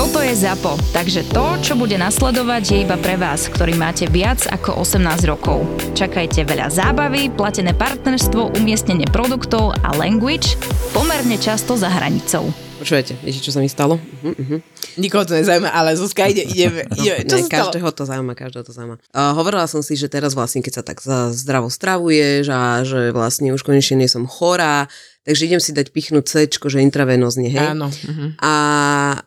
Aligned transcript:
Toto 0.00 0.24
je 0.24 0.32
ZAPO, 0.32 0.96
takže 0.96 1.28
to, 1.28 1.60
čo 1.60 1.76
bude 1.76 1.92
nasledovať, 2.00 2.72
je 2.72 2.88
iba 2.88 2.96
pre 2.96 3.20
vás, 3.20 3.52
ktorý 3.52 3.76
máte 3.76 4.08
viac 4.08 4.48
ako 4.48 4.80
18 4.80 5.28
rokov. 5.28 5.60
Čakajte 5.92 6.48
veľa 6.48 6.72
zábavy, 6.72 7.28
platené 7.28 7.76
partnerstvo, 7.76 8.56
umiestnenie 8.56 9.04
produktov 9.12 9.76
a 9.84 9.92
language 10.00 10.56
pomerne 10.96 11.36
často 11.36 11.76
za 11.76 11.92
hranicou. 11.92 12.48
Počujete, 12.80 13.20
viete, 13.20 13.44
čo 13.44 13.52
sa 13.52 13.60
mi 13.60 13.68
stalo? 13.68 14.00
Uh-huh, 14.00 14.32
uh-huh. 14.32 14.60
Nikoho 14.96 15.28
to 15.28 15.36
nezaujíma, 15.36 15.68
ale 15.68 15.92
Zuzka 16.00 16.24
ide, 16.32 16.48
ideme, 16.48 16.88
ideme. 16.96 17.28
Čo 17.28 17.36
ne, 17.36 17.52
každého 17.52 17.88
to 17.92 18.08
zaujíma, 18.08 18.32
každého 18.32 18.64
to 18.64 18.72
zaujíma. 18.72 18.96
Uh, 19.12 19.36
hovorila 19.36 19.68
som 19.68 19.84
si, 19.84 20.00
že 20.00 20.08
teraz 20.08 20.32
vlastne, 20.32 20.64
keď 20.64 20.80
sa 20.80 20.82
tak 20.82 21.04
zdravo 21.36 21.68
stravuješ 21.68 22.48
a 22.48 22.88
že 22.88 23.12
vlastne 23.12 23.52
už 23.52 23.60
konečne 23.60 24.00
nie 24.00 24.08
som 24.08 24.24
chorá, 24.24 24.88
takže 25.24 25.46
idem 25.46 25.60
si 25.60 25.76
dať 25.76 25.92
pichnúť 25.92 26.24
C, 26.24 26.32
že 26.48 26.78
intravenózne, 26.80 27.52
hej? 27.52 27.76
Áno. 27.76 27.92
Uh-huh. 27.92 28.30
A 28.40 28.52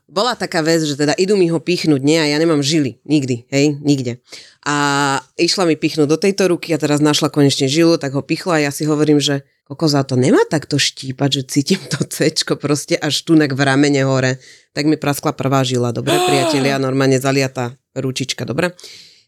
bola 0.09 0.33
taká 0.33 0.65
vec, 0.65 0.81
že 0.81 0.97
teda 0.97 1.13
idú 1.17 1.37
mi 1.37 1.47
ho 1.49 1.61
pichnúť, 1.61 2.01
nie, 2.01 2.17
a 2.17 2.29
ja 2.29 2.37
nemám 2.41 2.65
žily, 2.65 3.01
nikdy, 3.05 3.45
hej, 3.49 3.77
nikde. 3.81 4.19
A 4.63 4.75
išla 5.37 5.69
mi 5.69 5.75
pichnúť 5.77 6.07
do 6.09 6.17
tejto 6.17 6.49
ruky 6.49 6.73
a 6.73 6.81
teraz 6.81 7.03
našla 7.03 7.29
konečne 7.29 7.69
žilu, 7.69 7.99
tak 8.01 8.17
ho 8.17 8.23
pichla 8.23 8.59
a 8.59 8.63
ja 8.67 8.71
si 8.71 8.87
hovorím, 8.87 9.21
že 9.21 9.45
koko 9.63 9.87
za 9.87 10.03
to 10.03 10.19
nemá 10.19 10.43
takto 10.49 10.75
štípať, 10.75 11.29
že 11.29 11.41
cítim 11.47 11.81
to 11.87 12.03
C 12.05 12.31
proste 12.59 12.99
až 12.99 13.23
tu 13.23 13.33
v 13.37 13.61
ramene 13.61 14.03
hore. 14.03 14.37
Tak 14.73 14.85
mi 14.89 14.97
praskla 14.99 15.31
prvá 15.33 15.63
žila, 15.63 15.95
dobre, 15.95 16.13
priatelia, 16.29 16.81
normálne 16.81 17.21
zaliatá 17.21 17.75
ručička, 17.95 18.43
dobre. 18.43 18.75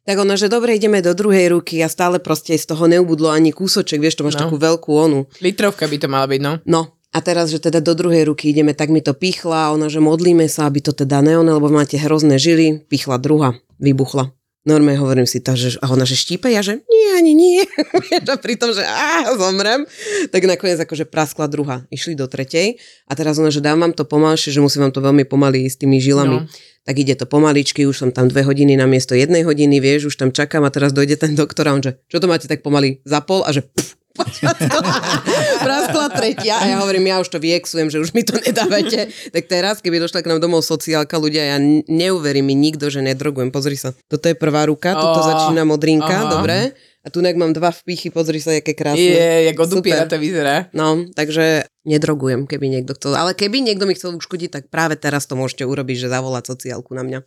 Tak 0.06 0.22
ona, 0.22 0.38
že 0.38 0.48
dobre, 0.48 0.78
ideme 0.78 1.02
do 1.02 1.17
druhej 1.17 1.50
ruky 1.50 1.81
a 1.81 1.89
stále 1.89 2.22
proste 2.22 2.53
z 2.53 2.66
toho 2.70 2.86
neubudlo 2.86 3.34
ani 3.34 3.50
kúsoček, 3.50 3.98
vieš, 3.98 4.22
to 4.22 4.25
máš 4.25 4.38
No. 4.38 4.45
takú 4.45 4.61
veľkú 4.61 4.92
onu. 4.94 5.25
Litrovka 5.42 5.89
by 5.89 5.98
to 5.98 6.08
mala 6.08 6.30
byť, 6.30 6.42
no. 6.45 6.53
No, 6.70 6.81
a 7.09 7.17
teraz, 7.25 7.50
že 7.50 7.58
teda 7.58 7.81
do 7.81 7.98
druhej 7.98 8.30
ruky 8.30 8.53
ideme, 8.53 8.78
tak 8.78 8.94
mi 8.94 9.02
to 9.02 9.17
pichla 9.17 9.70
a 9.70 9.73
ona, 9.73 9.89
že 9.89 9.98
modlíme 9.98 10.45
sa, 10.45 10.70
aby 10.70 10.83
to 10.83 10.94
teda 10.94 11.26
neone, 11.26 11.50
lebo 11.50 11.73
máte 11.73 11.98
hrozné 11.98 12.38
žily, 12.38 12.86
pichla 12.86 13.17
druhá, 13.17 13.58
vybuchla. 13.81 14.30
Normálne 14.66 14.98
hovorím 14.98 15.30
si 15.30 15.45
tak, 15.45 15.61
že 15.61 15.78
a 15.78 15.94
ona, 15.94 16.09
že 16.09 16.17
štípe, 16.17 16.50
ja, 16.50 16.66
že 16.66 16.81
nie, 16.89 17.08
ani 17.14 17.33
nie. 17.38 17.61
A 18.33 18.33
pri 18.42 18.58
tom, 18.58 18.73
že 18.73 18.81
á, 18.81 19.30
zomrem, 19.38 19.86
tak 20.33 20.42
nakoniec 20.50 20.81
akože 20.81 21.06
praskla 21.06 21.45
druhá. 21.45 21.86
Išli 21.94 22.17
do 22.17 22.26
tretej 22.26 22.81
a 23.06 23.14
teraz 23.14 23.38
ona, 23.38 23.53
že 23.53 23.61
dám 23.61 23.78
vám 23.78 23.94
to 23.94 24.09
pomalšie, 24.09 24.50
že 24.50 24.66
musím 24.66 24.89
vám 24.89 24.94
to 24.98 25.06
veľmi 25.06 25.22
pomaly 25.30 25.70
s 25.70 25.78
tými 25.78 26.02
žilami. 26.02 26.42
No. 26.42 26.50
Tak 26.86 26.95
ide 27.02 27.17
to 27.17 27.25
pomaličky, 27.25 27.89
už 27.89 27.97
som 27.97 28.09
tam 28.14 28.30
dve 28.30 28.45
hodiny 28.45 28.78
na 28.78 28.86
miesto 28.86 29.17
jednej 29.17 29.41
hodiny, 29.41 29.81
vieš, 29.81 30.14
už 30.14 30.22
tam 30.22 30.30
čakám 30.30 30.61
a 30.61 30.69
teraz 30.69 30.94
dojde 30.94 31.17
ten 31.17 31.33
doktor 31.33 31.66
a 31.66 31.73
on, 31.73 31.81
že 31.81 31.97
čo 32.05 32.22
to 32.22 32.30
máte 32.30 32.45
tak 32.45 32.61
pomaly 32.61 33.02
za 33.02 33.25
pol 33.25 33.42
a 33.42 33.50
že 33.50 33.66
pff, 33.66 33.97
praskla 35.66 36.08
tretia 36.16 36.55
a 36.55 36.64
ja 36.72 36.75
hovorím, 36.80 37.11
ja 37.11 37.19
už 37.19 37.27
to 37.27 37.39
vyexujem, 37.39 37.92
že 37.92 38.00
už 38.00 38.16
mi 38.16 38.23
to 38.23 38.39
nedávate. 38.39 39.11
Tak 39.11 39.44
teraz, 39.52 39.83
keby 39.83 40.00
došla 40.00 40.23
k 40.23 40.30
nám 40.31 40.39
domov 40.39 40.64
sociálka, 40.64 41.19
ľudia, 41.19 41.55
ja 41.55 41.58
neuverím 41.92 42.47
mi 42.47 42.55
nikto, 42.55 42.88
že 42.88 43.03
nedrogujem. 43.03 43.52
Pozri 43.52 43.75
sa, 43.75 43.92
toto 44.08 44.31
je 44.31 44.36
prvá 44.38 44.64
ruka, 44.72 44.95
tuto 44.95 45.20
Ó, 45.20 45.27
začína 45.27 45.67
modrinka, 45.67 46.16
aha. 46.27 46.31
dobre? 46.31 46.72
A 47.06 47.14
tu 47.14 47.22
mám 47.22 47.53
dva 47.53 47.70
vpichy, 47.70 48.09
pozri 48.09 48.42
sa, 48.42 48.58
aké 48.58 48.73
krásne. 48.73 48.98
Je, 48.98 49.53
jak 49.53 49.58
od 49.61 49.70
Super. 49.70 49.80
upiera 49.86 50.03
to 50.09 50.17
vyzerá. 50.17 50.73
No, 50.73 51.06
takže 51.14 51.70
nedrogujem, 51.86 52.50
keby 52.50 52.66
niekto 52.66 52.98
chcel. 52.98 53.14
Ale 53.14 53.38
keby 53.38 53.61
niekto 53.61 53.86
mi 53.86 53.94
chcel 53.94 54.17
uškodiť, 54.17 54.50
tak 54.50 54.64
práve 54.73 54.98
teraz 54.98 55.30
to 55.30 55.38
môžete 55.38 55.70
urobiť, 55.70 56.02
že 56.02 56.08
zavolať 56.09 56.50
sociálku 56.50 56.98
na 56.98 57.06
mňa. 57.06 57.20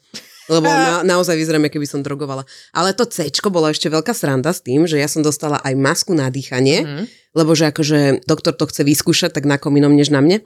Lebo 0.51 0.67
na, 0.67 1.01
naozaj 1.15 1.39
vyzeráme, 1.39 1.71
keby 1.71 1.87
som 1.87 2.03
drogovala. 2.03 2.43
Ale 2.75 2.91
to 2.91 3.07
C 3.07 3.31
bola 3.47 3.71
ešte 3.71 3.87
veľká 3.87 4.11
sranda 4.11 4.51
s 4.51 4.67
tým, 4.67 4.91
že 4.91 4.99
ja 4.99 5.07
som 5.07 5.23
dostala 5.23 5.63
aj 5.63 5.79
masku 5.79 6.11
na 6.11 6.27
dýchanie, 6.27 6.83
Mhm. 6.83 7.05
lebo 7.39 7.55
že 7.55 7.71
akože 7.71 8.27
doktor 8.27 8.59
to 8.59 8.67
chce 8.67 8.83
vyskúšať, 8.83 9.31
tak 9.31 9.47
na 9.47 9.63
kom 9.63 9.79
inom 9.79 9.95
než 9.95 10.11
na 10.11 10.19
mne. 10.19 10.43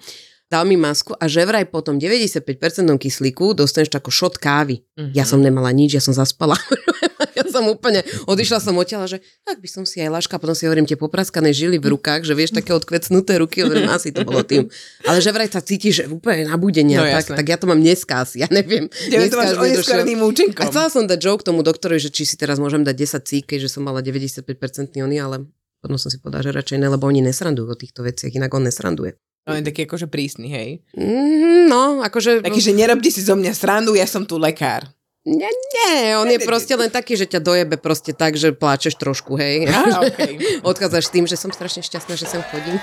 Dal 0.53 0.69
mi 0.69 0.77
masku 0.77 1.17
a 1.17 1.25
že 1.33 1.49
vraj 1.49 1.65
potom 1.65 1.97
95% 1.97 3.01
kyslíku 3.01 3.57
dostaneš 3.57 3.89
takú 3.89 4.13
šot 4.13 4.37
kávy. 4.37 4.85
Mhm. 5.01 5.17
Ja 5.17 5.25
som 5.25 5.41
nemala 5.41 5.73
nič, 5.73 5.97
ja 5.97 6.05
som 6.05 6.13
zaspala. 6.13 6.61
ja 7.53 7.61
som 7.61 7.69
úplne, 7.69 8.01
odišla 8.25 8.59
som 8.59 8.73
odtiaľ, 8.81 9.05
že 9.05 9.21
tak 9.45 9.61
by 9.61 9.69
som 9.69 9.85
si 9.85 10.01
aj 10.01 10.09
laška, 10.09 10.41
potom 10.41 10.57
si 10.57 10.65
hovorím 10.65 10.89
tie 10.89 10.97
popraskané 10.97 11.53
žily 11.53 11.77
v 11.77 11.93
rukách, 11.93 12.25
že 12.25 12.33
vieš, 12.33 12.57
také 12.57 12.73
odkvecnuté 12.73 13.37
ruky, 13.37 13.61
hovorím, 13.61 13.93
asi 13.97 14.09
to 14.09 14.25
bolo 14.25 14.41
tým. 14.41 14.73
Ale 15.05 15.21
že 15.21 15.29
vraj 15.29 15.53
sa 15.53 15.61
cítiš, 15.61 15.93
že 15.93 16.05
úplne 16.09 16.49
nabudenie, 16.49 16.97
No, 16.97 17.05
no, 17.05 17.13
tak, 17.13 17.29
jasné. 17.29 17.37
tak 17.37 17.47
ja 17.53 17.57
to 17.61 17.67
mám 17.69 17.81
dneska 17.85 18.25
asi, 18.25 18.41
ja 18.41 18.49
neviem. 18.49 18.89
Tebe 18.89 19.29
to 19.29 19.37
máš 19.37 19.53
oneskoreným 19.61 20.21
účinkom. 20.25 20.65
a 20.65 20.73
chcela 20.73 20.89
som 20.89 21.05
dať 21.05 21.21
joke 21.21 21.45
tomu 21.45 21.61
doktorovi, 21.61 22.01
že 22.01 22.09
či 22.09 22.25
si 22.25 22.41
teraz 22.41 22.57
môžem 22.57 22.81
dať 22.81 22.97
10 23.21 23.29
cík, 23.29 23.47
že 23.53 23.69
som 23.69 23.85
mala 23.85 24.01
95% 24.01 24.49
ony, 24.97 25.21
ale 25.21 25.45
potom 25.83 25.99
som 25.99 26.09
si 26.09 26.17
povedala, 26.17 26.47
že 26.47 26.55
radšej 26.55 26.79
ne, 26.79 26.89
lebo 26.89 27.05
oni 27.05 27.21
nesrandujú 27.21 27.69
o 27.69 27.77
týchto 27.77 28.01
veciach, 28.01 28.33
inak 28.33 28.49
on 28.55 28.65
nesranduje. 28.65 29.19
On 29.43 29.59
je 29.59 29.67
taký 29.67 29.91
akože 29.91 30.07
prísny, 30.07 30.47
hej. 30.55 30.69
Mm, 30.95 31.67
no, 31.67 31.99
akože... 32.01 32.47
Taký, 32.47 32.63
že 32.63 32.71
nerobte 32.71 33.11
si 33.11 33.19
zo 33.19 33.35
mňa 33.35 33.51
srandu, 33.51 33.99
ja 33.99 34.07
som 34.07 34.23
tu 34.23 34.39
lekár. 34.39 34.87
Nie, 35.23 35.47
nie, 35.47 36.19
on 36.19 36.27
je 36.27 36.43
proste 36.43 36.75
len 36.75 36.91
taký, 36.91 37.15
že 37.15 37.31
ťa 37.31 37.39
dojebe 37.39 37.79
proste 37.79 38.11
tak, 38.11 38.35
že 38.35 38.51
pláčeš 38.51 38.99
trošku, 38.99 39.39
hej. 39.39 39.71
Á, 39.71 40.03
okej. 40.11 40.67
Odchádzaš 40.67 41.07
s 41.07 41.15
tým, 41.15 41.31
že 41.31 41.39
som 41.39 41.55
strašne 41.55 41.79
šťastná, 41.87 42.19
že 42.19 42.27
sem 42.27 42.43
chodím. 42.51 42.83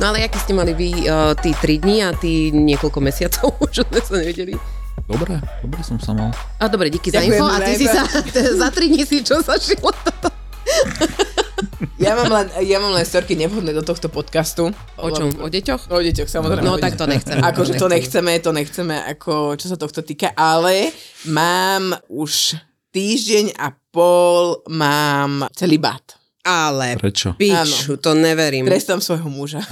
No 0.00 0.16
ale 0.16 0.24
aký 0.24 0.40
ste 0.40 0.56
mali 0.56 0.72
vy 0.72 1.12
uh, 1.12 1.36
tí 1.36 1.52
3 1.52 1.84
dní 1.84 2.00
a 2.00 2.16
tí 2.16 2.48
niekoľko 2.56 3.04
mesiacov, 3.04 3.52
že 3.76 3.84
sme 3.84 4.00
sa 4.00 4.16
nevedeli? 4.16 4.56
Dobre, 5.04 5.36
dobre 5.60 5.80
som 5.84 6.00
sa 6.00 6.16
mal. 6.16 6.32
A 6.56 6.72
dobre, 6.72 6.88
díky 6.88 7.12
za 7.12 7.20
Ďakujem 7.20 7.36
info. 7.36 7.52
A 7.52 7.58
za 7.60 7.66
ty 7.68 7.72
si 7.76 7.84
sa, 7.84 8.02
za 8.64 8.68
3 8.72 8.80
dní 8.96 9.02
si 9.04 9.20
čo 9.20 9.44
zašilo? 9.44 9.92
Ja 12.00 12.16
mám 12.16 12.32
len, 12.32 12.46
ja 12.64 12.80
mám 12.80 12.96
len 12.96 13.04
storky 13.04 13.36
nevhodné 13.36 13.76
do 13.76 13.84
tohto 13.84 14.08
podcastu. 14.08 14.72
O 14.96 15.08
čom? 15.12 15.28
O 15.36 15.48
deťoch? 15.52 15.92
O 15.92 16.00
deťoch, 16.00 16.28
samozrejme. 16.28 16.64
No 16.64 16.80
tak 16.80 16.96
to 16.96 17.04
nechceme. 17.04 17.44
Akože 17.44 17.76
to 17.76 17.92
nechceme, 17.92 18.32
to 18.40 18.50
nechceme, 18.56 18.96
ako 19.04 19.56
čo 19.60 19.68
sa 19.68 19.76
tohto 19.76 20.00
týka, 20.00 20.32
ale 20.32 20.92
mám 21.28 21.92
už 22.08 22.56
týždeň 22.92 23.56
a 23.56 23.76
pol 23.92 24.64
mám 24.72 25.44
celibát. 25.52 26.19
Ale 26.40 26.96
Prečo? 26.96 27.36
piču, 27.36 28.00
to 28.00 28.16
neverím. 28.16 28.64
Trestám 28.64 29.04
svojho 29.04 29.28
muža. 29.28 29.60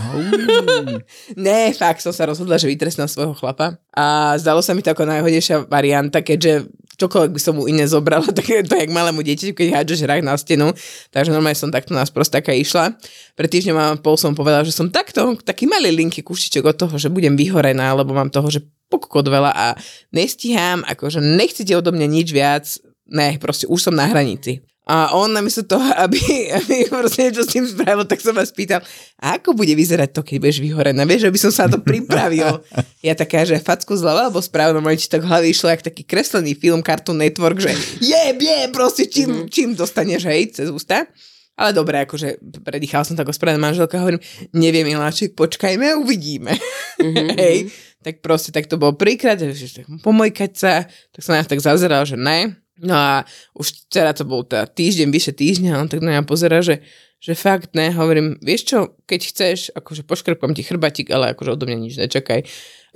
Ne, 1.36 1.72
fakt 1.72 2.04
som 2.04 2.12
sa 2.12 2.28
rozhodla, 2.28 2.60
že 2.60 2.68
vytrestám 2.68 3.08
svojho 3.08 3.32
chlapa 3.32 3.80
a 3.96 4.36
zdalo 4.36 4.60
sa 4.60 4.76
mi 4.76 4.84
to 4.84 4.92
ako 4.92 5.08
najhodnejšia 5.08 5.64
varianta, 5.64 6.20
keďže 6.20 6.68
čokoľvek 6.98 7.30
by 7.32 7.40
som 7.40 7.54
mu 7.56 7.70
iné 7.70 7.86
zobrala, 7.86 8.26
tak 8.36 8.44
je 8.44 8.66
to 8.66 8.74
jak 8.74 8.90
malému 8.90 9.22
dieťaťu, 9.22 9.54
keď 9.54 9.66
hádžeš 9.80 10.04
hrách 10.04 10.24
na 10.26 10.34
stenu. 10.34 10.74
Takže 11.14 11.30
normálne 11.30 11.56
som 11.56 11.70
takto 11.70 11.94
nás 11.94 12.10
taká 12.10 12.52
išla. 12.52 12.98
Pred 13.38 13.48
týždňom 13.48 13.78
a 13.78 13.86
pol 13.96 14.18
som 14.18 14.34
povedala, 14.34 14.66
že 14.66 14.74
som 14.74 14.90
takto, 14.90 15.38
taký 15.46 15.70
malý 15.70 15.94
linky 15.94 16.20
kušiček 16.26 16.66
od 16.66 16.76
toho, 16.76 16.94
že 16.98 17.08
budem 17.08 17.38
vyhorená, 17.38 17.94
lebo 17.94 18.12
mám 18.12 18.28
toho, 18.28 18.50
že 18.50 18.66
pokokot 18.90 19.24
veľa 19.24 19.52
a 19.54 19.66
nestíham, 20.10 20.82
akože 20.84 21.22
nechcete 21.22 21.72
odo 21.76 21.94
mňa 21.94 22.06
nič 22.08 22.28
viac, 22.34 22.66
ne, 23.08 23.38
proste 23.38 23.64
už 23.70 23.88
som 23.88 23.94
na 23.94 24.08
hranici. 24.08 24.60
A 24.88 25.12
on 25.12 25.28
namiesto 25.28 25.68
toho, 25.68 25.84
aby, 26.04 26.48
aby 26.48 26.88
proste 26.88 27.28
niečo 27.28 27.44
s 27.44 27.52
tým 27.52 27.68
spravil, 27.68 28.08
tak 28.08 28.24
som 28.24 28.32
vás 28.32 28.48
pýtal, 28.48 28.80
a 29.20 29.36
ako 29.36 29.52
bude 29.52 29.76
vyzerať 29.76 30.16
to, 30.16 30.24
keď 30.24 30.36
budeš 30.40 30.58
vyhorená? 30.64 31.04
Vieš, 31.04 31.28
aby 31.28 31.38
som 31.38 31.52
sa 31.52 31.68
na 31.68 31.76
to 31.76 31.80
pripravil. 31.84 32.58
Ja 32.98 33.14
taká, 33.14 33.46
že 33.46 33.62
facku 33.62 33.94
zľava 33.94 34.26
alebo 34.26 34.42
správno, 34.42 34.82
moje 34.82 35.06
tak 35.06 35.22
v 35.22 35.30
hlave 35.30 35.46
išlo, 35.46 35.70
jak 35.70 35.86
taký 35.86 36.02
kreslený 36.02 36.58
film 36.58 36.82
Cartoon 36.82 37.14
Network, 37.14 37.62
že 37.62 37.70
je, 38.02 38.22
je, 38.34 38.58
proste 38.74 39.06
čím, 39.06 39.46
čím 39.46 39.78
dostaneš, 39.78 40.26
hej, 40.26 40.50
cez 40.50 40.66
ústa. 40.66 41.06
Ale 41.54 41.70
dobre, 41.70 42.02
akože 42.02 42.42
predýchal 42.62 43.06
som 43.06 43.14
tak 43.14 43.30
ospravedlná 43.30 43.70
manželka, 43.70 44.02
hovorím, 44.02 44.18
neviem, 44.50 44.82
Miláček, 44.82 45.38
počkajme 45.38 45.94
a 45.94 45.98
uvidíme. 46.02 46.58
hej, 47.42 47.70
tak 48.02 48.18
proste 48.18 48.50
tak 48.50 48.70
to 48.70 48.78
bolo 48.78 48.94
prvýkrát, 48.98 49.38
že 49.38 49.86
pomojkať 50.02 50.52
sa, 50.54 50.86
tak 50.86 51.20
som 51.22 51.34
na 51.34 51.42
to 51.46 51.54
tak 51.54 51.62
zazeral, 51.62 52.02
že 52.02 52.18
ne. 52.18 52.58
No 52.78 52.94
a 52.94 53.14
už 53.58 53.90
včera 53.90 54.14
to 54.14 54.22
bol 54.22 54.46
teda 54.46 54.70
týždeň, 54.70 55.08
vyše 55.10 55.32
týždňa, 55.34 55.82
on 55.82 55.90
tak 55.90 56.02
na 56.02 56.18
mňa 56.18 56.22
pozera, 56.28 56.62
že, 56.62 56.82
že 57.18 57.34
fakt 57.34 57.74
ne, 57.74 57.90
hovorím, 57.90 58.38
vieš 58.38 58.62
čo, 58.70 58.78
keď 59.04 59.20
chceš, 59.34 59.58
akože 59.74 60.06
poškrpám 60.06 60.54
ti 60.54 60.62
chrbatík, 60.62 61.10
ale 61.10 61.34
akože 61.34 61.58
odo 61.58 61.66
mňa 61.66 61.78
nič 61.78 61.94
nečakaj. 61.98 62.46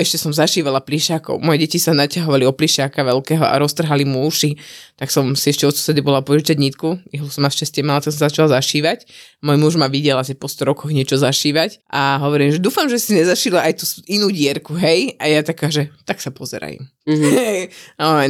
Ešte 0.01 0.17
som 0.17 0.33
zašívala 0.33 0.81
plišákov. 0.81 1.39
Moje 1.45 1.69
deti 1.69 1.77
sa 1.77 1.93
naťahovali 1.93 2.49
o 2.49 2.57
plišáka 2.57 3.05
veľkého 3.05 3.45
a 3.45 3.61
roztrhali 3.61 4.09
mu 4.09 4.25
uši. 4.25 4.57
Tak 4.97 5.13
som 5.13 5.37
si 5.37 5.53
ešte 5.53 5.69
od 5.69 5.77
susedy 5.77 6.01
bola 6.01 6.25
požičať 6.25 6.57
nitku. 6.57 6.97
Ihlu 7.13 7.29
som 7.29 7.45
našťastie 7.45 7.85
mala, 7.85 8.01
tak 8.01 8.17
som 8.17 8.25
začala 8.25 8.57
zašívať. 8.57 9.05
Môj 9.45 9.61
muž 9.61 9.75
ma 9.77 9.93
videl 9.93 10.17
asi 10.17 10.33
po 10.33 10.49
100 10.49 10.65
rokoch 10.73 10.89
niečo 10.89 11.21
zašívať 11.21 11.85
a 11.93 12.17
hovorím, 12.25 12.57
že 12.57 12.63
dúfam, 12.63 12.89
že 12.89 12.97
si 12.97 13.13
nezašila 13.19 13.69
aj 13.69 13.73
tú 13.81 13.85
inú 14.09 14.33
dierku, 14.33 14.73
hej? 14.79 15.19
A 15.21 15.29
ja 15.29 15.45
taká, 15.45 15.69
že 15.69 15.93
tak 16.09 16.25
sa 16.25 16.33
pozeraj. 16.33 16.81
Mm-hmm. 17.03 17.33
Hej, 17.43 17.75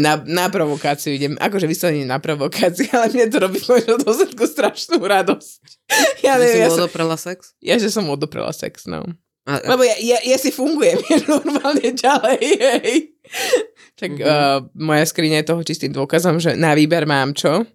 na, 0.00 0.16
na 0.24 0.46
provokáciu 0.48 1.12
idem. 1.12 1.36
Akože 1.36 1.68
vyslovene 1.68 2.08
na 2.08 2.16
provokáciu, 2.16 2.88
ale 2.96 3.12
mne 3.12 3.28
to 3.28 3.36
robí 3.36 3.60
možno 3.60 4.00
dosledku 4.00 4.48
strašnú 4.48 4.98
radosť. 5.00 5.60
Ja 6.24 6.40
že 6.40 6.48
neviem, 6.48 6.56
si 6.56 6.62
ja, 6.64 6.70
som, 6.72 6.78
odoprela 6.86 7.16
sex? 7.20 7.38
ja, 7.60 7.76
že 7.76 7.92
som 7.92 8.08
odoprela 8.08 8.54
sex, 8.56 8.88
no. 8.88 9.04
A, 9.42 9.58
Lebo 9.74 9.82
ja, 9.82 9.98
ja, 9.98 10.18
ja 10.22 10.38
si 10.38 10.54
fungujem 10.54 11.02
normálne 11.32 11.90
ďalej, 11.94 12.42
hej. 12.42 12.92
Tak 13.98 14.10
Mhm. 14.14 14.22
mm-hmm. 14.22 14.26
uh, 14.26 14.58
moja 14.78 15.04
skriňa 15.06 15.42
je 15.42 15.48
toho 15.50 15.62
čistým 15.62 15.92
dôkazom, 15.94 16.38
že 16.42 16.54
na 16.58 16.74
výber 16.74 17.06
mám 17.06 17.34
čo, 17.34 17.66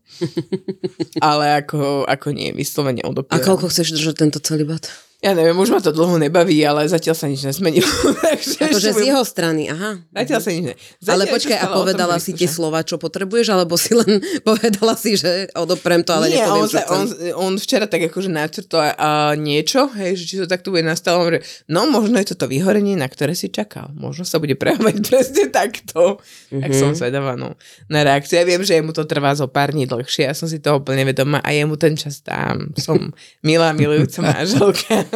ale 1.24 1.46
ako, 1.64 2.08
ako 2.08 2.28
nie, 2.36 2.52
vyslovene 2.52 3.04
a 3.04 3.08
odopieram. 3.12 3.44
koľko 3.44 3.68
chceš 3.72 3.96
držať 3.96 4.16
tento 4.28 4.40
celibát? 4.44 4.84
Ja 5.18 5.34
neviem, 5.34 5.58
už 5.58 5.74
ma 5.74 5.82
to 5.82 5.90
dlho 5.90 6.22
nebaví, 6.22 6.62
ale 6.62 6.86
zatiaľ 6.86 7.18
sa 7.18 7.26
nič 7.26 7.42
nezmenilo. 7.42 7.90
Takže 8.22 8.70
Akože 8.70 8.92
z 8.94 9.02
jeho 9.10 9.26
strany, 9.26 9.66
aha. 9.66 9.98
Zatiaľ 10.14 10.40
sa 10.46 10.50
nič 10.54 10.62
ne... 10.62 10.74
Zatiaľ 11.02 11.10
Ale 11.10 11.24
počkaj, 11.34 11.58
a 11.58 11.66
povedala 11.74 12.16
si 12.22 12.38
tie 12.38 12.46
slova, 12.46 12.86
čo 12.86 13.02
potrebuješ, 13.02 13.50
alebo 13.50 13.82
si 13.82 13.98
len 13.98 14.22
povedala 14.50 14.94
si, 14.94 15.18
že 15.18 15.50
odoprem 15.58 16.06
to, 16.06 16.14
ale 16.14 16.30
Nie, 16.30 16.46
nepoviem, 16.46 16.62
on, 16.62 16.70
sa, 16.70 16.82
on, 16.94 17.06
on 17.34 17.54
včera 17.58 17.90
tak 17.90 18.06
akože 18.14 18.30
načrtol 18.30 18.94
a 18.94 19.34
niečo, 19.34 19.90
hej, 19.98 20.22
že 20.22 20.24
či 20.30 20.36
to 20.38 20.46
takto 20.46 20.70
bude 20.70 20.86
nastavom, 20.86 21.34
že 21.34 21.42
no 21.66 21.90
možno 21.90 22.22
je 22.22 22.38
toto 22.38 22.46
vyhorenie, 22.46 22.94
na 22.94 23.10
ktoré 23.10 23.34
si 23.34 23.50
čakal. 23.50 23.90
Možno 23.98 24.22
sa 24.22 24.38
bude 24.38 24.54
prejavovať 24.54 25.02
presne 25.10 25.50
takto. 25.50 26.22
Mm-hmm. 26.22 26.62
Tak 26.62 26.70
Mhm. 26.70 26.78
som 26.78 26.90
zvedavá, 26.94 27.34
no, 27.34 27.58
na 27.90 28.06
reakciu. 28.06 28.38
Ja 28.38 28.46
viem, 28.46 28.62
že 28.62 28.78
mu 28.86 28.94
to 28.94 29.02
trvá 29.10 29.34
zo 29.34 29.50
pár 29.50 29.74
dní 29.74 29.90
dlhšie, 29.90 30.30
ja 30.30 30.38
som 30.38 30.46
si 30.46 30.62
toho 30.62 30.78
úplne 30.78 31.02
vedomá 31.10 31.42
a 31.42 31.50
jemu 31.50 31.74
ten 31.74 31.98
čas 31.98 32.22
dám. 32.22 32.70
Som 32.78 33.18
milá, 33.42 33.74
milujúca 33.74 34.22
manželka, 34.22 35.07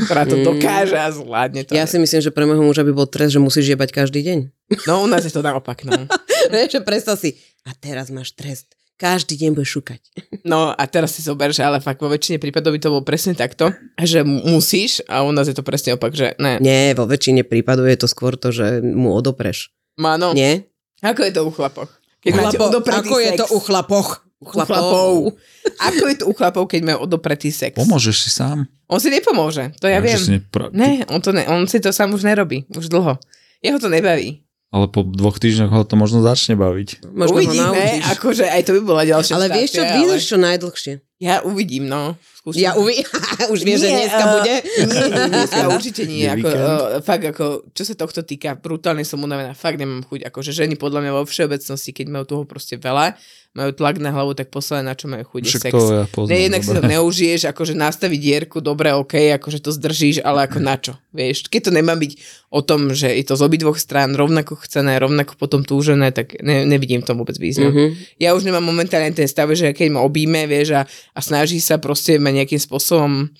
ktorá 0.00 0.22
to 0.24 0.36
dokáže 0.40 0.94
a 0.94 1.08
zvládne 1.08 1.62
to. 1.62 1.72
Ja 1.72 1.84
si 1.84 1.96
myslím, 1.96 2.20
že 2.20 2.30
pre 2.30 2.44
môjho 2.44 2.62
muža 2.62 2.82
by 2.82 2.92
bol 2.92 3.04
trest, 3.04 3.32
že 3.32 3.40
musíš 3.40 3.68
jebať 3.68 3.90
každý 3.92 4.20
deň. 4.20 4.38
No, 4.84 5.00
u 5.00 5.06
nás 5.06 5.20
je 5.20 5.30
to 5.30 5.40
naopak, 5.40 5.82
no. 5.82 6.08
Vieš, 6.52 6.68
že 6.70 6.80
predstav 6.80 7.14
si, 7.14 7.36
a 7.62 7.72
teraz 7.72 8.08
máš 8.08 8.32
trest. 8.32 8.72
Každý 8.94 9.38
deň 9.38 9.50
budeš 9.52 9.78
šukať. 9.78 10.00
No 10.42 10.68
a 10.68 10.82
teraz 10.84 11.14
si 11.14 11.22
zober, 11.22 11.48
že 11.48 11.62
ale 11.62 11.78
fakt 11.78 11.98
vo 11.98 12.08
väčšine 12.08 12.36
prípadov 12.36 12.74
by 12.74 12.80
to 12.80 12.90
bolo 12.90 13.00
presne 13.00 13.30
takto, 13.32 13.70
že 13.96 14.20
mu- 14.20 14.42
musíš 14.48 15.06
a 15.06 15.22
u 15.22 15.30
nás 15.30 15.46
je 15.46 15.54
to 15.54 15.62
presne 15.62 15.94
opak, 15.94 16.10
že 16.10 16.34
ne. 16.36 16.58
Nie, 16.58 16.92
vo 16.92 17.04
väčšine 17.04 17.42
prípadov 17.42 17.86
je 17.86 17.94
to 17.96 18.06
skôr 18.06 18.34
to, 18.34 18.50
že 18.50 18.82
mu 18.82 19.12
odopreš. 19.12 19.70
Mano, 19.94 20.34
Nie? 20.34 20.66
ako 20.98 21.22
je 21.22 21.32
to 21.32 21.42
u 21.42 21.52
chlapoch? 21.52 21.86
Keď 22.18 22.30
máte 22.34 22.58
Chlapo- 22.58 22.70
odopretý 22.74 23.06
ako 23.06 23.16
je 23.16 23.30
sex. 23.30 23.38
to 23.38 23.46
u 23.48 23.58
chlapoch? 23.60 24.08
U 24.38 24.46
U 24.46 24.50
chlapov. 24.54 25.34
Ako 25.82 26.02
je 26.06 26.16
to 26.18 26.24
u 26.30 26.34
chlapov, 26.34 26.70
keď 26.70 26.80
majú 26.86 26.98
odopretý 27.10 27.50
sex? 27.50 27.74
Pomôžeš 27.74 28.16
si 28.22 28.30
sám. 28.30 28.70
On 28.86 29.02
si 29.02 29.10
nepomôže, 29.10 29.74
to 29.82 29.90
ja 29.90 29.98
Takže 29.98 30.06
viem. 30.06 30.18
Si 30.18 30.30
nepra- 30.38 30.70
Ne, 30.70 31.02
on, 31.10 31.18
to 31.18 31.34
ne, 31.34 31.42
on 31.50 31.66
si 31.66 31.82
to 31.82 31.90
sám 31.90 32.14
už 32.14 32.22
nerobí, 32.22 32.62
už 32.70 32.86
dlho. 32.86 33.18
Jeho 33.60 33.78
to 33.82 33.90
nebaví. 33.90 34.46
Ale 34.68 34.84
po 34.84 35.00
dvoch 35.00 35.40
týždňoch 35.40 35.72
ho 35.72 35.82
to 35.82 35.96
možno 35.96 36.20
začne 36.20 36.52
baviť. 36.52 37.00
Možno 37.08 37.40
Uvidíme, 37.40 38.04
akože 38.14 38.44
aj 38.44 38.68
to 38.68 38.76
by 38.76 38.80
bola 38.84 39.02
ďalšia 39.08 39.32
Ale 39.40 39.48
vieš 39.48 39.80
čo, 39.80 39.82
vydrž 39.82 40.22
čo 40.22 40.36
najdlhšie. 40.36 40.92
Ja 41.18 41.42
uvidím, 41.42 41.90
no. 41.90 42.14
Skúsim. 42.36 42.62
Ja 42.62 42.78
uvi... 42.78 43.02
Už 43.52 43.66
vieš, 43.66 43.88
že 43.88 43.90
dneska 43.90 44.22
eh, 44.22 44.32
bude? 44.38 44.54
Nie, 44.86 45.06
nie, 45.08 45.28
dneska 45.34 45.64
určite 45.76 46.02
nie. 46.06 46.22
Ako, 46.30 46.46
uh, 46.46 47.02
fakt 47.02 47.24
ako, 47.26 47.66
čo 47.74 47.82
sa 47.82 47.98
tohto 47.98 48.22
týka, 48.22 48.54
brutálne 48.54 49.02
som 49.02 49.18
unavená. 49.18 49.50
Fakt 49.56 49.82
nemám 49.82 50.06
chuť. 50.06 50.30
Akože 50.30 50.54
ženy 50.54 50.78
podľa 50.78 51.02
mňa 51.02 51.12
vo 51.18 51.24
všeobecnosti, 51.26 51.90
keď 51.90 52.06
majú 52.12 52.24
toho 52.28 52.44
proste 52.46 52.78
veľa, 52.78 53.18
majú 53.58 53.74
tlak 53.74 53.98
na 53.98 54.14
hlavu, 54.14 54.38
tak 54.38 54.54
posledné, 54.54 54.86
na 54.86 54.94
čo 54.94 55.10
majú 55.10 55.26
chuť, 55.26 55.42
je 55.42 55.52
sex. 55.58 55.72
to 55.74 55.90
ja 55.90 56.06
poznám. 56.06 56.30
Ne, 56.30 56.38
jednak 56.46 56.62
si 56.62 56.70
to 56.70 56.78
dobre. 56.78 56.90
neužiješ, 56.94 57.42
akože 57.50 57.74
nastaviť 57.74 58.20
dierku, 58.22 58.62
dobre, 58.62 58.94
ok, 58.94 59.34
akože 59.42 59.58
to 59.58 59.74
zdržíš, 59.74 60.22
ale 60.22 60.46
ako 60.46 60.58
na 60.62 60.78
čo, 60.78 60.94
vieš. 61.10 61.50
Keď 61.50 61.60
to 61.66 61.70
nemá 61.74 61.98
byť 61.98 62.12
o 62.54 62.60
tom, 62.62 62.94
že 62.94 63.10
je 63.10 63.24
to 63.26 63.34
z 63.34 63.42
obidvoch 63.42 63.76
strán 63.82 64.14
rovnako 64.14 64.62
chcené, 64.62 65.02
rovnako 65.02 65.34
potom 65.34 65.66
túžené, 65.66 66.14
tak 66.14 66.38
ne, 66.38 66.62
nevidím 66.62 67.02
v 67.02 67.08
tom 67.10 67.18
vôbec 67.18 67.34
význam. 67.34 67.74
Mhm. 67.74 68.22
Ja 68.22 68.38
už 68.38 68.46
nemám 68.46 68.62
momentálne 68.62 69.10
ten 69.10 69.26
stav, 69.26 69.50
že 69.50 69.74
keď 69.74 69.98
ma 69.98 70.06
obíme, 70.06 70.46
vieš, 70.46 70.78
a, 70.78 70.82
a 70.86 71.18
snaží 71.18 71.58
sa 71.58 71.82
proste 71.82 72.22
ma 72.22 72.30
nejakým 72.30 72.62
spôsobom 72.62 73.34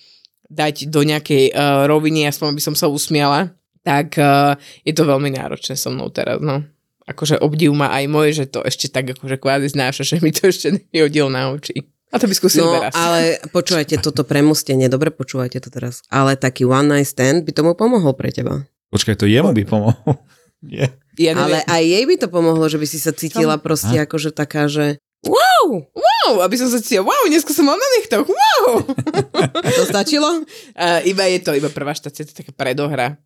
dať 0.49 0.88
do 0.88 1.05
nejakej 1.05 1.53
uh, 1.53 1.85
roviny, 1.85 2.26
aspoň 2.26 2.56
by 2.56 2.62
som 2.64 2.75
sa 2.75 2.88
usmiala, 2.88 3.53
tak 3.85 4.17
uh, 4.17 4.56
je 4.82 4.97
to 4.97 5.05
veľmi 5.05 5.32
náročné 5.37 5.76
so 5.76 5.93
mnou 5.93 6.09
teraz, 6.09 6.41
no. 6.41 6.64
Akože 7.08 7.40
obdiv 7.40 7.72
ma 7.72 7.88
aj 7.90 8.05
môj, 8.06 8.28
že 8.37 8.44
to 8.44 8.60
ešte 8.60 8.93
tak 8.93 9.16
akože 9.16 9.40
kvázi 9.40 9.72
znáša, 9.72 10.05
že 10.05 10.16
mi 10.20 10.28
to 10.28 10.52
ešte 10.52 10.69
nevyhodil 10.70 11.32
na 11.32 11.49
oči. 11.50 11.88
A 12.08 12.16
to 12.16 12.25
by 12.25 12.34
skúsil 12.37 12.64
No, 12.64 12.72
teraz. 12.81 12.93
ale 12.96 13.37
počúvajte 13.52 14.00
toto 14.00 14.25
premostenie, 14.25 14.88
dobre 14.88 15.12
počúvajte 15.12 15.60
to 15.60 15.69
teraz. 15.69 16.00
Ale 16.08 16.37
taký 16.37 16.64
one 16.64 16.88
night 16.88 17.08
stand 17.08 17.44
by 17.44 17.52
tomu 17.52 17.72
pomohol 17.76 18.16
pre 18.16 18.32
teba. 18.32 18.64
Počkaj, 18.88 19.20
to 19.20 19.28
jemu 19.28 19.52
by 19.52 19.64
pomohol. 19.64 20.16
Nie. 20.64 20.96
Ja 21.20 21.37
Ale 21.37 21.60
aj 21.66 21.82
jej 21.82 22.05
by 22.08 22.14
to 22.16 22.28
pomohlo, 22.31 22.64
že 22.70 22.81
by 22.81 22.87
si 22.88 22.96
sa 22.96 23.12
cítila 23.12 23.58
proste 23.61 23.99
akože 23.99 24.31
taká, 24.32 24.70
že 24.70 24.96
wow, 25.26 25.82
wow, 25.93 26.32
aby 26.46 26.54
som 26.56 26.70
sa 26.70 26.78
cítila, 26.78 27.04
wow, 27.04 27.25
dneska 27.26 27.50
som 27.50 27.66
mal 27.66 27.75
na 27.75 27.88
nechtoch, 27.99 28.25
wow. 28.25 28.81
to 29.78 29.84
stačilo? 29.84 30.46
A 30.78 31.02
iba 31.02 31.26
je 31.26 31.38
to, 31.43 31.52
iba 31.52 31.69
prvá 31.69 31.93
štácia, 31.93 32.22
to 32.25 32.32
je 32.32 32.38
taká 32.40 32.52
predohra. 32.54 33.19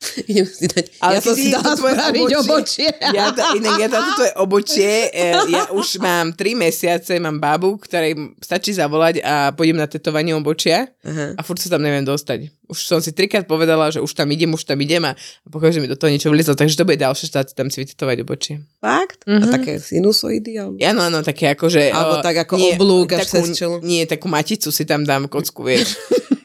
Idem 0.30 0.48
si 0.48 0.64
dať. 0.64 0.96
Ale 0.96 1.12
ja 1.12 1.20
som 1.20 1.36
si 1.36 1.52
dala 1.52 1.76
spraviť 1.76 2.32
obočie. 2.40 2.88
Ja, 3.12 3.36
to, 3.36 3.60
inak 3.60 3.76
ja 3.76 3.88
táto 3.92 4.10
tvoje 4.16 4.32
obočie, 4.40 4.92
e, 5.12 5.36
ja 5.52 5.68
už 5.76 6.00
mám 6.00 6.32
3 6.32 6.56
mesiace, 6.56 7.20
mám 7.20 7.36
babu, 7.36 7.76
ktorej 7.76 8.16
stačí 8.40 8.72
zavolať 8.72 9.20
a 9.20 9.52
pôjdem 9.52 9.76
na 9.76 9.84
tetovanie 9.84 10.32
obočia 10.32 10.88
Aha. 11.04 11.36
a 11.36 11.40
furt 11.44 11.60
sa 11.60 11.76
tam 11.76 11.84
neviem 11.84 12.00
dostať. 12.00 12.48
Už 12.70 12.80
som 12.80 12.98
si 13.04 13.12
trikrát 13.12 13.44
povedala, 13.44 13.92
že 13.92 14.00
už 14.00 14.16
tam 14.16 14.30
idem, 14.32 14.48
už 14.56 14.64
tam 14.64 14.80
idem 14.80 15.04
a 15.04 15.12
pokaže 15.44 15.84
mi 15.84 15.90
do 15.90 16.00
toho 16.00 16.08
niečo 16.08 16.32
vlizlo, 16.32 16.56
takže 16.56 16.80
to 16.80 16.88
bude 16.88 16.96
ďalšie 16.96 17.28
štát, 17.28 17.52
tam 17.52 17.68
si 17.68 17.84
vytetovať 17.84 18.16
obočie. 18.24 18.64
Fakt? 18.80 19.28
Mhm. 19.28 19.42
A 19.44 19.44
také 19.52 19.72
sinusoidy? 19.76 20.56
Alebo... 20.56 20.80
Ja, 20.80 20.96
no, 20.96 21.04
áno, 21.04 21.20
také 21.20 21.52
ako, 21.52 21.68
že... 21.68 21.92
Alebo 21.92 22.24
tak 22.24 22.40
ako 22.48 22.56
oblúk 22.72 23.20
až 23.20 23.28
takú. 23.28 23.84
Nie, 23.84 24.08
takú 24.08 24.32
maticu 24.32 24.72
si 24.72 24.88
tam 24.88 25.04
dám 25.04 25.28
kocku, 25.28 25.60
vieš. 25.60 25.92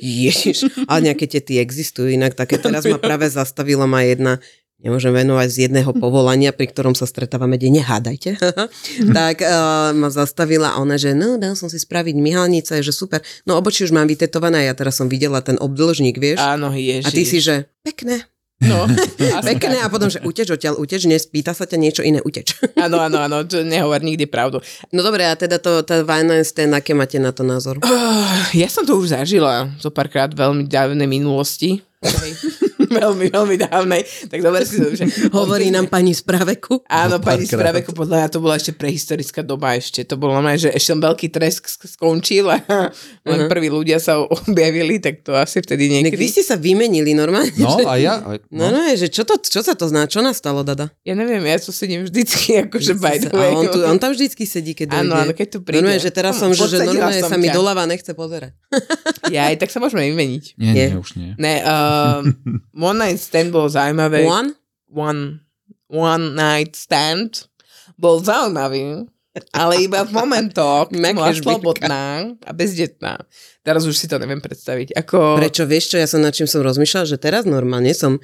Ježiš, 0.00 0.68
ale 0.90 1.12
nejaké 1.12 1.26
tety 1.26 1.58
existujú 1.58 2.10
inak. 2.10 2.38
Také 2.38 2.58
teraz 2.58 2.86
ma 2.86 2.98
práve 2.98 3.26
zastavila 3.28 3.86
ma 3.86 4.02
jedna 4.06 4.38
nemôžem 4.82 5.14
venovať 5.14 5.48
z 5.48 5.56
jedného 5.70 5.94
povolania, 5.94 6.50
pri 6.50 6.66
ktorom 6.68 6.98
sa 6.98 7.06
stretávame 7.06 7.54
denne, 7.54 7.80
hádajte. 7.80 8.34
tak 9.18 9.36
uh, 9.40 9.94
ma 9.94 10.10
zastavila 10.10 10.76
ona, 10.82 10.98
že 10.98 11.14
no, 11.14 11.38
dal 11.38 11.54
som 11.54 11.70
si 11.70 11.78
spraviť 11.78 12.18
myhalnice, 12.18 12.82
že 12.82 12.90
super. 12.90 13.22
No 13.46 13.56
obočí 13.56 13.86
už 13.86 13.94
mám 13.94 14.10
vytetované, 14.10 14.66
ja 14.66 14.74
teraz 14.74 14.98
som 14.98 15.06
videla 15.06 15.38
ten 15.38 15.56
obdĺžnik, 15.56 16.18
vieš. 16.18 16.42
Áno, 16.42 16.74
ježiš. 16.74 17.06
a 17.06 17.08
ty 17.14 17.22
si, 17.22 17.38
že 17.38 17.70
pekné, 17.86 18.26
No, 18.62 18.86
pekné 19.48 19.82
a 19.82 19.90
potom, 19.90 20.06
že 20.06 20.22
uteč 20.22 20.48
odtiaľ, 20.54 20.78
uteč, 20.78 21.04
nespýta 21.10 21.52
sa 21.52 21.66
ťa 21.66 21.78
niečo 21.78 22.02
iné, 22.06 22.22
uteč. 22.22 22.54
Áno, 22.84 22.98
áno, 22.98 23.22
áno, 23.22 23.46
to 23.46 23.62
nehovor 23.62 24.02
nikdy 24.02 24.26
pravdu. 24.26 24.58
No 24.90 25.06
dobre, 25.06 25.22
a 25.22 25.38
teda 25.38 25.62
to, 25.62 25.86
tá 25.86 26.02
ten, 26.02 26.70
aké 26.74 26.98
máte 26.98 27.22
na 27.22 27.30
to 27.30 27.46
názor? 27.46 27.78
Uh, 27.78 28.42
ja 28.54 28.66
som 28.66 28.82
to 28.82 28.98
už 28.98 29.14
zažila 29.14 29.70
zo 29.78 29.90
párkrát 29.94 30.30
veľmi 30.34 30.66
dávnej 30.66 31.06
minulosti. 31.06 31.78
Veľmi, 32.94 33.26
veľmi 33.28 33.56
dávnej. 33.58 34.00
Tak 34.26 34.38
dobre 34.38 34.62
si 34.62 34.76
to, 34.76 34.92
že... 34.92 35.04
Hovorí 35.30 35.68
nám 35.68 35.86
pani 35.86 36.12
z 36.12 36.20
praveku. 36.20 36.84
Áno, 36.84 37.18
pani 37.18 37.42
z 37.42 37.54
praveku, 37.54 37.90
podľa 37.90 38.16
mňa 38.18 38.28
to 38.28 38.38
bola 38.38 38.54
ešte 38.54 38.72
prehistorická 38.72 39.40
doba 39.40 39.72
ešte. 39.72 40.04
To 40.04 40.14
bolo 40.14 40.34
normálne, 40.34 40.58
že 40.58 40.68
ešte 40.68 40.92
veľký 40.94 41.26
tresk 41.28 41.64
sk- 41.66 41.88
skončil 41.90 42.46
a 42.46 42.60
len 43.24 43.38
Mhm. 43.38 43.48
prví 43.48 43.68
ľudia 43.68 43.96
sa 43.96 44.20
objavili, 44.20 44.98
tak 44.98 45.20
to 45.20 45.32
asi 45.32 45.58
vtedy 45.58 45.88
Nek, 45.88 46.08
niekedy. 46.08 46.18
vy 46.18 46.28
ste 46.28 46.42
sa 46.42 46.54
vymenili 46.54 47.12
normálne. 47.12 47.50
No 47.56 47.74
že- 47.74 47.84
a 47.84 47.94
ja... 47.96 48.14
Aj, 48.20 48.38
No, 48.48 48.68
no, 48.68 48.84
že 48.90 49.08
čo, 49.08 49.22
to, 49.22 49.36
čo 49.36 49.60
sa 49.60 49.72
to 49.72 49.84
zná? 49.84 50.04
Čo 50.04 50.20
nastalo, 50.20 50.60
Dada? 50.62 50.92
Ja 51.02 51.12
neviem, 51.12 51.40
ja 51.40 51.56
tu 51.56 51.70
sedím 51.70 52.04
vždycky, 52.04 52.56
akože 52.64 52.92
by 52.94 53.16
the 53.18 53.28
A 53.28 53.34
way. 53.34 53.50
on, 53.52 53.64
tu, 53.66 53.78
on 53.80 53.96
tam 53.96 54.10
vždycky 54.10 54.42
sedí, 54.42 54.72
keď 54.72 54.86
dojde. 54.92 55.02
Áno, 55.02 55.14
áno, 55.18 55.32
keď 55.32 55.46
tu 55.48 55.58
príde. 55.58 55.80
Normálne, 55.80 55.98
že 55.98 56.10
teraz 56.10 56.36
som, 56.36 56.50
že, 56.50 56.68
že 56.68 56.82
normálne 56.82 57.18
som 57.18 57.28
sa 57.28 57.36
mi 57.36 57.48
doľava 57.48 57.82
nechce 57.84 58.12
pozerať. 58.12 58.52
Ja 59.28 59.48
aj 59.48 59.56
tak 59.58 59.68
sa 59.68 59.78
môžeme 59.78 60.04
vymeniť. 60.06 60.44
nie, 60.54 60.72
Nie. 60.72 60.86
nie, 60.88 60.98
už 60.98 61.10
nie. 61.14 61.32
Ne, 61.34 61.54
uh, 61.60 62.20
One 62.82 62.98
Night 62.98 63.22
Stand 63.22 63.54
bol 63.54 63.70
zaujímavé. 63.70 64.26
One? 64.26 64.58
One, 64.90 65.46
one 65.86 66.34
Night 66.34 66.74
Stand 66.74 67.46
bol 67.94 68.18
zaujímavý, 68.18 69.06
ale 69.54 69.86
iba 69.86 70.02
v 70.02 70.10
momentoch, 70.10 70.90
keď 70.92 71.14
bola 71.14 71.32
slobodná 71.32 72.04
a 72.42 72.50
bezdetná. 72.50 73.22
Teraz 73.62 73.86
už 73.86 73.94
si 73.94 74.10
to 74.10 74.18
neviem 74.18 74.42
predstaviť. 74.42 74.98
Ako... 74.98 75.38
Prečo, 75.38 75.62
vieš 75.64 75.94
čo, 75.94 75.96
ja 76.02 76.10
som 76.10 76.18
nad 76.18 76.34
čím 76.34 76.50
som 76.50 76.66
rozmýšľala, 76.66 77.06
že 77.06 77.22
teraz 77.22 77.46
normálne 77.46 77.94
som 77.94 78.18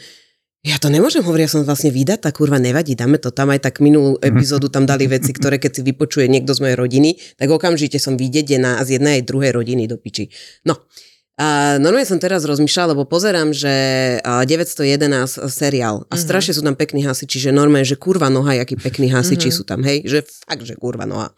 ja 0.66 0.74
to 0.74 0.90
nemôžem 0.90 1.22
hovoriť, 1.22 1.44
ja 1.46 1.54
som 1.54 1.62
vlastne 1.62 1.94
vydatá, 1.94 2.34
kurva, 2.34 2.58
nevadí, 2.58 2.98
dáme 2.98 3.22
to 3.22 3.30
tam, 3.30 3.54
aj 3.54 3.62
tak 3.62 3.78
minulú 3.78 4.18
epizódu 4.26 4.66
tam 4.66 4.90
dali 4.90 5.06
veci, 5.06 5.30
ktoré 5.30 5.62
keď 5.62 5.80
si 5.80 5.82
vypočuje 5.86 6.26
niekto 6.26 6.50
z 6.50 6.66
mojej 6.66 6.76
rodiny, 6.76 7.14
tak 7.38 7.48
okamžite 7.48 8.02
som 8.02 8.18
vydedená 8.18 8.82
z 8.82 8.98
jednej 8.98 9.22
aj 9.22 9.28
druhej 9.30 9.52
rodiny 9.54 9.86
do 9.86 9.96
piči. 9.96 10.34
No, 10.66 10.82
A 11.38 11.78
normálne 11.78 12.02
som 12.02 12.18
teraz 12.18 12.42
rozmýšľala, 12.42 12.98
lebo 12.98 13.06
pozerám, 13.06 13.54
že 13.54 13.70
a, 14.26 14.42
911 14.42 15.38
seriál 15.46 16.02
a 16.10 16.18
strašne 16.18 16.50
sú 16.50 16.66
tam 16.66 16.74
pekní 16.74 17.06
hasiči, 17.06 17.38
že 17.38 17.54
normálne, 17.54 17.86
že 17.86 17.94
kurva 17.94 18.26
noha, 18.26 18.58
jakí 18.58 18.74
pekní 18.74 19.06
hasiči 19.06 19.54
sú 19.54 19.62
tam, 19.62 19.86
hej, 19.86 20.02
že 20.02 20.26
fakt, 20.26 20.66
že 20.66 20.74
kurva 20.74 21.06
noha. 21.06 21.30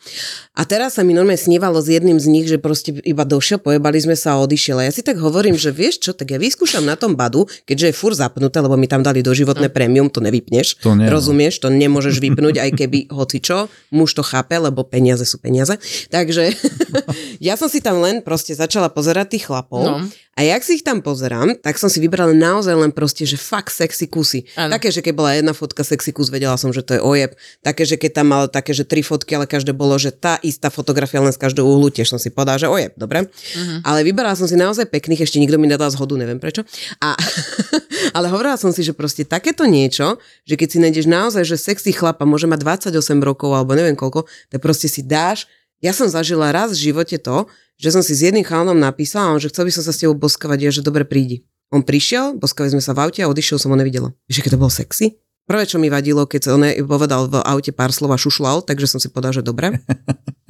A 0.57 0.65
teraz 0.65 0.97
sa 0.97 1.05
mi 1.05 1.13
normálne 1.13 1.37
snívalo 1.37 1.85
s 1.85 1.93
jedným 1.93 2.17
z 2.17 2.27
nich, 2.33 2.49
že 2.49 2.57
proste 2.57 2.97
iba 3.05 3.29
došiel, 3.29 3.61
pojebali 3.61 4.01
sme 4.01 4.17
sa 4.17 4.41
a 4.41 4.41
odišiel. 4.41 4.81
A 4.81 4.89
ja 4.89 4.93
si 4.97 5.05
tak 5.05 5.21
hovorím, 5.21 5.61
že 5.61 5.69
vieš 5.69 6.01
čo, 6.01 6.17
tak 6.17 6.33
ja 6.33 6.41
vyskúšam 6.41 6.81
na 6.81 6.97
tom 6.97 7.13
badu, 7.13 7.45
keďže 7.69 7.93
je 7.93 7.95
fur 7.95 8.17
zapnuté, 8.17 8.57
lebo 8.65 8.81
mi 8.81 8.89
tam 8.89 9.05
dali 9.05 9.21
doživotné 9.21 9.69
prémium, 9.69 10.09
to 10.09 10.25
nevypneš. 10.25 10.81
To 10.81 10.97
nie, 10.97 11.05
no. 11.05 11.13
Rozumieš, 11.13 11.61
to 11.61 11.69
nemôžeš 11.69 12.25
vypnúť, 12.25 12.57
aj 12.57 12.71
keby 12.73 13.13
hoci 13.13 13.45
čo, 13.45 13.69
muž 13.93 14.17
to 14.17 14.25
chápe, 14.25 14.57
lebo 14.57 14.81
peniaze 14.81 15.29
sú 15.29 15.37
peniaze. 15.37 15.77
Takže 16.09 16.57
ja 17.53 17.61
som 17.61 17.69
si 17.69 17.85
tam 17.85 18.01
len 18.01 18.25
proste 18.25 18.57
začala 18.57 18.89
pozerať 18.89 19.37
tých 19.37 19.45
chlapov 19.45 19.90
No. 19.90 19.90
A 20.41 20.47
jak 20.49 20.65
si 20.65 20.81
ich 20.81 20.85
tam 20.87 21.05
pozerám, 21.05 21.53
tak 21.61 21.77
som 21.77 21.93
si 21.93 22.01
vybrala 22.01 22.33
naozaj 22.33 22.73
len 22.73 22.89
proste, 22.97 23.29
že 23.29 23.37
fakt 23.37 23.69
sexy 23.69 24.09
kusy. 24.09 24.49
Áno. 24.57 24.73
Také, 24.73 24.89
že 24.89 25.05
keď 25.05 25.13
bola 25.13 25.37
jedna 25.37 25.53
fotka 25.53 25.85
sexy 25.85 26.17
kus, 26.17 26.33
vedela 26.33 26.57
som, 26.57 26.73
že 26.73 26.81
to 26.81 26.97
je 26.97 27.01
ojeb. 27.05 27.37
Také, 27.61 27.85
že 27.85 28.01
keď 28.01 28.11
tam 28.23 28.27
mal 28.33 28.49
také, 28.49 28.73
že 28.73 28.89
tri 28.89 29.05
fotky, 29.05 29.37
ale 29.37 29.45
každé 29.45 29.77
bolo, 29.77 30.01
že 30.01 30.17
tá 30.17 30.41
istá 30.41 30.73
fotografia 30.73 31.21
len 31.21 31.29
z 31.29 31.37
každého 31.37 31.69
uhlu, 31.69 31.93
tiež 31.93 32.09
som 32.09 32.17
si 32.17 32.33
povedala, 32.33 32.57
že 32.57 32.73
ojeb, 32.73 32.97
dobre. 32.97 33.29
Mhm. 33.29 33.85
Ale 33.85 34.01
vybrala 34.01 34.33
som 34.33 34.49
si 34.49 34.57
naozaj 34.57 34.89
pekných, 34.89 35.29
ešte 35.29 35.37
nikto 35.37 35.61
mi 35.61 35.69
nedal 35.69 35.93
zhodu, 35.93 36.17
neviem 36.17 36.41
prečo. 36.41 36.65
A, 37.05 37.13
ale 38.17 38.33
hovorila 38.33 38.57
som 38.57 38.73
si, 38.73 38.81
že 38.81 38.97
proste 38.97 39.29
takéto 39.29 39.69
niečo, 39.69 40.17
že 40.49 40.57
keď 40.57 40.69
si 40.73 40.79
nájdeš 40.81 41.05
naozaj, 41.05 41.45
že 41.45 41.61
sexy 41.61 41.93
chlapa 41.93 42.25
môže 42.25 42.49
mať 42.49 42.65
28 42.89 43.21
rokov 43.21 43.53
alebo 43.53 43.77
neviem 43.77 43.99
koľko, 43.99 44.25
tak 44.49 44.65
proste 44.65 44.89
si 44.89 45.05
dáš 45.05 45.45
ja 45.81 45.93
som 45.97 46.09
zažila 46.09 46.53
raz 46.53 46.77
v 46.77 46.93
živote 46.93 47.17
to, 47.17 47.49
že 47.81 47.97
som 47.97 48.05
si 48.05 48.13
s 48.13 48.21
jedným 48.21 48.45
chalanom 48.45 48.77
napísala, 48.77 49.33
on, 49.33 49.41
že 49.41 49.49
chcel 49.49 49.65
by 49.65 49.73
som 49.73 49.85
sa 49.85 49.93
s 49.97 50.01
tebou 50.05 50.13
boskavať, 50.13 50.59
ja, 50.61 50.71
že 50.71 50.85
dobre 50.85 51.09
prídi. 51.09 51.49
On 51.73 51.81
prišiel, 51.81 52.37
boskali 52.37 52.69
sme 52.69 52.85
sa 52.85 52.93
v 52.93 53.09
aute 53.09 53.21
a 53.25 53.31
odišiel 53.31 53.57
som 53.57 53.73
ho 53.73 53.79
nevidela. 53.79 54.13
Vieš, 54.29 54.45
aké 54.45 54.53
to 54.53 54.61
bolo 54.61 54.69
sexy? 54.69 55.17
Prvé, 55.49 55.67
čo 55.67 55.83
mi 55.83 55.91
vadilo, 55.91 56.29
keď 56.29 56.43
on 56.53 56.63
povedal 56.87 57.27
v 57.27 57.43
aute 57.43 57.75
pár 57.75 57.91
slov 57.91 58.15
a 58.15 58.19
šušlal, 58.21 58.63
takže 58.63 58.87
som 58.87 59.03
si 59.03 59.11
povedal, 59.11 59.41
že 59.41 59.43
dobre. 59.43 59.75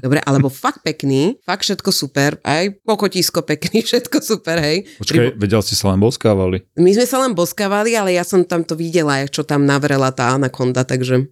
Dobre, 0.00 0.16
alebo 0.24 0.48
fakt 0.48 0.80
pekný, 0.80 1.36
fakt 1.44 1.60
všetko 1.60 1.92
super, 1.92 2.40
aj 2.40 2.72
pokotisko 2.88 3.44
pekný, 3.44 3.84
všetko 3.88 4.24
super, 4.24 4.56
hej. 4.56 4.88
Počkaj, 4.96 5.36
vedel 5.36 5.60
si 5.60 5.76
sa 5.76 5.92
len 5.92 6.00
boskávali. 6.00 6.64
My 6.80 6.96
sme 6.96 7.04
sa 7.04 7.20
len 7.20 7.36
boskávali, 7.36 7.92
ale 7.92 8.16
ja 8.16 8.24
som 8.24 8.40
tam 8.40 8.64
to 8.64 8.72
videla, 8.80 9.20
čo 9.28 9.44
tam 9.44 9.68
navrela 9.68 10.08
tá 10.08 10.32
anakonda, 10.40 10.88
takže... 10.88 11.28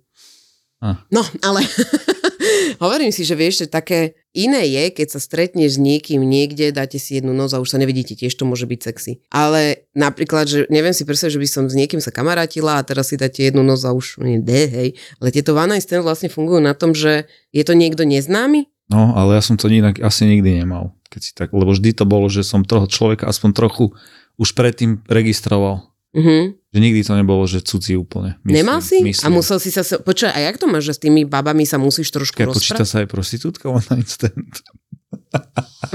Ah. 0.85 1.00
No, 1.09 1.25
ale 1.40 1.64
hovorím 2.78 3.12
si, 3.12 3.23
že 3.23 3.38
vieš, 3.38 3.64
že 3.64 3.66
také 3.70 4.18
iné 4.32 4.66
je, 4.66 4.94
keď 4.94 5.18
sa 5.18 5.20
stretneš 5.20 5.76
s 5.76 5.82
niekým 5.82 6.23
niekde, 6.23 6.70
dáte 6.70 6.97
si 6.97 7.18
jednu 7.18 7.35
noc 7.35 7.52
a 7.54 7.62
už 7.62 7.75
sa 7.75 7.78
nevidíte, 7.78 8.14
tiež 8.14 8.35
to 8.35 8.47
môže 8.47 8.64
byť 8.64 8.80
sexy. 8.80 9.12
Ale 9.35 9.87
napríklad, 9.92 10.47
že 10.47 10.58
neviem 10.70 10.94
si 10.94 11.02
predstaviť, 11.02 11.35
že 11.35 11.42
by 11.42 11.49
som 11.49 11.64
s 11.66 11.75
niekým 11.75 11.99
sa 11.99 12.14
kamarátila 12.14 12.78
a 12.78 12.87
teraz 12.87 13.11
si 13.11 13.20
dáte 13.20 13.42
jednu 13.42 13.66
noc 13.66 13.82
a 13.82 13.90
už 13.90 14.23
nie, 14.23 14.38
de, 14.40 14.62
hej. 14.70 14.88
Ale 15.18 15.28
tieto 15.35 15.52
one 15.52 15.76
night 15.76 15.85
stand 15.85 16.06
vlastne 16.06 16.30
fungujú 16.30 16.62
na 16.62 16.73
tom, 16.73 16.94
že 16.94 17.26
je 17.50 17.62
to 17.66 17.75
niekto 17.75 18.06
neznámy, 18.06 18.70
No, 18.88 19.12
ale 19.12 19.37
ja 19.37 19.42
som 19.44 19.61
to 19.61 19.68
inak 19.68 20.00
asi 20.00 20.25
nikdy 20.25 20.64
nemal. 20.64 20.97
Keď 21.12 21.20
si 21.20 21.32
tak, 21.37 21.52
lebo 21.52 21.76
vždy 21.76 21.92
to 21.92 22.08
bolo, 22.08 22.32
že 22.32 22.40
som 22.40 22.64
toho 22.64 22.88
človeka 22.88 23.28
aspoň 23.28 23.50
trochu 23.52 23.92
už 24.40 24.56
predtým 24.56 25.04
registroval. 25.08 25.85
Mhm. 26.16 26.56
Že 26.69 26.79
nikdy 26.85 27.01
to 27.01 27.13
nebolo, 27.17 27.49
že 27.49 27.65
cudzí 27.65 27.97
úplne. 27.97 28.37
Myslím, 28.45 28.57
Nemal 28.61 28.81
si? 28.85 29.01
Myslím. 29.01 29.25
A 29.25 29.29
musel 29.33 29.57
si 29.57 29.73
sa... 29.73 29.81
Počkaj, 29.81 30.33
a 30.37 30.39
jak 30.53 30.57
to 30.61 30.69
máš, 30.69 30.85
že 30.93 30.93
s 30.97 31.01
tými 31.01 31.25
babami 31.25 31.65
sa 31.65 31.81
musíš 31.81 32.13
trošku 32.13 32.45
Keď 32.45 32.53
počíta 32.53 32.85
sa 32.85 33.01
aj 33.01 33.09
prostitútka 33.09 33.73
one 33.73 33.85
night 33.89 34.13
stand. 34.13 34.61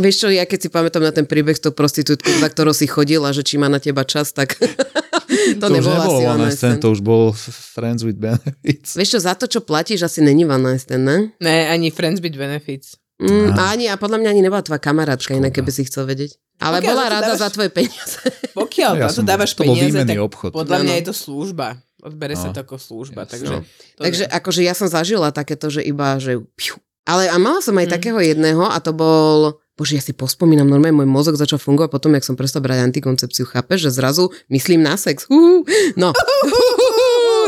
Vieš 0.01 0.25
čo, 0.25 0.27
ja 0.34 0.50
keď 0.50 0.60
si 0.65 0.70
pamätám 0.74 1.06
na 1.06 1.13
ten 1.13 1.30
príbeh 1.30 1.53
s 1.53 1.62
tou 1.62 1.70
prostitútkou, 1.70 2.42
za 2.42 2.50
ktorou 2.50 2.74
si 2.74 2.89
chodila, 2.89 3.30
že 3.30 3.46
či 3.46 3.62
má 3.62 3.70
na 3.70 3.77
teba 3.77 4.01
čas, 4.01 4.34
tak 4.34 4.58
to, 5.62 5.65
to 5.70 5.74
už 5.77 5.86
nebolo 5.86 6.01
asi 6.01 6.24
one 6.25 6.39
night 6.42 6.58
stand, 6.58 6.82
to 6.82 6.89
už 6.89 7.06
bol 7.06 7.30
friends 7.38 8.01
with 8.01 8.18
benefits. 8.18 8.98
Vieš 8.98 9.10
čo, 9.13 9.20
za 9.22 9.38
to, 9.38 9.46
čo 9.46 9.62
platíš, 9.62 10.10
asi 10.10 10.25
není 10.25 10.50
one 10.50 10.74
night 10.74 10.89
stand, 10.89 11.06
ne? 11.06 11.18
Ne, 11.38 11.70
ani 11.70 11.94
Friends 11.94 12.18
with 12.18 12.34
Benefits. 12.34 12.98
Mm, 13.15 13.53
a 13.53 13.62
ani, 13.70 13.86
a 13.86 13.96
podľa 13.96 14.17
mňa 14.17 14.29
ani 14.29 14.41
nebola 14.41 14.62
tvoja 14.62 14.79
kamarátka, 14.79 15.29
Škoda. 15.29 15.39
inak 15.39 15.53
keby 15.53 15.70
si 15.70 15.86
chcel 15.86 16.03
vedieť. 16.03 16.34
Ale 16.60 16.79
Pokiaľ 16.79 16.89
bola 16.89 17.03
rada 17.08 17.25
dávaš- 17.27 17.39
za 17.39 17.50
tvoje 17.50 17.70
peniaze. 17.72 18.17
Pokiaľ 18.53 18.91
Ja 18.96 19.01
ja 19.01 19.10
to 19.10 19.22
dávaš 19.22 19.51
to 19.51 19.62
bol 19.62 19.75
peniaze, 19.75 20.01
tak 20.01 20.20
obchod. 20.20 20.51
podľa 20.51 20.77
mňa 20.79 20.91
Áno. 20.91 21.00
je 21.00 21.05
to 21.05 21.15
služba. 21.15 21.67
Odbere 22.00 22.36
sa 22.36 22.50
No. 22.50 22.53
to 22.53 22.60
ako 22.60 22.75
služba, 22.75 23.24
Jasne. 23.24 23.32
takže... 23.32 23.55
to 23.96 24.01
Takže 24.01 24.24
akože 24.27 24.62
ja 24.62 24.74
som 24.74 24.88
zažila 24.88 25.29
takéto, 25.29 25.70
že 25.70 25.79
iba, 25.82 26.17
že 26.17 26.41
piu. 26.53 26.75
Ale 27.03 27.27
a 27.27 27.36
mala 27.38 27.60
som 27.60 27.74
aj 27.74 27.86
Mm. 27.86 27.93
takého 27.93 28.20
jedného 28.20 28.63
a 28.63 28.77
to 28.77 28.91
bol... 28.91 29.55
Bože, 29.74 29.93
ja 29.93 30.03
si 30.03 30.12
pospomínam, 30.12 30.63
normálne 30.63 30.93
môj 30.96 31.10
mozog 31.10 31.34
začal 31.34 31.58
fungovať 31.58 31.89
potom, 31.89 32.12
jak 32.12 32.22
som 32.22 32.36
prestal 32.36 32.62
brať 32.62 32.86
antikoncepciu. 32.86 33.43
Chápeš, 33.43 33.79
že 33.84 33.96
zrazu 33.96 34.29
myslím 34.48 34.82
na 34.82 34.93
sex. 34.96 35.25
Uhu. 35.27 35.65
No. 35.96 36.13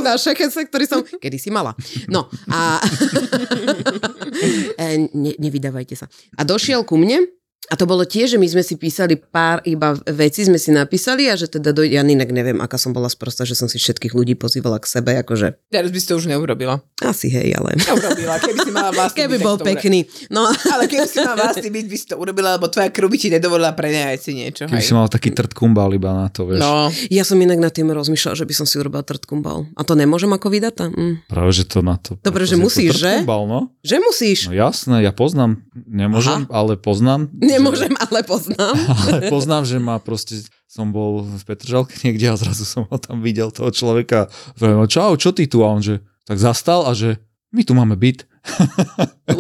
Na 0.06 0.14
šekece, 0.14 0.70
ktorý 0.70 0.86
som 0.86 1.02
kedy 1.02 1.42
si 1.42 1.50
mala. 1.50 1.74
No 2.06 2.30
a 2.54 2.78
E, 4.76 5.08
ne, 5.16 5.32
nevydávajte 5.40 5.96
sa. 5.96 6.06
A 6.36 6.44
došiel 6.44 6.84
ku 6.84 7.00
mne 7.00 7.24
a 7.66 7.74
to 7.74 7.90
bolo 7.90 8.06
tiež, 8.06 8.38
že 8.38 8.40
my 8.42 8.46
sme 8.46 8.62
si 8.62 8.78
písali 8.78 9.18
pár 9.18 9.66
iba 9.66 9.98
veci, 10.14 10.46
sme 10.46 10.62
si 10.62 10.70
napísali 10.70 11.26
a 11.26 11.34
že 11.34 11.50
teda 11.50 11.74
dojde, 11.74 11.98
ja 11.98 12.06
inak 12.06 12.30
neviem, 12.30 12.62
aká 12.62 12.78
som 12.78 12.94
bola 12.94 13.10
sprosta, 13.10 13.42
že 13.42 13.58
som 13.58 13.66
si 13.66 13.82
všetkých 13.82 14.14
ľudí 14.14 14.38
pozývala 14.38 14.78
k 14.78 14.86
sebe, 14.86 15.18
akože 15.18 15.58
Teraz 15.74 15.90
by 15.90 15.98
si 15.98 16.08
to 16.08 16.14
už 16.22 16.30
neurobila. 16.30 16.86
asi 17.02 17.34
hej, 17.34 17.58
ale... 17.58 17.74
Neurobila, 17.82 18.38
keby 18.38 18.60
si 18.62 18.72
mala 18.72 18.90
vlastný 18.94 19.18
Keby 19.26 19.38
byt, 19.42 19.46
bol 19.46 19.58
pekný. 19.58 20.00
No, 20.30 20.46
Ale 20.74 20.86
keby 20.86 21.08
si 21.10 21.18
mala 21.26 21.50
vlastný 21.50 21.70
byt, 21.74 21.88
by 21.90 21.98
si 21.98 22.06
to 22.06 22.16
urobila, 22.22 22.62
lebo 22.62 22.70
tvoja 22.70 22.90
krv 22.94 23.10
by 23.10 23.18
ti 23.18 23.28
nedovolila 23.34 23.74
prenajať 23.74 24.20
si 24.22 24.32
niečo. 24.38 24.64
Keby 24.70 24.82
hej. 24.82 24.86
si 24.86 24.94
mal 24.94 25.10
taký 25.10 25.34
trt 25.34 25.58
kumbál 25.58 25.90
iba 25.98 26.14
na 26.14 26.30
to, 26.30 26.46
vieš. 26.46 26.62
No, 26.62 26.94
ja 27.10 27.24
som 27.26 27.42
inak 27.42 27.58
nad 27.58 27.74
tým 27.74 27.90
rozmýšľala, 27.90 28.38
že 28.38 28.46
by 28.46 28.54
som 28.54 28.66
si 28.70 28.78
urobila 28.78 29.02
trtkumbal. 29.02 29.66
A 29.74 29.82
to 29.82 29.98
nemôžem 29.98 30.30
ako 30.30 30.54
vydata? 30.54 30.94
Mm. 30.94 31.26
Práve, 31.26 31.52
že 31.56 31.66
to 31.66 31.82
na 31.82 31.98
to... 31.98 32.22
Dobre, 32.22 32.46
že 32.46 32.62
musíš, 32.62 32.94
trt 32.94 33.02
že? 33.02 33.12
kumbál, 33.26 33.44
no? 33.50 33.60
Že 33.82 33.96
musíš. 34.06 34.40
no 34.50 34.54
jasné, 34.54 35.02
ja 35.02 35.10
poznám. 35.10 35.66
Nemôžem, 35.74 36.46
ale 36.54 36.78
poznám. 36.78 37.34
Nemôžem, 37.56 37.94
ale 37.98 38.20
poznám. 38.28 38.76
Ale 39.08 39.32
poznám, 39.32 39.64
že 39.64 39.78
ma 39.80 39.98
proste, 40.04 40.44
som 40.68 40.92
bol 40.92 41.24
v 41.24 41.44
Petržalke 41.48 41.96
niekde 42.04 42.30
a 42.32 42.36
zrazu 42.36 42.68
som 42.68 42.84
ho 42.88 42.98
tam 43.00 43.24
videl, 43.24 43.50
toho 43.50 43.72
človeka. 43.72 44.28
"No 44.60 44.86
čau, 44.86 45.16
čo 45.16 45.32
ty 45.32 45.48
tu? 45.48 45.64
A 45.64 45.72
on 45.72 45.80
že, 45.80 46.04
tak 46.28 46.38
zastal 46.38 46.84
a 46.86 46.92
že, 46.92 47.18
my 47.56 47.64
tu 47.64 47.72
máme 47.72 47.96
byt. 47.96 48.28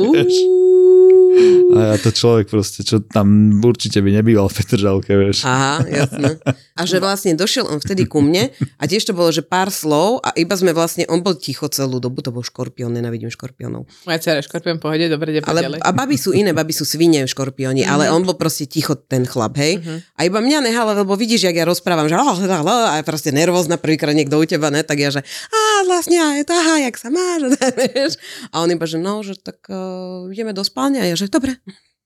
A 1.76 1.80
ja 1.92 1.96
to 2.00 2.16
človek 2.16 2.48
proste, 2.48 2.88
čo 2.88 3.04
tam 3.04 3.60
určite 3.60 4.00
by 4.00 4.08
nebýval 4.22 4.48
v 4.48 4.56
Petržalke, 4.56 5.12
vieš. 5.20 5.44
Aha, 5.44 5.84
jasné. 5.84 6.40
A 6.76 6.84
že 6.84 7.00
vlastne 7.00 7.32
došiel 7.34 7.72
on 7.72 7.80
vtedy 7.80 8.04
ku 8.04 8.20
mne 8.20 8.52
a 8.76 8.84
tiež 8.84 9.08
to 9.08 9.16
bolo, 9.16 9.32
že 9.32 9.40
pár 9.40 9.72
slov 9.72 10.20
a 10.20 10.36
iba 10.36 10.52
sme 10.60 10.76
vlastne, 10.76 11.08
on 11.08 11.24
bol 11.24 11.32
ticho 11.32 11.72
celú 11.72 12.04
dobu, 12.04 12.20
to 12.20 12.36
bol 12.36 12.44
škorpión, 12.44 12.92
nenavidím 12.92 13.32
škorpiónov. 13.32 13.88
moja 14.04 14.20
dcera 14.20 14.44
škorpión 14.44 14.84
pohode, 14.84 15.08
dobre, 15.08 15.32
ide 15.32 15.40
Ale, 15.48 15.64
ďalej. 15.64 15.80
a 15.80 15.90
baby 15.90 16.20
sú 16.20 16.36
iné, 16.36 16.52
baby 16.52 16.76
sú 16.76 16.84
svine 16.84 17.24
škorpióni, 17.24 17.88
Mhm. 17.88 17.90
ale 17.90 18.04
on 18.12 18.22
bol 18.22 18.36
proste 18.36 18.68
ticho 18.68 18.92
ten 18.94 19.24
chlap, 19.24 19.56
hej. 19.56 19.80
A 20.20 20.28
iba 20.28 20.44
mňa 20.44 20.60
nehala, 20.62 21.00
lebo 21.00 21.16
vidíš, 21.16 21.48
jak 21.48 21.56
ja 21.56 21.64
rozprávam, 21.64 22.12
že 22.12 22.20
a 22.20 23.00
proste 23.08 23.32
nervózna 23.32 23.80
prvýkrát 23.80 24.12
niekto 24.12 24.36
u 24.36 24.44
teba, 24.44 24.68
ne, 24.68 24.84
tak 24.84 25.00
ja, 25.00 25.10
že 25.10 25.24
a 25.48 25.60
vlastne, 25.88 26.20
a 26.20 26.36
je 26.36 26.44
to, 26.44 26.52
aha, 26.52 26.76
jak 26.84 27.00
sa 27.00 27.08
máš. 27.08 27.56
A 28.54 28.60
on 28.60 28.68
iba, 28.68 28.84
že 28.84 29.00
no, 29.00 29.24
že 29.24 29.40
tak 29.40 29.64
uh, 29.72 30.28
ideme 30.28 30.52
do 30.52 30.60
spálne 30.62 31.00
a 31.00 31.08
ja, 31.08 31.16
že 31.16 31.32
dobre. 31.32 31.56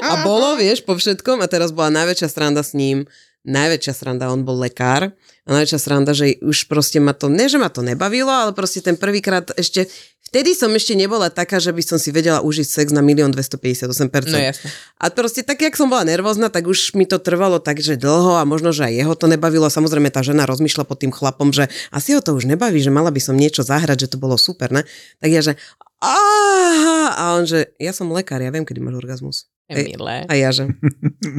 A 0.03 0.23
bolo, 0.23 0.55
vieš, 0.55 0.83
po 0.83 0.95
všetkom 0.95 1.39
a 1.39 1.47
teraz 1.47 1.71
bola 1.71 1.91
najväčšia 1.93 2.29
sranda 2.29 2.61
s 2.61 2.75
ním, 2.75 3.07
najväčšia 3.43 3.95
sranda, 3.95 4.31
on 4.31 4.47
bol 4.47 4.55
lekár 4.55 5.11
a 5.43 5.49
najväčšia 5.51 5.81
sranda, 5.83 6.15
že 6.15 6.39
už 6.39 6.71
proste 6.71 7.03
ma 7.03 7.11
to, 7.11 7.27
ne, 7.27 7.51
že 7.51 7.59
ma 7.59 7.67
to 7.67 7.83
nebavilo, 7.83 8.31
ale 8.31 8.55
proste 8.55 8.79
ten 8.79 8.95
prvýkrát 8.95 9.51
ešte, 9.59 9.91
vtedy 10.23 10.55
som 10.55 10.71
ešte 10.71 10.95
nebola 10.95 11.27
taká, 11.27 11.59
že 11.59 11.75
by 11.75 11.83
som 11.83 11.99
si 11.99 12.15
vedela 12.15 12.39
užiť 12.39 12.67
sex 12.67 12.87
na 12.95 13.03
1 13.03 13.35
258%. 13.35 14.31
No 14.31 14.39
jasne. 14.39 14.71
A 15.03 15.11
proste 15.11 15.43
tak, 15.43 15.59
jak 15.59 15.75
som 15.75 15.91
bola 15.91 16.07
nervózna, 16.07 16.55
tak 16.55 16.71
už 16.71 16.95
mi 16.95 17.03
to 17.03 17.19
trvalo 17.19 17.59
tak, 17.59 17.83
že 17.83 17.99
dlho 17.99 18.39
a 18.39 18.47
možno, 18.47 18.71
že 18.71 18.87
aj 18.87 18.95
jeho 18.95 19.15
to 19.19 19.27
nebavilo. 19.27 19.67
Samozrejme, 19.67 20.15
tá 20.15 20.23
žena 20.23 20.47
rozmýšľa 20.47 20.87
pod 20.87 21.03
tým 21.03 21.11
chlapom, 21.11 21.51
že 21.51 21.67
asi 21.91 22.15
ho 22.15 22.23
to 22.23 22.39
už 22.39 22.47
nebaví, 22.47 22.79
že 22.79 22.95
mala 22.95 23.11
by 23.11 23.19
som 23.19 23.35
niečo 23.35 23.67
zahrať, 23.67 24.07
že 24.07 24.11
to 24.15 24.23
bolo 24.23 24.39
super, 24.39 24.71
ne? 24.71 24.87
Tak 25.19 25.31
ja, 25.35 25.43
že 25.43 25.59
aha, 25.99 27.19
a 27.19 27.23
on, 27.35 27.47
že 27.51 27.75
ja 27.83 27.91
som 27.91 28.07
lekár, 28.15 28.39
ja 28.39 28.55
viem, 28.55 28.63
kedy 28.63 28.79
máš 28.79 29.03
orgazmus. 29.03 29.37
Emile. 29.67 30.31
A 30.31 30.35
ja, 30.39 30.55
že 30.55 30.71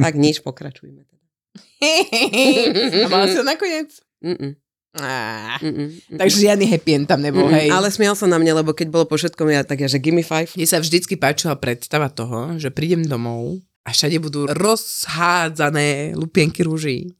tak 0.04 0.14
nič, 0.16 0.44
pokračujme. 0.44 1.13
A 3.04 3.06
mala 3.08 3.26
si 3.28 3.38
nakoniec? 3.44 3.90
Mm-mm, 4.24 4.56
Á, 4.94 5.58
mm-mm, 5.58 5.90
mm-mm. 5.90 6.18
Takže 6.22 6.36
žiadny 6.46 6.70
happy 6.70 6.90
end 6.94 7.06
tam 7.10 7.18
nebol, 7.18 7.50
Mm-mm, 7.50 7.66
hej. 7.66 7.68
Ale 7.74 7.90
smial 7.90 8.14
sa 8.14 8.30
na 8.30 8.38
mňa, 8.38 8.62
lebo 8.62 8.70
keď 8.70 8.94
bolo 8.94 9.04
po 9.10 9.18
všetkom, 9.18 9.50
ja 9.50 9.66
tak 9.66 9.82
ja, 9.82 9.90
že 9.90 9.98
give 9.98 10.14
me 10.14 10.22
five. 10.22 10.46
Mne 10.54 10.70
sa 10.70 10.78
vždycky 10.78 11.18
páčila 11.18 11.58
predstava 11.58 12.06
toho, 12.06 12.54
že 12.62 12.70
prídem 12.70 13.02
domov 13.02 13.58
a 13.82 13.90
všade 13.90 14.22
budú 14.22 14.46
rozhádzané 14.46 16.14
lupienky 16.14 16.62
rúží. 16.62 17.10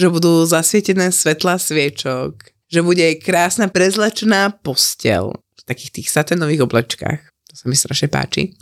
Že 0.00 0.08
budú 0.08 0.32
zasvietené 0.48 1.12
svetla 1.12 1.60
sviečok. 1.60 2.48
Že 2.72 2.80
bude 2.82 3.06
krásna 3.20 3.68
prezlačená 3.68 4.56
postel 4.64 5.36
v 5.36 5.62
takých 5.68 6.00
tých 6.00 6.08
saténových 6.10 6.64
oblečkách. 6.64 7.20
Sa 7.56 7.72
mi 7.72 7.72
strašne 7.72 8.12
páči. 8.12 8.52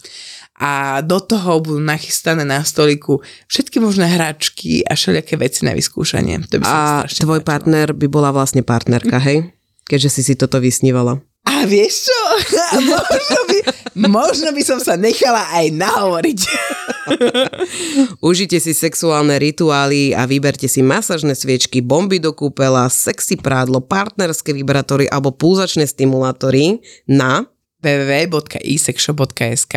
A 0.55 1.03
do 1.03 1.19
toho 1.19 1.59
budú 1.59 1.83
nachystané 1.83 2.47
na 2.47 2.63
stoliku 2.63 3.19
všetky 3.51 3.83
možné 3.83 4.07
hračky 4.07 4.87
a 4.87 4.95
všelijaké 4.95 5.35
veci 5.35 5.67
na 5.67 5.75
vyskúšanie. 5.75 6.47
To 6.47 6.63
by 6.63 6.65
A 6.65 7.03
tvoj 7.11 7.43
páčilo. 7.43 7.51
partner 7.51 7.87
by 7.91 8.07
bola 8.07 8.31
vlastne 8.31 8.63
partnerka, 8.63 9.19
hej? 9.19 9.51
Keďže 9.91 10.11
si 10.15 10.23
si 10.23 10.35
toto 10.39 10.63
vysnívala. 10.63 11.19
A 11.43 11.67
vieš 11.67 12.07
čo? 12.07 12.21
možno, 12.95 13.39
by, 13.51 13.59
možno 14.07 14.49
by 14.55 14.63
som 14.63 14.79
sa 14.79 14.95
nechala 14.95 15.43
aj 15.59 15.75
nahovoriť. 15.75 16.41
Užite 18.31 18.63
si 18.63 18.73
sexuálne 18.73 19.37
rituály 19.43 20.15
a 20.15 20.25
vyberte 20.25 20.71
si 20.71 20.87
masažné 20.87 21.35
sviečky, 21.35 21.83
bomby 21.83 22.23
do 22.23 22.31
kúpela, 22.31 22.87
sexy 22.87 23.37
prádlo, 23.37 23.83
partnerské 23.83 24.55
vibrátory 24.55 25.11
alebo 25.11 25.35
pulzačné 25.35 25.85
stimulátory 25.85 26.79
na 27.11 27.45
www.isexshop.sk 27.85 29.75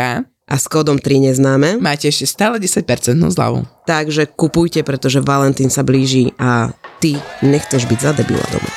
a 0.47 0.55
s 0.55 0.65
kódom 0.71 0.95
3 0.95 1.27
neznáme. 1.27 1.75
Máte 1.83 2.07
ešte 2.07 2.23
stále 2.23 2.55
10% 2.55 2.87
zľavu. 3.19 3.67
Takže 3.83 4.31
kupujte, 4.31 4.79
pretože 4.87 5.19
Valentín 5.19 5.67
sa 5.67 5.83
blíži 5.83 6.31
a 6.39 6.71
ty 7.03 7.19
nechceš 7.43 7.83
byť 7.83 7.99
za 7.99 8.15
debila 8.15 8.47
doma. 8.55 8.71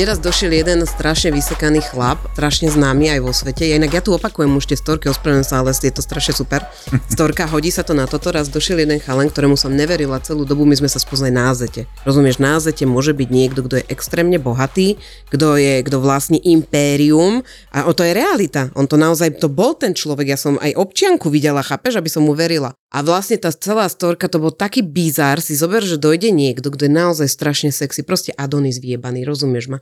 Neraz 0.00 0.16
došiel 0.16 0.56
jeden 0.56 0.88
strašne 0.88 1.28
vysekaný 1.28 1.84
chlap, 1.84 2.16
strašne 2.32 2.72
známy 2.72 3.12
aj 3.12 3.20
vo 3.20 3.36
svete. 3.36 3.68
Ja 3.68 3.76
inak 3.76 3.92
ja 3.92 4.00
tu 4.00 4.16
opakujem 4.16 4.48
už 4.48 4.72
tie 4.72 4.78
storky, 4.80 5.12
ospravedlňujem 5.12 5.44
sa, 5.44 5.60
ale 5.60 5.76
je 5.76 5.92
to 5.92 6.00
strašne 6.00 6.32
super. 6.40 6.64
Storka, 7.12 7.44
hodí 7.44 7.68
sa 7.68 7.84
to 7.84 7.92
na 7.92 8.08
toto. 8.08 8.32
Raz 8.32 8.48
došiel 8.48 8.80
jeden 8.80 8.96
chalan, 8.96 9.28
ktorému 9.28 9.60
som 9.60 9.68
neverila 9.68 10.16
celú 10.24 10.48
dobu, 10.48 10.64
my 10.64 10.72
sme 10.72 10.88
sa 10.88 10.96
spoznali 10.96 11.36
na 11.36 11.52
zete. 11.52 11.84
Rozumieš, 12.08 12.40
na 12.40 12.56
zete 12.56 12.88
môže 12.88 13.12
byť 13.12 13.28
niekto, 13.28 13.60
kto 13.60 13.84
je 13.84 13.92
extrémne 13.92 14.40
bohatý, 14.40 14.96
kto 15.28 15.60
je, 15.60 15.84
kto 15.84 16.00
vlastní 16.00 16.40
impérium 16.48 17.44
a 17.68 17.84
o 17.84 17.92
to 17.92 18.00
je 18.00 18.16
realita. 18.16 18.72
On 18.80 18.88
to 18.88 18.96
naozaj, 18.96 19.36
to 19.36 19.52
bol 19.52 19.76
ten 19.76 19.92
človek, 19.92 20.32
ja 20.32 20.40
som 20.40 20.56
aj 20.64 20.80
občianku 20.80 21.28
videla, 21.28 21.60
chápeš, 21.60 22.00
aby 22.00 22.08
som 22.08 22.24
mu 22.24 22.32
verila. 22.32 22.72
A 22.90 23.06
vlastne 23.06 23.38
tá 23.38 23.54
celá 23.54 23.86
storka, 23.86 24.26
to 24.26 24.42
bol 24.42 24.50
taký 24.50 24.82
bizár, 24.82 25.38
si 25.38 25.54
zober, 25.54 25.84
že 25.84 25.94
dojde 25.94 26.34
niekto, 26.34 26.74
kto 26.74 26.88
je 26.88 26.92
naozaj 26.96 27.28
strašne 27.30 27.70
sexy, 27.70 28.02
proste 28.02 28.34
Adonis 28.34 28.82
vyjebaný, 28.82 29.22
rozumieš 29.22 29.70
ma? 29.70 29.78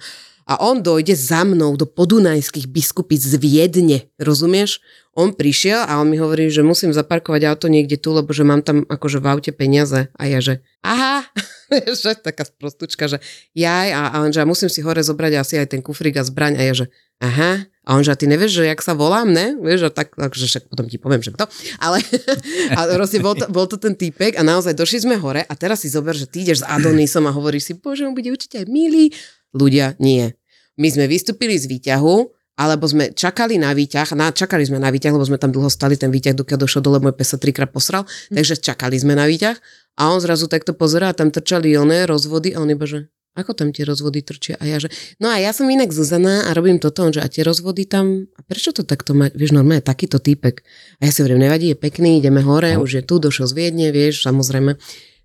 A 0.49 0.57
on 0.65 0.81
dojde 0.81 1.13
za 1.13 1.45
mnou 1.45 1.77
do 1.77 1.85
podunajských 1.85 2.73
biskupíc 2.73 3.21
z 3.21 3.37
Viedne, 3.37 4.09
rozumieš? 4.17 4.81
On 5.13 5.29
prišiel 5.35 5.85
a 5.85 6.01
on 6.01 6.09
mi 6.09 6.17
hovorí, 6.17 6.49
že 6.49 6.65
musím 6.65 6.97
zaparkovať 6.97 7.43
auto 7.45 7.69
niekde 7.69 8.01
tu, 8.01 8.17
lebo 8.17 8.33
že 8.33 8.49
mám 8.49 8.65
tam 8.65 8.89
akože 8.89 9.21
v 9.21 9.29
aute 9.29 9.53
peniaze. 9.53 10.09
A 10.17 10.23
ja, 10.25 10.41
že 10.41 10.65
aha, 10.81 11.29
že 12.01 12.17
taká 12.17 12.49
sprostučka, 12.49 13.13
že 13.13 13.21
jaj, 13.53 13.93
a, 13.93 14.03
a 14.09 14.17
on, 14.25 14.33
že 14.33 14.41
ja 14.41 14.49
musím 14.49 14.73
si 14.73 14.81
hore 14.81 15.05
zobrať 15.05 15.33
asi 15.37 15.55
aj 15.61 15.77
ten 15.77 15.85
kufrík 15.85 16.17
a 16.17 16.25
zbraň. 16.25 16.57
A 16.57 16.63
ja, 16.65 16.73
že 16.73 16.87
aha, 17.21 17.69
a 17.89 17.89
on, 17.97 18.05
že 18.05 18.13
a 18.13 18.21
ty 18.21 18.25
nevieš, 18.29 18.63
že 18.63 18.69
jak 18.69 18.85
sa 18.85 18.93
volám, 18.93 19.33
ne? 19.33 19.57
Vieš, 19.61 19.89
a 19.89 19.91
tak, 19.93 20.13
takže 20.13 20.45
však 20.45 20.65
potom 20.69 20.93
ti 20.93 21.01
poviem, 21.01 21.25
že 21.25 21.33
kto. 21.33 21.45
Ale, 21.81 22.01
ale 22.79 22.89
proste 23.01 23.21
bol 23.21 23.33
to, 23.33 23.49
bol 23.49 23.65
to 23.65 23.81
ten 23.81 23.97
týpek 23.97 24.37
a 24.37 24.45
naozaj 24.45 24.77
došli 24.77 25.09
sme 25.09 25.17
hore 25.17 25.41
a 25.45 25.53
teraz 25.57 25.85
si 25.85 25.93
zober, 25.93 26.13
že 26.13 26.29
ty 26.29 26.45
ideš 26.45 26.63
s 26.63 26.69
Adonisom 26.69 27.25
a 27.25 27.33
hovoríš 27.33 27.69
si, 27.69 27.73
bože, 27.75 28.05
on 28.05 28.13
bude 28.13 28.29
určite 28.29 28.61
aj 28.61 28.67
milý. 28.69 29.13
Ľudia, 29.55 29.97
nie. 30.03 30.35
My 30.79 30.89
sme 30.93 31.11
vystúpili 31.11 31.59
z 31.59 31.67
výťahu, 31.67 32.17
alebo 32.59 32.91
sme 32.91 33.15
čakali 33.15 33.55
na 33.55 33.71
výťah, 33.71 34.19
na, 34.19 34.35
čakali 34.35 34.67
sme 34.67 34.83
na 34.83 34.91
výťah, 34.91 35.15
lebo 35.15 35.23
sme 35.23 35.39
tam 35.39 35.55
dlho 35.55 35.71
stali, 35.71 35.95
ten 35.95 36.11
výťah, 36.11 36.35
dokiaľ 36.35 36.59
došiel 36.67 36.83
dole, 36.83 36.99
môj 36.99 37.15
pes 37.15 37.31
sa 37.31 37.39
trikrát 37.39 37.71
posral, 37.71 38.03
takže 38.35 38.59
čakali 38.59 38.99
sme 38.99 39.15
na 39.15 39.31
výťah 39.31 39.55
a 39.99 40.11
on 40.11 40.19
zrazu 40.19 40.51
takto 40.51 40.75
pozerá 40.75 41.15
tam 41.15 41.31
trčali 41.31 41.79
oné 41.79 42.11
rozvody 42.11 42.59
a 42.59 42.63
on 42.63 42.71
iba, 42.71 42.83
že 42.83 43.07
ako 43.39 43.55
tam 43.55 43.71
tie 43.71 43.87
rozvody 43.87 44.27
trčia? 44.27 44.59
A 44.59 44.67
ja, 44.67 44.83
že 44.83 44.91
no 45.23 45.31
a 45.31 45.39
ja 45.39 45.55
som 45.55 45.71
inak 45.71 45.95
Zuzana 45.95 46.51
a 46.51 46.55
robím 46.59 46.83
toto, 46.83 47.07
on, 47.07 47.15
že 47.15 47.23
a 47.23 47.31
tie 47.31 47.47
rozvody 47.47 47.87
tam, 47.87 48.27
a 48.35 48.41
prečo 48.43 48.75
to 48.75 48.83
takto 48.83 49.15
má, 49.15 49.31
vieš, 49.31 49.55
normálne 49.55 49.79
takýto 49.79 50.19
týpek. 50.19 50.67
A 50.99 51.07
ja 51.07 51.11
si 51.15 51.23
hovorím, 51.23 51.47
nevadí, 51.47 51.71
je 51.71 51.79
pekný, 51.79 52.19
ideme 52.19 52.43
hore, 52.43 52.75
No. 52.75 52.83
už 52.83 52.99
je 52.99 53.03
tu, 53.07 53.23
došiel 53.23 53.47
z 53.47 53.55
Viedne, 53.55 53.95
vieš, 53.95 54.27
samozrejme. 54.27 54.75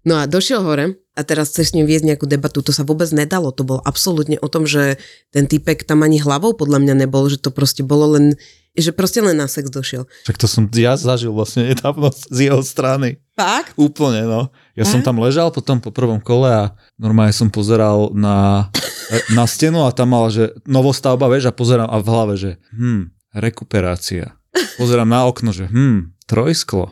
No 0.03 0.19
a 0.19 0.27
došiel 0.27 0.60
hore 0.60 1.00
a 1.15 1.22
teraz 1.24 1.55
chceš 1.55 1.72
s 1.72 1.75
ním 1.79 1.88
viesť 1.88 2.12
nejakú 2.12 2.25
debatu, 2.27 2.60
to 2.60 2.75
sa 2.75 2.83
vôbec 2.83 3.07
nedalo, 3.15 3.55
to 3.55 3.63
bolo 3.63 3.79
absolútne 3.88 4.36
o 4.43 4.48
tom, 4.51 4.67
že 4.67 5.00
ten 5.31 5.48
typek 5.48 5.88
tam 5.88 6.03
ani 6.03 6.19
hlavou 6.19 6.51
podľa 6.57 6.83
mňa 6.83 7.07
nebol, 7.07 7.24
že 7.31 7.39
to 7.39 7.55
proste 7.55 7.88
bolo 7.88 8.19
len, 8.19 8.36
že 8.75 8.91
proste 8.91 9.24
len 9.24 9.39
na 9.39 9.48
sex 9.48 9.72
došiel. 9.72 10.03
Však 10.27 10.41
to 10.41 10.48
som 10.50 10.67
ja 10.75 11.00
zažil 11.00 11.31
vlastne 11.31 11.72
nedávno 11.72 12.11
z 12.35 12.51
jeho 12.51 12.59
strany. 12.66 13.24
Fakt? 13.39 13.79
Úplne, 13.79 14.27
no. 14.27 14.51
Ja 14.75 14.83
som 14.83 15.00
tam 15.00 15.24
ležal 15.24 15.55
potom 15.55 15.79
po 15.79 15.94
prvom 15.94 16.20
kole 16.20 16.51
a 16.51 16.63
normálne 17.00 17.33
som 17.33 17.48
pozeral 17.48 18.11
na, 18.11 18.68
na 19.37 19.48
stenu 19.48 19.87
a 19.87 19.96
tam 19.96 20.11
mal, 20.11 20.27
že 20.27 20.51
novostavba, 20.68 21.31
vieš, 21.31 21.48
a 21.48 21.55
pozerám 21.55 21.87
a 21.87 21.98
v 22.03 22.09
hlave, 22.11 22.33
že 22.35 22.51
hm, 22.75 23.07
rekuperácia. 23.37 24.35
Pozerám 24.75 25.07
na 25.07 25.29
okno, 25.29 25.55
že 25.55 25.70
hm, 25.72 26.11
trojsklo. 26.27 26.92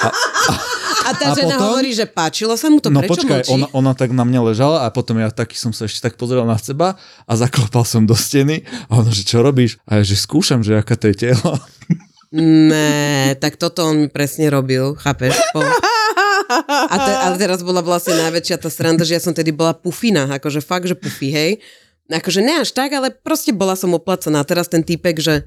A 0.00 0.08
tá 1.14 1.30
A 1.30 1.36
žena 1.36 1.54
potom? 1.60 1.68
hovorí, 1.70 1.94
že 1.94 2.08
páčilo 2.08 2.56
sa 2.58 2.72
mu 2.72 2.80
to, 2.80 2.90
no 2.90 3.04
prečo 3.04 3.22
počkaj, 3.22 3.44
mlčí? 3.44 3.52
ona, 3.52 3.66
ona 3.76 3.92
tak 3.92 4.10
na 4.10 4.24
mňa 4.26 4.40
ležala 4.50 4.78
a 4.82 4.90
potom 4.90 5.20
ja 5.20 5.30
taký 5.30 5.54
som 5.54 5.70
sa 5.70 5.86
ešte 5.86 6.02
tak 6.02 6.18
pozrel 6.18 6.42
na 6.42 6.56
seba 6.58 6.98
a 7.28 7.32
zaklopal 7.36 7.84
som 7.84 8.02
do 8.08 8.16
steny 8.16 8.66
a 8.90 8.98
ona, 9.04 9.12
že 9.12 9.22
čo 9.22 9.44
robíš? 9.44 9.78
A 9.86 10.00
ja, 10.00 10.02
že 10.02 10.16
skúšam, 10.18 10.64
že 10.64 10.74
aká 10.74 10.96
to 10.96 11.12
je 11.12 11.30
telo. 11.30 11.52
Ne, 12.34 13.38
tak 13.38 13.54
toto 13.54 13.86
on 13.86 14.02
mi 14.02 14.08
presne 14.10 14.50
robil, 14.50 14.98
chápeš? 14.98 15.38
Po... 15.54 15.62
A 16.90 16.94
te, 16.98 17.12
ale 17.26 17.34
teraz 17.38 17.62
bola 17.62 17.82
vlastne 17.82 18.14
najväčšia 18.18 18.62
tá 18.62 18.70
sranda, 18.70 19.02
že 19.02 19.18
ja 19.18 19.22
som 19.22 19.34
tedy 19.34 19.50
bola 19.50 19.74
pufina, 19.74 20.30
akože 20.30 20.62
fakt, 20.62 20.86
že 20.86 20.94
pufi, 20.98 21.30
hej. 21.30 21.58
Akože 22.06 22.38
ne 22.38 22.62
až 22.62 22.70
tak, 22.70 22.94
ale 22.94 23.10
proste 23.10 23.50
bola 23.50 23.74
som 23.74 23.90
oplacená. 23.90 24.42
A 24.42 24.46
teraz 24.46 24.70
ten 24.70 24.86
týpek, 24.86 25.18
že 25.18 25.42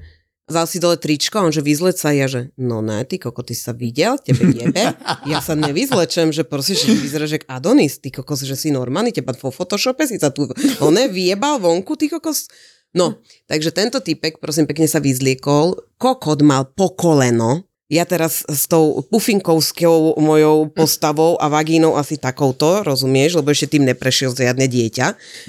vzal 0.50 0.66
si 0.66 0.82
dole 0.82 0.98
tričko 0.98 1.38
on 1.46 1.54
že 1.54 1.62
vyzleč 1.62 2.02
sa 2.02 2.10
ja, 2.10 2.26
že 2.26 2.50
no 2.58 2.82
ne, 2.82 3.06
ty 3.06 3.22
koko, 3.22 3.46
ty 3.46 3.54
sa 3.54 3.70
videl, 3.70 4.18
tebe 4.18 4.50
jebe. 4.50 4.98
Ja 5.30 5.38
sa 5.38 5.54
nevyzlečem, 5.54 6.34
že 6.34 6.42
proste, 6.42 6.74
že 6.74 6.90
vyzeráš 6.90 7.38
jak 7.38 7.44
Adonis, 7.46 8.02
ty 8.02 8.10
kokos, 8.10 8.42
že 8.42 8.58
si 8.58 8.74
normálny, 8.74 9.14
teba 9.14 9.30
vo 9.38 9.54
Photoshope 9.54 10.02
si 10.10 10.18
sa 10.18 10.34
tu, 10.34 10.50
on 10.82 10.92
ne, 10.92 11.06
vyjebal 11.06 11.62
vonku, 11.62 11.94
ty 11.94 12.10
kokos. 12.10 12.50
No, 12.90 13.22
takže 13.46 13.70
tento 13.70 14.02
typek, 14.02 14.42
prosím, 14.42 14.66
pekne 14.66 14.90
sa 14.90 14.98
vyzliekol, 14.98 15.78
kokot 15.94 16.42
mal 16.42 16.66
po 16.66 16.90
koleno, 16.90 17.69
ja 17.90 18.06
teraz 18.06 18.46
s 18.46 18.70
tou 18.70 19.02
pufinkovskou 19.10 20.14
mojou 20.22 20.70
postavou 20.70 21.34
a 21.42 21.50
vagínou 21.50 21.98
asi 21.98 22.14
takouto, 22.22 22.86
rozumieš, 22.86 23.42
lebo 23.42 23.50
ešte 23.50 23.74
tým 23.74 23.82
neprešiel 23.82 24.30
žiadne 24.30 24.70
dieťa. 24.70 25.06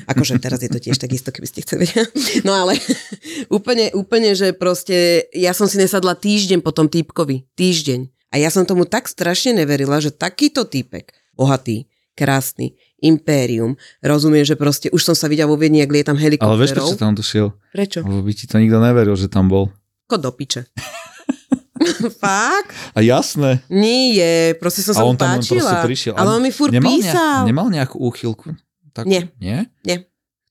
Akože 0.09 0.41
teraz 0.41 0.65
je 0.65 0.73
to 0.73 0.81
tiež 0.81 0.97
takisto, 0.97 1.29
keby 1.29 1.45
ste 1.45 1.61
chceli. 1.61 1.85
No 2.47 2.57
ale 2.57 2.81
úplne, 3.57 3.93
úplne, 3.93 4.33
že 4.33 4.57
proste 4.57 5.29
ja 5.37 5.53
som 5.53 5.69
si 5.69 5.77
nesadla 5.77 6.17
týždeň 6.17 6.65
po 6.65 6.73
tom 6.73 6.89
týpkovi. 6.89 7.45
Týždeň. 7.53 8.09
A 8.33 8.41
ja 8.41 8.49
som 8.49 8.65
tomu 8.65 8.89
tak 8.89 9.05
strašne 9.05 9.53
neverila, 9.61 10.01
že 10.01 10.09
takýto 10.09 10.65
týpek, 10.65 11.13
bohatý, 11.37 11.85
krásny, 12.17 12.73
impérium, 13.03 13.77
rozumiem, 14.01 14.41
že 14.41 14.57
proste 14.57 14.89
už 14.89 15.03
som 15.03 15.15
sa 15.17 15.29
videla 15.29 15.51
vo 15.51 15.59
Viedni, 15.59 15.83
ak 15.85 15.91
lietam 15.93 16.17
Ale 16.17 16.25
vieš, 16.25 16.33
helikopterov. 16.41 16.87
prečo 16.89 16.97
tam 16.97 17.13
došiel? 17.13 17.47
Prečo? 17.69 17.99
Lebo 18.01 18.21
by 18.25 18.31
ti 18.33 18.45
to 18.49 18.55
nikto 18.57 18.77
neveril, 18.81 19.13
že 19.13 19.29
tam 19.29 19.45
bol. 19.51 19.69
Ko 20.09 20.17
do 20.17 20.33
piče. 20.33 20.65
Fakt? 22.23 22.71
A 22.93 22.99
jasné. 22.99 23.61
Nie, 23.67 24.53
proste 24.55 24.81
som 24.81 24.93
sa 24.93 25.03
on 25.03 25.15
tam 25.15 25.37
páčila. 25.37 25.81
prišiel. 25.81 26.13
Ale 26.13 26.35
on 26.35 26.41
mi 26.41 26.49
furt 26.49 26.69
nemal 26.69 26.91
písal. 26.91 27.43
nemal 27.45 27.67
nejakú 27.67 27.97
úchylku? 27.97 28.53
Tak, 28.91 29.07
Nie. 29.07 29.31
Nie? 29.37 29.71
Nie. 29.81 29.97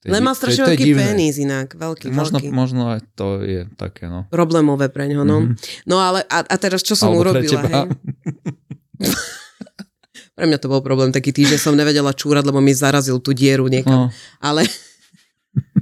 Je 0.01 0.09
Len 0.09 0.25
mal 0.25 0.33
strašne 0.33 0.64
veľký 0.64 0.97
penis 0.97 1.37
inak. 1.37 1.77
Veľký, 1.77 2.09
Možno, 2.09 2.40
veľký. 2.40 2.49
možno 2.51 2.88
aj 2.88 3.05
to 3.12 3.45
je 3.45 3.69
také, 3.77 4.09
no. 4.09 4.25
Problémové 4.33 4.88
pre 4.88 5.05
ňoho, 5.05 5.29
no. 5.29 5.45
Mhm. 5.45 5.61
No 5.85 6.01
ale 6.01 6.25
a, 6.25 6.40
a 6.40 6.57
teraz 6.57 6.81
čo 6.81 6.97
som 6.97 7.12
Alebo 7.12 7.29
pre 7.29 7.45
urobila, 7.45 7.61
teba. 7.61 7.69
hej? 7.69 7.88
Pre 10.33 10.45
mňa 10.49 10.57
to 10.57 10.73
bol 10.73 10.81
problém 10.81 11.12
taký 11.12 11.37
týždeň, 11.37 11.59
som 11.61 11.77
nevedela 11.77 12.16
čúrať, 12.16 12.49
lebo 12.49 12.64
mi 12.64 12.73
zarazil 12.73 13.21
tú 13.21 13.37
dieru 13.37 13.69
niekam. 13.69 14.09
No. 14.09 14.16
Ale... 14.40 14.64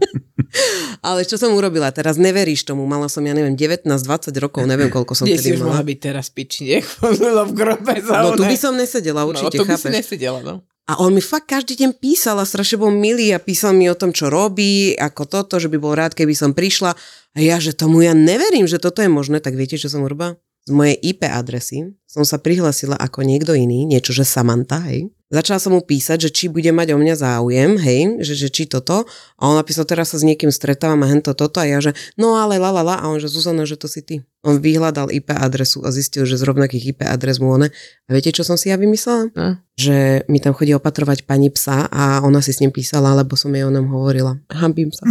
ale 1.09 1.25
čo 1.29 1.37
som 1.37 1.53
urobila? 1.55 1.93
Teraz 1.93 2.17
neveríš 2.17 2.65
tomu. 2.65 2.89
Mala 2.89 3.07
som, 3.11 3.23
ja 3.25 3.35
neviem, 3.37 3.55
19-20 3.55 4.33
rokov, 4.41 4.63
neviem, 4.65 4.89
koľko 4.89 5.13
som 5.15 5.25
Kde 5.29 5.39
si 5.39 5.53
tedy 5.53 5.61
už 5.61 5.69
mohla 5.69 5.83
mala. 5.85 5.89
byť 5.89 5.99
teraz 5.99 6.27
piči, 6.33 6.79
nech 6.79 6.87
bylo 7.23 7.43
v 7.49 7.53
grobe 7.55 7.95
za 8.01 8.13
No 8.25 8.35
tu 8.35 8.45
by 8.45 8.57
som 8.57 8.75
nesedela, 8.75 9.23
No 9.25 9.31
určite, 9.31 9.57
to 9.61 9.65
by 9.69 9.77
si 9.77 9.89
nesedela, 9.93 10.41
no. 10.43 10.65
A 10.89 10.97
on 11.05 11.13
mi 11.13 11.21
fakt 11.21 11.53
každý 11.53 11.77
deň 11.85 12.01
písal 12.01 12.41
a 12.41 12.49
strašne 12.49 12.81
bol 12.81 12.89
milý 12.89 13.37
a 13.37 13.39
písal 13.39 13.77
mi 13.77 13.93
o 13.93 13.99
tom, 13.99 14.09
čo 14.09 14.33
robí, 14.33 14.97
ako 14.97 15.29
toto, 15.29 15.61
že 15.61 15.69
by 15.69 15.77
bol 15.77 15.93
rád, 15.93 16.17
keby 16.17 16.33
som 16.33 16.57
prišla. 16.57 16.97
A 17.37 17.39
ja, 17.45 17.61
že 17.61 17.77
tomu 17.77 18.01
ja 18.01 18.17
neverím, 18.17 18.65
že 18.65 18.81
toto 18.81 19.05
je 19.05 19.11
možné, 19.13 19.45
tak 19.45 19.53
viete, 19.53 19.77
čo 19.77 19.93
som 19.93 20.01
urobila? 20.01 20.41
Z 20.65 20.73
mojej 20.73 20.97
IP 20.97 21.29
adresy 21.29 21.93
som 22.09 22.25
sa 22.25 22.40
prihlasila 22.40 22.97
ako 22.97 23.21
niekto 23.21 23.53
iný, 23.53 23.85
niečo, 23.85 24.16
že 24.16 24.25
Samantha, 24.25 24.81
hej. 24.88 25.12
Začala 25.29 25.61
som 25.61 25.77
mu 25.77 25.85
písať, 25.85 26.25
že 26.25 26.31
či 26.33 26.49
bude 26.49 26.73
mať 26.73 26.97
o 26.97 26.99
mňa 26.99 27.14
záujem, 27.21 27.77
hej, 27.77 28.25
že, 28.25 28.33
že 28.33 28.49
či 28.49 28.64
toto. 28.64 29.05
A 29.37 29.42
on 29.44 29.61
napísal, 29.61 29.85
teraz 29.85 30.16
sa 30.16 30.16
s 30.16 30.25
niekým 30.25 30.49
stretávam 30.49 31.05
a 31.05 31.11
hento 31.12 31.37
toto. 31.37 31.61
A 31.61 31.68
ja, 31.68 31.85
že 31.85 31.92
no 32.16 32.40
ale 32.40 32.57
la 32.57 32.73
la 32.73 32.81
la. 32.81 32.97
A 32.97 33.12
on, 33.12 33.21
že 33.21 33.29
Zuzana, 33.29 33.68
že 33.68 33.77
to 33.77 33.92
si 33.92 34.01
ty. 34.01 34.25
On 34.40 34.57
vyhľadal 34.57 35.12
IP 35.12 35.29
adresu 35.37 35.85
a 35.85 35.92
zistil, 35.92 36.25
že 36.25 36.40
z 36.40 36.49
rovnakých 36.49 36.97
IP 36.97 37.01
adres 37.05 37.44
mu 37.44 37.53
one. 37.53 37.68
A 38.09 38.09
viete, 38.09 38.33
čo 38.33 38.40
som 38.40 38.57
si 38.57 38.73
ja 38.73 38.81
vymyslela? 38.81 39.29
No. 39.37 39.61
Že 39.77 40.25
mi 40.33 40.40
tam 40.40 40.57
chodí 40.57 40.73
opatrovať 40.73 41.29
pani 41.29 41.53
psa 41.53 41.92
a 41.92 42.25
ona 42.25 42.40
si 42.40 42.57
s 42.57 42.64
ním 42.64 42.73
písala, 42.73 43.12
lebo 43.12 43.37
som 43.37 43.53
jej 43.53 43.68
o 43.68 43.75
ňom 43.75 43.85
hovorila. 43.85 44.40
Hambím 44.49 44.88
sa. 44.97 45.05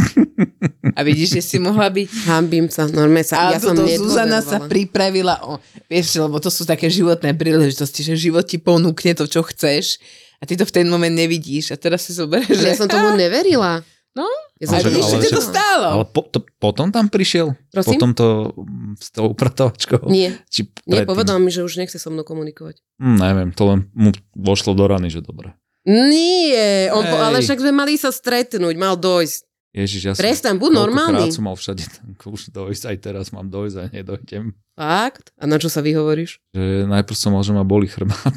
A 0.97 1.05
vidíš, 1.05 1.37
že 1.37 1.41
si 1.45 1.57
mohla 1.61 1.93
byť... 1.93 2.07
Hambím 2.25 2.73
sa. 2.73 2.89
Normálne 2.89 3.21
sa, 3.21 3.53
A 3.53 3.53
ja 3.53 3.61
som 3.61 3.77
toto 3.77 3.85
Zuzana 3.85 4.41
sa 4.41 4.65
pripravila 4.65 5.45
o... 5.45 5.61
Vieš, 5.85 6.25
lebo 6.25 6.41
to 6.41 6.49
sú 6.49 6.65
také 6.65 6.86
životné 6.89 7.35
príležitosti, 7.35 8.01
že 8.03 8.19
život 8.19 8.43
ti 8.47 8.57
ponúkne 8.57 9.13
to, 9.13 9.27
čo 9.27 9.43
chceš 9.43 9.99
a 10.37 10.45
ty 10.45 10.53
to 10.53 10.65
v 10.65 10.73
ten 10.73 10.85
moment 10.87 11.13
nevidíš. 11.13 11.73
A 11.73 11.77
teraz 11.79 12.05
si 12.05 12.13
zoberieš, 12.13 12.61
Že 12.61 12.67
ja 12.67 12.77
som 12.77 12.89
tomu 12.89 13.15
neverila. 13.23 13.81
No, 14.17 14.25
Ja 14.57 14.73
som 14.73 14.81
Ale- 14.81 14.97
ale 14.97 15.29
to 15.29 15.43
stálo. 15.45 15.87
Ale 16.01 16.05
po, 16.09 16.25
to, 16.25 16.41
potom 16.57 16.89
tam 16.89 17.05
prišiel? 17.05 17.53
Prosím? 17.69 18.01
Potom 18.01 18.11
to 18.17 18.27
mm, 18.57 18.97
s 18.97 19.13
tou 19.13 19.29
upratovačkou? 19.29 20.09
Nie, 20.09 20.33
Či 20.49 20.73
nie, 20.89 21.05
povedal 21.05 21.37
mi, 21.37 21.53
že 21.53 21.61
už 21.61 21.77
nechce 21.77 22.01
so 22.01 22.09
mnou 22.09 22.25
komunikovať. 22.25 22.81
Hm, 22.97 23.17
neviem, 23.21 23.49
to 23.53 23.69
len 23.69 23.79
mu 23.93 24.09
vošlo 24.33 24.73
do 24.73 24.89
rany, 24.89 25.13
že 25.13 25.21
dobre. 25.21 25.53
Nie, 25.87 26.91
on 26.91 26.99
po, 26.99 27.15
ale 27.15 27.39
však 27.39 27.63
sme 27.63 27.71
mali 27.71 27.95
sa 27.95 28.11
stretnúť, 28.11 28.75
mal 28.75 28.99
dojsť. 28.99 29.46
Ježiš, 29.77 30.01
ja 30.01 30.13
som... 30.17 30.25
Prestaň, 30.25 30.57
buď 30.57 30.71
normálny. 30.73 31.29
som 31.29 31.45
mal 31.45 31.53
všade 31.53 31.85
tanko 31.85 32.33
už 32.33 32.49
dojsť, 32.49 32.83
aj 32.89 32.97
teraz 32.97 33.25
mám 33.29 33.45
dojsť 33.45 33.75
a 33.77 33.83
nedojdem. 33.93 34.57
Fakt? 34.73 35.29
A 35.37 35.45
na 35.45 35.61
čo 35.61 35.69
sa 35.69 35.85
vyhovoríš? 35.85 36.41
Že 36.49 36.89
najprv 36.89 37.13
som 37.13 37.37
mal, 37.37 37.45
že 37.45 37.53
ma 37.53 37.61
boli 37.61 37.85
chrbát. 37.85 38.33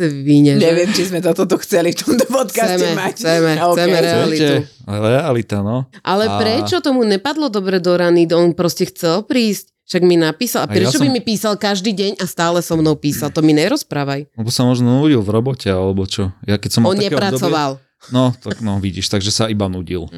Víne, 0.00 0.56
že? 0.56 0.64
Neviem, 0.64 0.88
či 0.90 1.06
sme 1.06 1.20
toto 1.20 1.44
tu 1.44 1.60
chceli 1.60 1.92
v 1.92 1.98
tomto 1.98 2.24
podcaste 2.26 2.80
Chceme, 2.80 2.96
mať. 2.96 3.14
chceme, 3.14 3.50
A 3.52 3.64
chceme 3.68 3.96
realitu. 4.00 4.54
Realita, 4.88 5.58
no. 5.60 5.86
Ale 6.00 6.24
A- 6.24 6.40
prečo 6.40 6.80
tomu 6.80 7.04
nepadlo 7.04 7.52
dobre 7.52 7.78
do 7.78 7.92
rany? 7.92 8.24
On 8.32 8.50
proste 8.56 8.88
chcel 8.88 9.22
prísť. 9.22 9.70
Však 9.84 10.02
mi 10.06 10.16
napísal. 10.16 10.64
A 10.64 10.66
A 10.66 10.70
ja 10.70 10.76
prečo 10.80 10.96
som- 10.96 11.04
by 11.04 11.08
mi 11.10 11.20
písal 11.20 11.58
každý 11.58 11.92
deň 11.92 12.12
a 12.16 12.24
stále 12.24 12.62
so 12.62 12.78
mnou 12.80 12.96
písal? 12.96 13.28
To 13.28 13.42
mi 13.44 13.52
nerozprávaj. 13.52 14.32
Lebo 14.38 14.48
sa 14.48 14.64
možno 14.64 15.02
nudil 15.02 15.20
v 15.20 15.30
robote, 15.30 15.68
alebo 15.68 16.06
čo. 16.06 16.32
Ja 16.46 16.56
keď 16.56 16.70
som 16.80 16.86
On 16.86 16.96
nepracoval. 16.96 17.76
Obdobie, 17.76 17.89
no, 18.08 18.32
tak 18.40 18.64
no, 18.64 18.80
vidíš, 18.80 19.12
takže 19.12 19.28
sa 19.28 19.44
iba 19.52 19.68
nudil. 19.68 20.08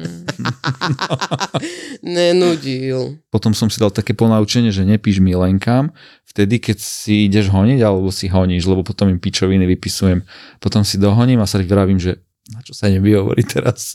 Nenudil. 1.99 3.19
Potom 3.27 3.51
som 3.51 3.67
si 3.67 3.83
dal 3.83 3.91
také 3.91 4.15
ponaučenie, 4.15 4.71
že 4.71 4.87
nepíš 4.87 5.19
milenkám 5.19 5.91
vtedy, 6.33 6.57
keď 6.57 6.77
si 6.81 7.29
ideš 7.29 7.53
honiť, 7.53 7.79
alebo 7.85 8.09
si 8.09 8.25
honíš, 8.25 8.65
lebo 8.65 8.81
potom 8.81 9.05
im 9.13 9.21
pičoviny 9.21 9.69
vypisujem. 9.77 10.25
Potom 10.57 10.81
si 10.81 10.97
dohoním 10.97 11.43
a 11.43 11.45
sa 11.45 11.61
ich 11.61 11.69
vravím, 11.69 12.01
že 12.01 12.25
na 12.49 12.65
čo 12.65 12.73
sa 12.73 12.89
nevyhovorí 12.89 13.45
teraz. 13.45 13.93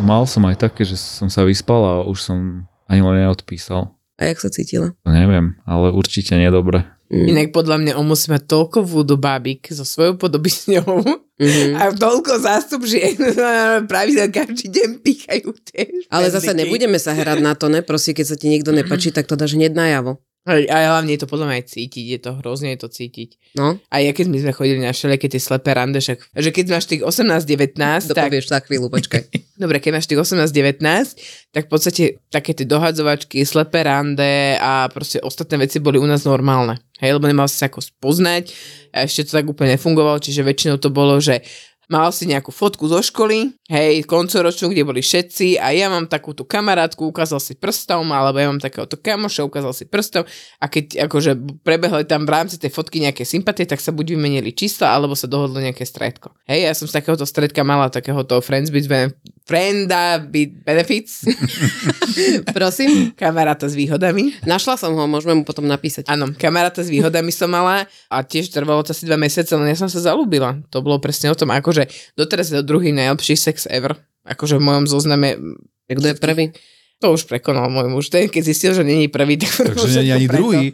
Mal 0.00 0.24
som 0.24 0.44
aj 0.48 0.56
také, 0.56 0.88
že 0.88 0.96
som 0.96 1.28
sa 1.28 1.44
vyspal 1.44 1.80
a 1.84 1.94
už 2.08 2.18
som 2.24 2.38
ani 2.88 3.04
len 3.04 3.28
neodpísal. 3.28 3.92
A 4.16 4.32
jak 4.32 4.40
sa 4.40 4.48
cítila? 4.48 4.96
To 5.04 5.12
neviem, 5.12 5.60
ale 5.68 5.92
určite 5.92 6.32
nedobre. 6.40 6.95
Mm. 7.06 7.26
Inak 7.30 7.48
podľa 7.54 7.76
mňa 7.78 7.92
on 7.98 8.06
musí 8.10 8.26
mať 8.28 8.50
toľko 8.50 8.82
voodoo 8.82 9.14
bábik 9.14 9.70
so 9.70 9.86
svojou 9.86 10.18
podobisňou 10.18 11.26
Mhm. 11.36 11.76
a 11.76 11.92
toľko 11.92 12.40
zástup 12.40 12.88
žien, 12.88 13.12
pravidelne 13.92 14.32
každý 14.32 14.72
deň 14.72 14.90
pýchajú 15.04 15.52
tie 15.68 16.08
Ale 16.08 16.32
zase 16.32 16.56
nebudeme 16.56 16.96
sa 16.96 17.12
hrať 17.12 17.44
na 17.44 17.52
to, 17.52 17.68
ne? 17.68 17.84
Proste, 17.84 18.16
keď 18.16 18.24
sa 18.24 18.36
ti 18.40 18.48
niekto 18.48 18.72
nepačí, 18.72 19.12
tak 19.12 19.28
to 19.28 19.36
dáš 19.36 19.52
hneď 19.52 19.76
najavo. 19.76 20.16
Hej, 20.46 20.70
A 20.70 20.94
hlavne 20.94 21.10
je 21.10 21.20
to 21.20 21.28
podľa 21.28 21.46
mňa 21.50 21.56
aj 21.58 21.66
cítiť, 21.74 22.04
je 22.06 22.18
to 22.22 22.30
hrozne 22.38 22.70
je 22.70 22.78
to 22.78 22.88
cítiť. 22.88 23.30
No, 23.58 23.82
A 23.90 23.98
ja 23.98 24.14
keď 24.14 24.30
my 24.30 24.38
sme 24.46 24.52
chodili 24.54 24.78
na 24.78 24.94
všelijaké 24.94 25.26
tie 25.26 25.42
slepé 25.42 25.74
rande, 25.74 25.98
však, 25.98 26.22
že 26.38 26.50
keď 26.54 26.64
máš 26.70 26.86
tých 26.86 27.02
18-19, 27.02 27.74
to 28.06 28.14
tak, 28.14 28.30
povieš 28.30 28.46
za 28.54 28.62
chvíľu, 28.62 28.86
počkaj. 28.86 29.26
dobre, 29.62 29.82
keď 29.82 29.98
máš 29.98 30.06
tých 30.06 30.22
18-19, 30.22 30.86
tak 31.50 31.66
v 31.66 31.70
podstate 31.70 32.02
také 32.30 32.54
tie 32.54 32.62
dohadzovačky, 32.62 33.42
slepé 33.42 33.82
rande 33.82 34.54
a 34.62 34.86
proste 34.86 35.18
ostatné 35.18 35.66
veci 35.66 35.82
boli 35.82 35.98
u 35.98 36.06
nás 36.06 36.22
normálne. 36.22 36.78
Hej, 37.02 37.18
lebo 37.18 37.26
nemal 37.26 37.50
si 37.50 37.58
sa 37.58 37.66
ako 37.66 37.82
spoznať 37.82 38.54
a 38.94 39.04
ešte 39.04 39.28
to 39.28 39.42
tak 39.42 39.50
úplne 39.50 39.76
nefungovalo, 39.76 40.22
čiže 40.22 40.46
väčšinou 40.46 40.78
to 40.78 40.88
bolo, 40.88 41.18
že 41.20 41.42
mal 41.86 42.10
si 42.10 42.26
nejakú 42.26 42.50
fotku 42.50 42.90
zo 42.90 42.98
školy, 42.98 43.54
hej, 43.70 44.02
koncoročnú, 44.10 44.74
kde 44.74 44.82
boli 44.82 45.00
všetci 45.02 45.62
a 45.62 45.70
ja 45.70 45.86
mám 45.86 46.10
takúto 46.10 46.42
kamarátku, 46.42 47.06
ukázal 47.06 47.38
si 47.38 47.54
prstom, 47.54 48.10
alebo 48.10 48.42
ja 48.42 48.50
mám 48.50 48.58
takéhoto 48.58 48.98
kamoša, 48.98 49.46
ukázal 49.46 49.70
si 49.70 49.86
prstom 49.86 50.26
a 50.58 50.66
keď 50.66 51.06
akože 51.06 51.62
prebehli 51.62 52.02
tam 52.10 52.26
v 52.26 52.34
rámci 52.34 52.58
tej 52.58 52.74
fotky 52.74 52.98
nejaké 52.98 53.22
sympatie, 53.22 53.70
tak 53.70 53.78
sa 53.78 53.94
buď 53.94 54.18
vymenili 54.18 54.50
čísla, 54.50 54.90
alebo 54.90 55.14
sa 55.14 55.30
dohodlo 55.30 55.62
nejaké 55.62 55.86
stredko. 55.86 56.34
Hej, 56.50 56.66
ja 56.66 56.72
som 56.74 56.90
z 56.90 56.98
takéhoto 56.98 57.22
stredka 57.22 57.62
mala 57.62 57.86
takéhoto 57.86 58.42
friends 58.42 58.74
with 58.74 58.90
with 59.46 60.50
benefits, 60.64 61.22
Prosím? 62.56 63.14
kamaráta 63.14 63.68
s 63.68 63.74
výhodami. 63.74 64.34
Našla 64.42 64.74
som 64.74 64.92
ho, 64.92 65.06
môžeme 65.06 65.38
mu 65.38 65.42
potom 65.46 65.64
napísať. 65.64 66.06
Áno, 66.10 66.34
kamaráta 66.34 66.82
s 66.82 66.90
výhodami 66.90 67.30
som 67.30 67.46
mala 67.46 67.86
a 68.10 68.16
tiež 68.22 68.50
trvalo 68.50 68.82
to 68.82 68.90
asi 68.90 69.06
dva 69.06 69.14
mesiace, 69.14 69.54
len 69.54 69.70
ja 69.70 69.78
som 69.78 69.86
sa 69.86 70.02
zalúbila. 70.02 70.58
To 70.74 70.82
bolo 70.82 70.98
presne 70.98 71.30
o 71.30 71.38
tom, 71.38 71.54
akože 71.54 71.86
doteraz 72.14 72.50
je 72.50 72.58
to 72.58 72.66
druhý 72.66 72.90
najlepší 72.90 73.38
sex 73.38 73.70
ever. 73.70 73.94
Akože 74.26 74.58
v 74.58 74.66
mojom 74.66 74.84
zozname, 74.90 75.38
Kto 75.86 76.06
je 76.10 76.16
prvý? 76.18 76.44
to 76.98 77.12
už 77.12 77.28
prekonal 77.28 77.68
môj 77.68 77.86
muž. 77.92 78.08
Ten, 78.08 78.26
keď 78.26 78.42
zistil, 78.42 78.72
že 78.72 78.80
není 78.82 79.06
prvý, 79.06 79.36
tak 79.36 79.52
Takže 79.76 80.00
je 80.08 80.10
ani 80.10 80.26
preto. 80.26 80.38
druhý. 80.42 80.64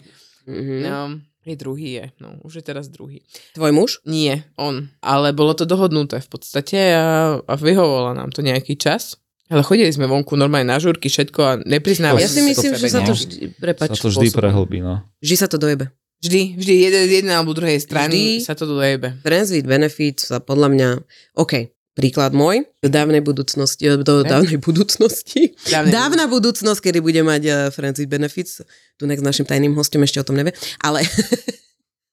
Mhm. 0.49 0.77
No, 0.87 1.01
je 1.43 1.57
druhý 1.59 1.89
je, 1.99 2.05
no, 2.23 2.39
už 2.47 2.63
je 2.63 2.65
teraz 2.65 2.87
druhý. 2.87 3.27
Tvoj 3.59 3.73
muž? 3.75 3.91
Nie, 4.07 4.47
on. 4.55 4.91
Ale 5.03 5.35
bolo 5.35 5.59
to 5.59 5.67
dohodnuté 5.67 6.23
v 6.23 6.29
podstate 6.31 6.79
a, 6.95 7.39
a 7.43 7.55
vyhovovalo 7.59 8.15
nám 8.15 8.31
to 8.31 8.47
nejaký 8.47 8.79
čas. 8.79 9.19
Ale 9.53 9.61
chodili 9.61 9.93
sme 9.93 10.09
vonku 10.09 10.33
normálne 10.39 10.71
na 10.71 10.81
žúrky, 10.81 11.13
všetko 11.13 11.41
a 11.45 11.53
nepriznávali 11.61 12.25
Ja 12.25 12.31
si 12.31 12.41
myslím, 12.41 12.73
že 12.73 12.89
sa 12.89 13.05
to 13.05 13.13
vždy, 13.13 13.53
prepač, 13.61 13.93
Sa 13.93 14.09
to 14.09 14.09
vždy 14.09 14.33
prehlbí, 14.33 14.81
no. 14.81 15.05
Vždy 15.21 15.37
sa 15.37 15.49
to 15.51 15.61
dojebe. 15.61 15.93
Vždy, 16.23 16.55
vždy, 16.55 16.75
jeden, 16.79 17.03
z 17.11 17.13
jednej 17.21 17.35
alebo 17.35 17.51
druhej 17.51 17.83
strany 17.83 18.39
Vždy. 18.39 18.47
sa 18.47 18.55
to 18.55 18.71
dojebe. 18.71 19.19
Friends 19.27 19.51
with 19.51 19.67
benefits 19.67 20.31
sa 20.31 20.39
podľa 20.39 20.69
mňa... 20.71 20.89
OK, 21.35 21.75
príklad 21.93 22.33
môj. 22.33 22.65
Do 22.81 22.89
dávnej 22.89 23.21
budúcnosti, 23.21 23.85
do 24.01 24.25
dávnej 24.25 24.59
budúcnosti. 24.59 25.53
Dávne- 25.69 25.93
Dávna 25.99 26.25
budúcnosť, 26.27 26.81
kedy 26.81 26.99
bude 27.01 27.21
mať 27.21 27.43
uh, 27.47 27.57
Friends 27.69 28.01
with 28.01 28.09
benefits. 28.09 28.65
Tu 28.97 29.03
s 29.05 29.23
našim 29.23 29.45
tajným 29.45 29.77
hostom 29.77 30.01
ešte 30.03 30.21
o 30.21 30.27
tom 30.27 30.37
nevie. 30.37 30.53
Ale 30.81 31.05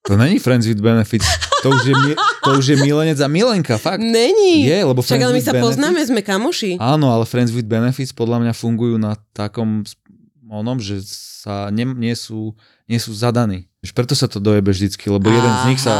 To 0.07 0.17
není 0.17 0.39
Friends 0.39 0.65
with 0.65 0.81
Benefits. 0.81 1.27
To 1.61 1.69
už 1.69 1.83
je, 1.85 1.93
mi, 1.93 2.11
to 2.17 2.49
už 2.57 2.65
je 2.65 2.77
milenec 2.81 3.19
a 3.19 3.27
milenka, 3.27 3.77
fakt. 3.77 3.99
není. 4.01 4.63
Je, 4.65 4.81
lebo 4.81 5.03
Však 5.03 5.19
Friends 5.19 5.25
ale 5.27 5.33
my 5.35 5.37
with 5.37 5.45
sa 5.45 5.53
Benefits- 5.53 5.67
poznáme, 5.69 5.99
sme 6.01 6.21
kamoši. 6.23 6.71
Áno, 6.81 7.13
ale 7.13 7.27
Friends 7.29 7.51
with 7.53 7.67
Benefits 7.67 8.15
podľa 8.15 8.41
mňa 8.41 8.53
fungujú 8.55 8.95
na 8.97 9.19
takom 9.35 9.83
onom, 10.49 10.81
že 10.81 11.03
sa 11.05 11.69
ne, 11.69 11.85
nie, 11.85 12.15
sú, 12.17 12.57
nie 12.89 12.97
sú 12.97 13.13
zadaní. 13.13 13.69
Preto 13.93 14.17
sa 14.17 14.25
to 14.25 14.41
dojebe 14.41 14.73
vždycky, 14.73 15.13
lebo 15.13 15.29
jeden 15.29 15.53
z 15.61 15.63
nich 15.69 15.79
sa... 15.83 15.93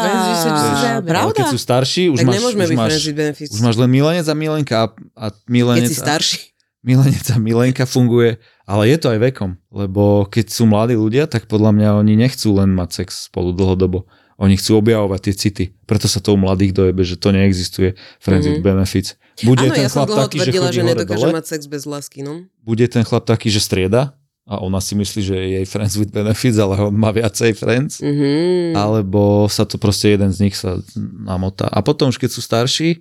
Friends. 0.00 1.20
Ale 1.20 1.32
keď 1.32 1.46
sú 1.48 1.58
starší, 1.58 2.02
už 2.08 2.18
Tak 2.18 2.26
máš, 2.26 2.34
nemôžeme 2.36 2.62
už 2.62 2.68
byť 2.68 2.78
máš, 2.78 2.94
benefits. 3.10 3.50
už 3.50 3.60
máš 3.60 3.76
len 3.76 3.88
milenec 3.88 4.24
a 4.24 4.34
milenka 4.34 4.74
a, 4.76 4.86
a 5.14 5.26
Keď 5.28 5.46
milenec, 5.46 5.86
si 5.86 5.96
starší. 5.96 6.38
milenec 6.82 7.26
a 7.26 7.36
milenka 7.36 7.84
funguje, 7.84 8.36
ale 8.64 8.82
je 8.86 8.96
to 8.96 9.08
aj 9.08 9.18
vekom, 9.22 9.50
lebo 9.68 10.02
keď 10.24 10.46
sú 10.48 10.64
mladí 10.64 10.94
ľudia, 10.94 11.26
tak 11.26 11.44
podľa 11.44 11.70
mňa 11.70 11.88
oni 11.98 12.14
nechcú 12.14 12.52
len 12.52 12.70
mať 12.70 13.04
sex 13.04 13.26
spolu 13.26 13.50
dlhodobo. 13.50 14.08
Oni 14.36 14.56
chcú 14.56 14.80
objavovať 14.80 15.20
tie 15.20 15.34
city. 15.36 15.64
Preto 15.84 16.08
sa 16.08 16.16
to 16.16 16.32
u 16.32 16.38
mladých 16.38 16.72
dojebe, 16.72 17.04
že 17.04 17.14
to 17.14 17.28
neexistuje 17.28 17.92
Friends 18.16 18.48
Mhm. 18.48 18.50
with 18.50 18.64
Benefits. 18.64 19.10
Bude 19.40 19.68
Áno, 19.68 19.74
ten 19.74 19.84
ja 19.84 19.88
som 19.88 19.96
chlap 20.00 20.08
dlho 20.08 20.20
taký, 20.22 20.36
že 20.38 20.42
tvrdila, 20.46 20.66
že 20.66 20.80
hore 20.80 20.90
nedokáže 20.90 21.20
dole. 21.22 21.32
mať 21.34 21.44
sex 21.46 21.60
bez 21.66 21.82
lásky, 21.84 22.18
no. 22.20 22.34
Bude 22.58 22.84
ten 22.86 23.04
chlap 23.04 23.24
taký, 23.24 23.48
že 23.48 23.60
strieda 23.60 24.16
a 24.50 24.58
ona 24.58 24.82
si 24.82 24.98
myslí, 24.98 25.20
že 25.22 25.34
je 25.38 25.46
jej 25.62 25.66
Friends 25.70 25.94
with 25.94 26.10
Benefits, 26.10 26.58
ale 26.58 26.74
on 26.82 26.98
má 26.98 27.14
viacej 27.14 27.54
Friends. 27.54 28.02
Mhm. 28.02 28.74
Alebo 28.74 29.46
sa 29.46 29.62
to 29.62 29.78
proste 29.78 30.18
jeden 30.18 30.34
z 30.34 30.50
nich 30.50 30.58
sa 30.58 30.82
namotá. 30.98 31.70
A 31.70 31.78
potom 31.86 32.10
už 32.10 32.18
keď 32.18 32.34
sú 32.34 32.42
starší, 32.42 32.98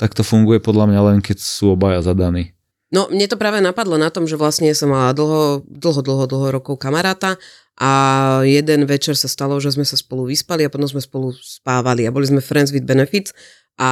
tak 0.00 0.16
to 0.16 0.24
funguje 0.24 0.56
podľa 0.56 0.88
mňa 0.88 1.00
len 1.12 1.18
keď 1.20 1.36
sú 1.36 1.76
obaja 1.76 2.00
zadaní. 2.00 2.56
No, 2.88 3.12
mne 3.12 3.28
to 3.28 3.36
práve 3.36 3.60
napadlo 3.60 4.00
na 4.00 4.08
tom, 4.08 4.24
že 4.24 4.40
vlastne 4.40 4.72
som 4.72 4.88
mala 4.88 5.12
dlho, 5.12 5.66
dlho, 5.68 6.00
dlho, 6.00 6.24
dlho 6.24 6.48
rokov 6.54 6.80
kamaráta 6.80 7.36
a 7.76 7.90
jeden 8.46 8.88
večer 8.88 9.18
sa 9.18 9.28
stalo, 9.28 9.60
že 9.60 9.74
sme 9.74 9.84
sa 9.84 10.00
spolu 10.00 10.24
vyspali 10.30 10.64
a 10.64 10.72
potom 10.72 10.88
sme 10.88 11.02
spolu 11.04 11.34
spávali 11.36 12.08
a 12.08 12.14
boli 12.14 12.24
sme 12.30 12.40
friends 12.40 12.72
with 12.72 12.88
benefits 12.88 13.36
a 13.76 13.90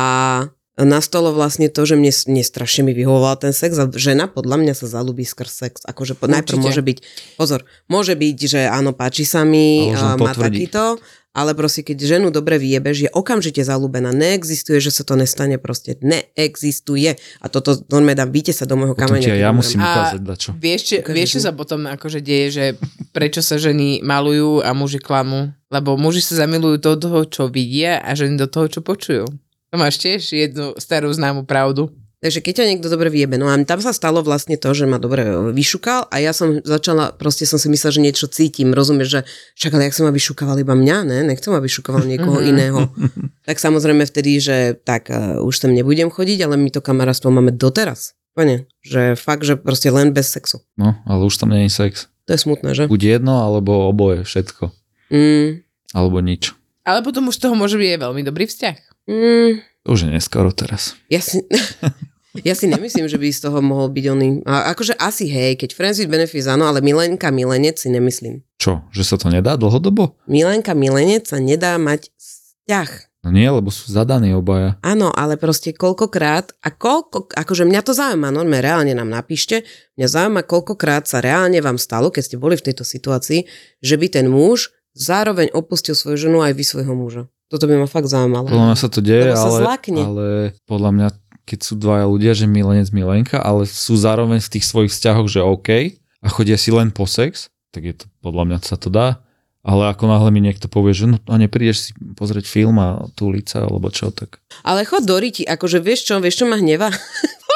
nastalo 0.79 1.31
vlastne 1.31 1.71
to, 1.71 1.87
že 1.87 1.95
mne, 1.95 2.11
mne 2.11 2.43
strašne 2.43 2.83
mi 2.83 2.93
vyhovoval 2.93 3.39
ten 3.39 3.55
sex 3.55 3.79
a 3.79 3.87
žena 3.95 4.27
podľa 4.27 4.59
mňa 4.59 4.75
sa 4.75 4.91
zalúbi 4.91 5.23
skrz 5.23 5.53
sex. 5.53 5.75
Akože 5.87 6.19
po, 6.19 6.27
najprv 6.27 6.59
môže 6.59 6.83
byť, 6.83 6.99
pozor, 7.39 7.63
môže 7.87 8.19
byť, 8.19 8.37
že 8.43 8.61
áno, 8.67 8.91
páči 8.91 9.23
sa 9.23 9.47
mi, 9.47 9.95
a 9.95 10.19
má 10.19 10.35
potvrdiť. 10.35 10.43
takýto, 10.43 10.99
ale 11.35 11.51
proste 11.59 11.83
keď 11.83 11.99
ženu 11.99 12.31
dobre 12.31 12.63
vyjebeš, 12.63 13.07
je 13.07 13.11
okamžite 13.11 13.59
zalúbená. 13.67 14.15
Neexistuje, 14.15 14.79
že 14.79 14.95
sa 14.95 15.03
to 15.03 15.19
nestane 15.19 15.59
proste. 15.59 15.99
Neexistuje. 15.99 17.19
A 17.43 17.47
toto 17.51 17.75
normálne 17.91 18.23
dám, 18.23 18.31
víte 18.31 18.55
sa 18.55 18.71
do 18.71 18.79
môjho 18.79 18.95
kameňa. 18.95 19.35
ja 19.35 19.51
umrem. 19.51 19.59
musím 19.59 19.83
ukázať 19.83 20.21
dačo. 20.23 20.51
Vieš, 20.55 21.03
Ukážeš 21.03 21.11
vieš, 21.11 21.29
čo 21.35 21.41
sa 21.43 21.51
potom 21.51 21.91
akože 21.91 22.23
deje, 22.23 22.47
že 22.55 22.65
prečo 23.11 23.43
sa 23.43 23.59
ženy 23.59 24.07
malujú 24.07 24.63
a 24.63 24.71
muži 24.79 25.03
klamú. 25.03 25.51
Lebo 25.75 25.99
muži 25.99 26.23
sa 26.23 26.47
zamilujú 26.47 26.79
do 26.79 26.95
toho, 26.95 27.21
čo 27.27 27.43
vidia 27.51 27.99
a 27.99 28.15
ženy 28.15 28.39
do 28.39 28.47
toho, 28.47 28.71
čo 28.71 28.79
počujú. 28.87 29.27
To 29.75 29.83
máš 29.83 29.99
tiež 29.99 30.31
jednu 30.31 30.79
starú 30.79 31.11
známu 31.11 31.51
pravdu. 31.51 31.91
Takže 32.23 32.41
keď 32.41 32.63
ťa 32.63 32.69
niekto 32.71 32.87
dobre 32.87 33.11
vyjebe, 33.11 33.35
no 33.37 33.51
a 33.51 33.59
tam 33.67 33.83
sa 33.83 33.91
stalo 33.91 34.23
vlastne 34.23 34.55
to, 34.55 34.71
že 34.71 34.87
ma 34.87 35.03
dobre 35.03 35.27
vyšukal 35.51 36.09
a 36.09 36.17
ja 36.23 36.31
som 36.31 36.63
začala, 36.63 37.11
proste 37.11 37.43
som 37.43 37.59
si 37.59 37.67
myslela, 37.67 37.93
že 37.93 38.01
niečo 38.01 38.27
cítim, 38.31 38.71
rozumieš, 38.71 39.09
že 39.11 39.21
však 39.59 39.75
ale 39.75 39.83
jak 39.91 39.97
som 39.99 40.07
ma 40.07 40.15
vyšukával 40.15 40.57
iba 40.63 40.79
mňa, 40.79 40.97
ne, 41.05 41.19
nechcem, 41.27 41.53
aby 41.53 41.67
šukoval 41.67 42.07
niekoho 42.07 42.39
iného. 42.41 42.87
tak 43.51 43.59
samozrejme 43.59 44.07
vtedy, 44.07 44.39
že 44.39 44.57
tak 44.79 45.11
uh, 45.11 45.43
už 45.43 45.59
sem 45.59 45.75
nebudem 45.75 46.07
chodiť, 46.07 46.47
ale 46.47 46.55
my 46.55 46.71
to 46.71 46.79
kamarátstvo 46.79 47.35
máme 47.35 47.51
doteraz. 47.51 48.15
Pane, 48.33 48.71
že 48.81 49.19
fakt, 49.19 49.43
že 49.43 49.59
proste 49.59 49.91
len 49.91 50.15
bez 50.15 50.31
sexu. 50.31 50.63
No, 50.79 50.95
ale 51.05 51.27
už 51.27 51.35
tam 51.35 51.51
nie 51.51 51.67
je 51.67 51.77
sex. 51.77 52.07
To 52.25 52.33
je 52.33 52.41
smutné, 52.41 52.79
že? 52.79 52.87
Buď 52.87 53.21
jedno, 53.21 53.43
alebo 53.43 53.91
oboje, 53.91 54.23
všetko. 54.23 54.71
Mm, 55.11 55.67
Alebo 55.93 56.23
nič. 56.23 56.55
Ale 56.89 57.05
potom 57.05 57.29
už 57.29 57.37
toho 57.37 57.53
môže 57.53 57.77
byť 57.77 58.01
veľmi 58.01 58.23
dobrý 58.25 58.49
vzťah. 58.49 58.94
Mm, 59.09 59.51
už 59.85 60.09
je 60.09 60.11
neskoro 60.11 60.49
teraz. 60.49 60.97
Ja 61.12 61.21
si, 61.21 61.45
ja 62.49 62.55
si 62.57 62.67
nemyslím, 62.67 63.05
že 63.05 63.21
by 63.21 63.29
z 63.29 63.40
toho 63.45 63.61
mohol 63.61 63.93
byť 63.93 64.05
oný. 64.09 64.29
A 64.49 64.73
akože 64.73 64.97
asi 64.97 65.29
hej, 65.29 65.61
keď 65.61 65.77
Friends 65.77 66.01
with 66.01 66.09
Benefits 66.09 66.49
áno, 66.49 66.64
ale 66.64 66.81
Milenka 66.81 67.29
Milenec 67.29 67.77
si 67.77 67.93
nemyslím. 67.93 68.40
Čo, 68.57 68.88
že 68.90 69.05
sa 69.05 69.21
to 69.21 69.29
nedá 69.29 69.61
dlhodobo? 69.61 70.17
Milenka 70.25 70.73
Milenec 70.73 71.29
sa 71.29 71.37
nedá 71.37 71.77
mať 71.77 72.09
vzťah. 72.17 72.90
No 73.25 73.33
nie, 73.33 73.49
lebo 73.49 73.73
sú 73.73 73.88
zadaní 73.88 74.37
obaja. 74.37 74.77
Áno, 74.85 75.09
ale 75.09 75.40
proste 75.40 75.73
koľkokrát, 75.73 76.53
a 76.61 76.69
koľko, 76.69 77.33
akože 77.33 77.64
mňa 77.64 77.81
to 77.81 77.97
zaujíma, 77.97 78.29
no 78.29 78.45
reálne 78.45 78.93
nám 78.93 79.09
napíšte, 79.09 79.64
mňa 79.97 80.09
zaujíma, 80.12 80.45
koľkokrát 80.45 81.09
sa 81.09 81.25
reálne 81.25 81.57
vám 81.64 81.81
stalo, 81.81 82.12
keď 82.12 82.23
ste 82.29 82.37
boli 82.37 82.61
v 82.61 82.69
tejto 82.69 82.85
situácii, 82.85 83.49
že 83.81 83.97
by 83.97 84.12
ten 84.12 84.29
muž 84.29 84.77
zároveň 84.93 85.57
opustil 85.57 85.97
svoju 85.97 86.29
ženu 86.29 86.45
aj 86.45 86.53
vy 86.53 86.64
svojho 86.69 86.93
muža. 86.93 87.23
Toto 87.55 87.71
by 87.71 87.79
ma 87.79 87.87
fakt 87.87 88.11
zaujímalo. 88.11 88.51
Podľa 88.51 88.67
mňa 88.67 88.79
sa 88.83 88.88
to 88.90 88.99
deje, 88.99 89.31
Lebo 89.31 89.38
sa 89.38 89.47
ale, 89.47 89.61
zlakne. 89.62 90.03
ale 90.03 90.27
podľa 90.67 90.90
mňa, 90.90 91.09
keď 91.47 91.59
sú 91.62 91.79
dvaja 91.79 92.07
ľudia, 92.11 92.33
že 92.35 92.51
milenec, 92.51 92.90
milenka, 92.90 93.38
ale 93.38 93.62
sú 93.71 93.95
zároveň 93.95 94.43
v 94.43 94.53
tých 94.59 94.67
svojich 94.67 94.90
vzťahoch, 94.90 95.31
že 95.31 95.38
OK 95.38 95.95
a 95.95 96.29
chodia 96.35 96.59
si 96.59 96.75
len 96.75 96.90
po 96.90 97.07
sex, 97.07 97.47
tak 97.71 97.87
je 97.87 97.95
to, 97.95 98.11
podľa 98.27 98.43
mňa 98.51 98.59
sa 98.67 98.75
to 98.75 98.90
dá. 98.90 99.23
Ale 99.62 99.87
ako 99.87 100.11
náhle 100.11 100.35
mi 100.35 100.43
niekto 100.43 100.67
povie, 100.67 100.93
že 100.99 101.07
no 101.07 101.23
a 101.25 101.38
neprídeš 101.38 101.88
si 101.88 101.90
pozrieť 102.19 102.45
film 102.45 102.77
a 102.83 103.07
túliť 103.14 103.47
sa, 103.49 103.59
alebo 103.71 103.88
čo, 103.88 104.11
tak... 104.11 104.43
Ale 104.67 104.83
chod 104.85 105.07
do 105.07 105.14
riti, 105.17 105.47
akože 105.47 105.79
vieš 105.79 106.11
čo, 106.11 106.19
vieš 106.19 106.43
čo 106.43 106.51
ma 106.51 106.59
hneva? 106.59 106.90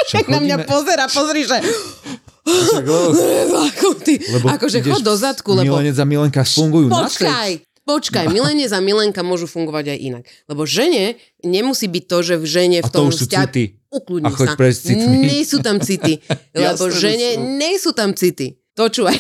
Tak 0.09 0.25
na 0.33 0.41
mňa 0.41 0.65
pozera, 0.65 1.05
pozri, 1.05 1.45
že... 1.45 1.61
Však, 2.49 2.85
lebo- 2.89 4.01
ty, 4.01 4.17
akože 4.25 4.81
chod 4.81 5.05
do 5.05 5.13
zadku, 5.13 5.53
lebo... 5.53 5.77
Milenec 5.77 6.01
a 6.01 6.07
milenka 6.09 6.49
fungujú. 6.49 6.89
Počkaj, 6.89 7.68
počkaj, 7.89 8.29
milenec 8.29 8.69
a 8.77 8.85
milenka 8.85 9.25
môžu 9.25 9.49
fungovať 9.49 9.97
aj 9.97 9.99
inak. 9.99 10.25
Lebo 10.45 10.69
žene 10.69 11.17
nemusí 11.41 11.89
byť 11.89 12.05
to, 12.05 12.19
že 12.21 12.35
v 12.37 12.45
žene 12.45 12.79
v 12.85 12.91
to 12.93 12.93
tom 12.93 13.09
sú 13.09 13.25
vzťahu... 13.25 13.41
Ukludni 13.89 14.29
sa. 14.37 14.53
Nie 15.25 15.41
sú 15.49 15.65
tam 15.65 15.81
city. 15.81 16.21
lebo 16.53 16.85
Jasné, 16.85 16.93
že 16.93 17.01
žene 17.01 17.29
sú. 17.33 17.41
nie 17.57 17.75
sú 17.81 17.91
tam 17.97 18.11
city. 18.13 18.61
Počúvaj. 18.77 19.17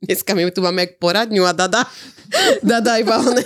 Dneska 0.00 0.32
my 0.32 0.48
tu 0.48 0.64
máme 0.64 0.88
jak 0.88 0.96
poradňu 0.96 1.44
a 1.44 1.52
dada. 1.52 1.84
Dada 2.62 2.94
iba 2.96 3.18
one. 3.18 3.42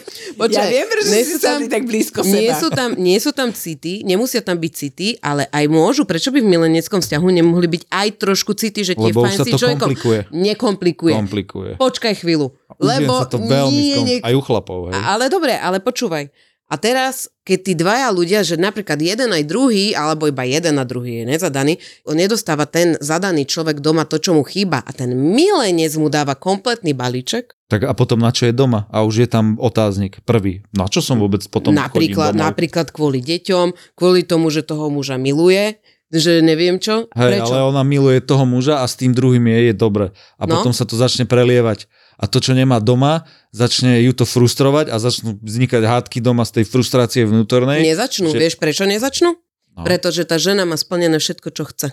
Ja 0.53 0.69
viem, 0.69 0.85
nie 1.09 1.25
si 1.25 1.41
sadli 1.41 1.73
tak 1.73 1.89
blízko 1.89 2.21
nie 2.21 2.53
seba. 2.53 2.61
sú, 2.61 2.69
tam, 2.69 2.91
nie 3.01 3.17
sú 3.17 3.33
tam 3.33 3.49
city, 3.49 4.05
nemusia 4.05 4.45
tam 4.45 4.61
byť 4.61 4.73
city, 4.77 5.09
ale 5.25 5.49
aj 5.49 5.65
môžu. 5.73 6.05
Prečo 6.05 6.29
by 6.29 6.45
v 6.45 6.49
mileneckom 6.53 7.01
vzťahu 7.01 7.27
nemohli 7.33 7.65
byť 7.65 7.83
aj 7.89 8.09
trošku 8.21 8.53
city, 8.53 8.85
že 8.85 8.93
ti 8.93 9.09
je 9.09 9.17
Lebo 9.17 9.25
fajn 9.25 9.35
už 9.35 9.39
sa 9.41 9.45
to 9.49 9.57
človekom? 9.57 9.89
komplikuje. 9.89 10.19
Nekomplikuje. 10.31 11.15
Komplikuje. 11.17 11.71
Počkaj 11.81 12.13
chvíľu. 12.21 12.53
Užijem 12.77 13.09
Lebo 13.09 13.15
sa 13.19 13.27
to 13.33 13.39
veľmi 13.41 13.73
nie, 13.73 13.95
skom... 13.97 14.05
nie, 14.05 14.17
Aj 14.21 14.35
u 14.37 14.43
chlapov, 14.45 14.79
hej. 14.93 15.01
ale 15.01 15.25
dobre, 15.33 15.57
ale 15.57 15.81
počúvaj. 15.81 16.29
A 16.65 16.81
teraz, 16.81 17.29
keď 17.45 17.59
tí 17.61 17.73
dvaja 17.77 18.09
ľudia, 18.09 18.41
že 18.41 18.57
napríklad 18.57 18.97
jeden 18.97 19.31
aj 19.31 19.45
druhý, 19.45 19.93
alebo 19.93 20.25
iba 20.27 20.49
jeden 20.49 20.81
a 20.81 20.85
druhý 20.89 21.23
je 21.23 21.37
nezadaný, 21.37 21.77
on 22.09 22.17
nedostáva 22.17 22.65
ten 22.65 22.97
zadaný 23.05 23.45
človek 23.45 23.85
doma 23.85 24.09
to, 24.09 24.17
čo 24.17 24.33
mu 24.33 24.41
chýba 24.43 24.81
a 24.81 24.91
ten 24.91 25.13
milenec 25.13 25.93
mu 26.01 26.09
dáva 26.09 26.33
kompletný 26.35 26.97
balíček, 26.97 27.53
Tak 27.69 27.85
a 27.85 27.93
potom 27.93 28.17
na 28.17 28.33
čo 28.33 28.49
je 28.49 28.55
doma? 28.57 28.89
A 28.89 29.05
už 29.05 29.25
je 29.25 29.29
tam 29.29 29.61
otáznik 29.61 30.25
prvý. 30.25 30.65
Na 30.73 30.89
čo 30.89 31.05
som 31.05 31.21
vôbec 31.21 31.45
potom 31.53 31.75
napríklad, 31.77 32.33
napríklad 32.33 32.89
kvôli 32.95 33.21
deťom, 33.21 33.97
kvôli 33.99 34.25
tomu, 34.25 34.49
že 34.49 34.65
toho 34.65 34.89
muža 34.89 35.21
miluje, 35.21 35.81
že 36.15 36.39
neviem 36.41 36.79
čo. 36.79 37.11
Hej, 37.13 37.43
Prečo? 37.43 37.51
ale 37.51 37.67
ona 37.67 37.83
miluje 37.83 38.23
toho 38.23 38.47
muža 38.47 38.81
a 38.81 38.87
s 38.87 38.95
tým 38.95 39.11
druhým 39.11 39.43
je, 39.51 39.59
je 39.69 39.75
dobre. 39.75 40.15
A 40.39 40.47
No. 40.47 40.61
potom 40.61 40.71
sa 40.71 40.87
to 40.87 40.95
začne 40.95 41.27
prelievať. 41.27 41.91
A 42.15 42.25
to, 42.25 42.39
čo 42.39 42.53
nemá 42.53 42.79
doma, 42.79 43.27
začne 43.51 43.99
ju 44.01 44.13
to 44.13 44.23
frustrovať 44.23 44.89
a 44.89 44.97
začnú 44.97 45.39
vznikať 45.39 45.83
hádky 45.83 46.19
doma 46.19 46.43
z 46.43 46.61
tej 46.61 46.65
frustrácie 46.65 47.23
vnútornej. 47.25 47.83
Nezačnú. 47.83 48.31
že- 48.31 48.39
Vieš, 48.39 48.57
prečo 48.57 48.85
nezačnú? 48.85 49.35
No. 49.75 49.83
Pretože 49.83 50.23
tá 50.23 50.39
žena 50.39 50.63
má 50.63 50.79
splnené 50.79 51.19
všetko, 51.19 51.49
čo 51.51 51.67
chce. 51.67 51.89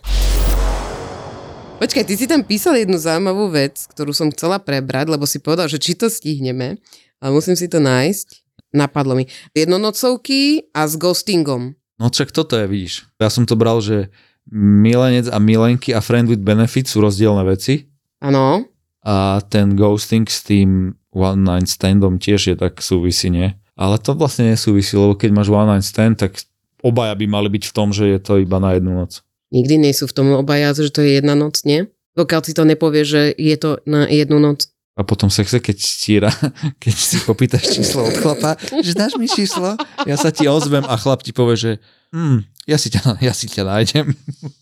Počkaj, 1.77 2.05
ty 2.05 2.13
si 2.13 2.29
tam 2.29 2.45
písal 2.45 2.77
jednu 2.77 3.01
zaujímavú 3.01 3.49
vec, 3.49 3.89
ktorú 3.89 4.13
som 4.13 4.29
chcela 4.29 4.61
prebrať, 4.61 5.09
lebo 5.09 5.25
si 5.25 5.41
povedal, 5.41 5.65
že 5.65 5.81
či 5.81 5.97
to 5.97 6.05
stihneme, 6.07 6.77
ale 7.17 7.29
musím 7.33 7.57
si 7.57 7.65
to 7.65 7.81
nájsť. 7.81 8.27
Napadlo 8.71 9.17
mi. 9.17 9.25
Jednonocovky 9.51 10.69
a 10.71 10.85
s 10.85 10.93
ghostingom. 10.95 11.73
No 11.97 12.07
však 12.07 12.29
toto 12.29 12.53
je, 12.55 12.69
vidíš. 12.69 13.09
Ja 13.17 13.27
som 13.27 13.43
to 13.43 13.57
bral, 13.57 13.81
že 13.81 14.13
milenec 14.47 15.25
a 15.27 15.41
milenky 15.41 15.91
a 15.91 15.99
friend 15.99 16.29
with 16.29 16.39
benefit 16.39 16.85
sú 16.85 16.97
rozdielne 16.97 17.41
veci 17.43 17.89
Áno. 18.21 18.65
A 19.01 19.41
ten 19.45 19.73
ghosting 19.73 20.29
s 20.29 20.45
tým 20.45 20.97
one 21.11 21.41
night 21.43 21.67
standom 21.67 22.21
tiež 22.21 22.53
je 22.53 22.55
tak 22.55 22.79
súvisí, 22.79 23.27
nie? 23.33 23.57
Ale 23.75 23.97
to 23.97 24.13
vlastne 24.13 24.53
nesúvisí, 24.53 24.93
lebo 24.95 25.17
keď 25.17 25.29
máš 25.33 25.49
one 25.49 25.67
night 25.67 25.87
stand, 25.87 26.21
tak 26.21 26.39
obaja 26.85 27.17
by 27.17 27.25
mali 27.27 27.49
byť 27.49 27.63
v 27.69 27.75
tom, 27.75 27.89
že 27.91 28.07
je 28.07 28.19
to 28.21 28.39
iba 28.39 28.57
na 28.61 28.77
jednu 28.77 28.95
noc. 28.95 29.25
Nikdy 29.51 29.75
nie 29.83 29.93
sú 29.93 30.07
v 30.07 30.15
tom 30.15 30.27
obaja, 30.31 30.71
že 30.71 30.93
to 30.93 31.03
je 31.03 31.19
jedna 31.19 31.35
noc, 31.35 31.59
nie? 31.67 31.91
Pokiaľ 32.15 32.41
si 32.43 32.53
to 32.55 32.63
nepovie, 32.63 33.03
že 33.03 33.35
je 33.35 33.55
to 33.59 33.83
na 33.83 34.07
jednu 34.07 34.39
noc. 34.39 34.70
A 34.91 35.07
potom 35.07 35.31
sexe, 35.31 35.63
keď 35.63 35.77
stíra, 35.79 36.31
keď 36.83 36.93
si 36.93 37.17
popýtaš 37.23 37.71
číslo 37.71 38.03
od 38.03 38.15
chlapa, 38.15 38.59
že 38.83 38.91
dáš 38.91 39.15
mi 39.15 39.25
číslo, 39.25 39.79
ja 40.03 40.15
sa 40.19 40.29
ti 40.29 40.45
ozvem 40.45 40.83
a 40.83 40.99
chlap 40.99 41.23
ti 41.23 41.31
povie, 41.31 41.55
že 41.55 41.71
hm, 42.11 42.43
ja, 42.67 42.75
si 42.75 42.91
ťa, 42.91 43.17
ja 43.23 43.31
si 43.31 43.47
ťa 43.47 43.63
nájdem. 43.63 44.11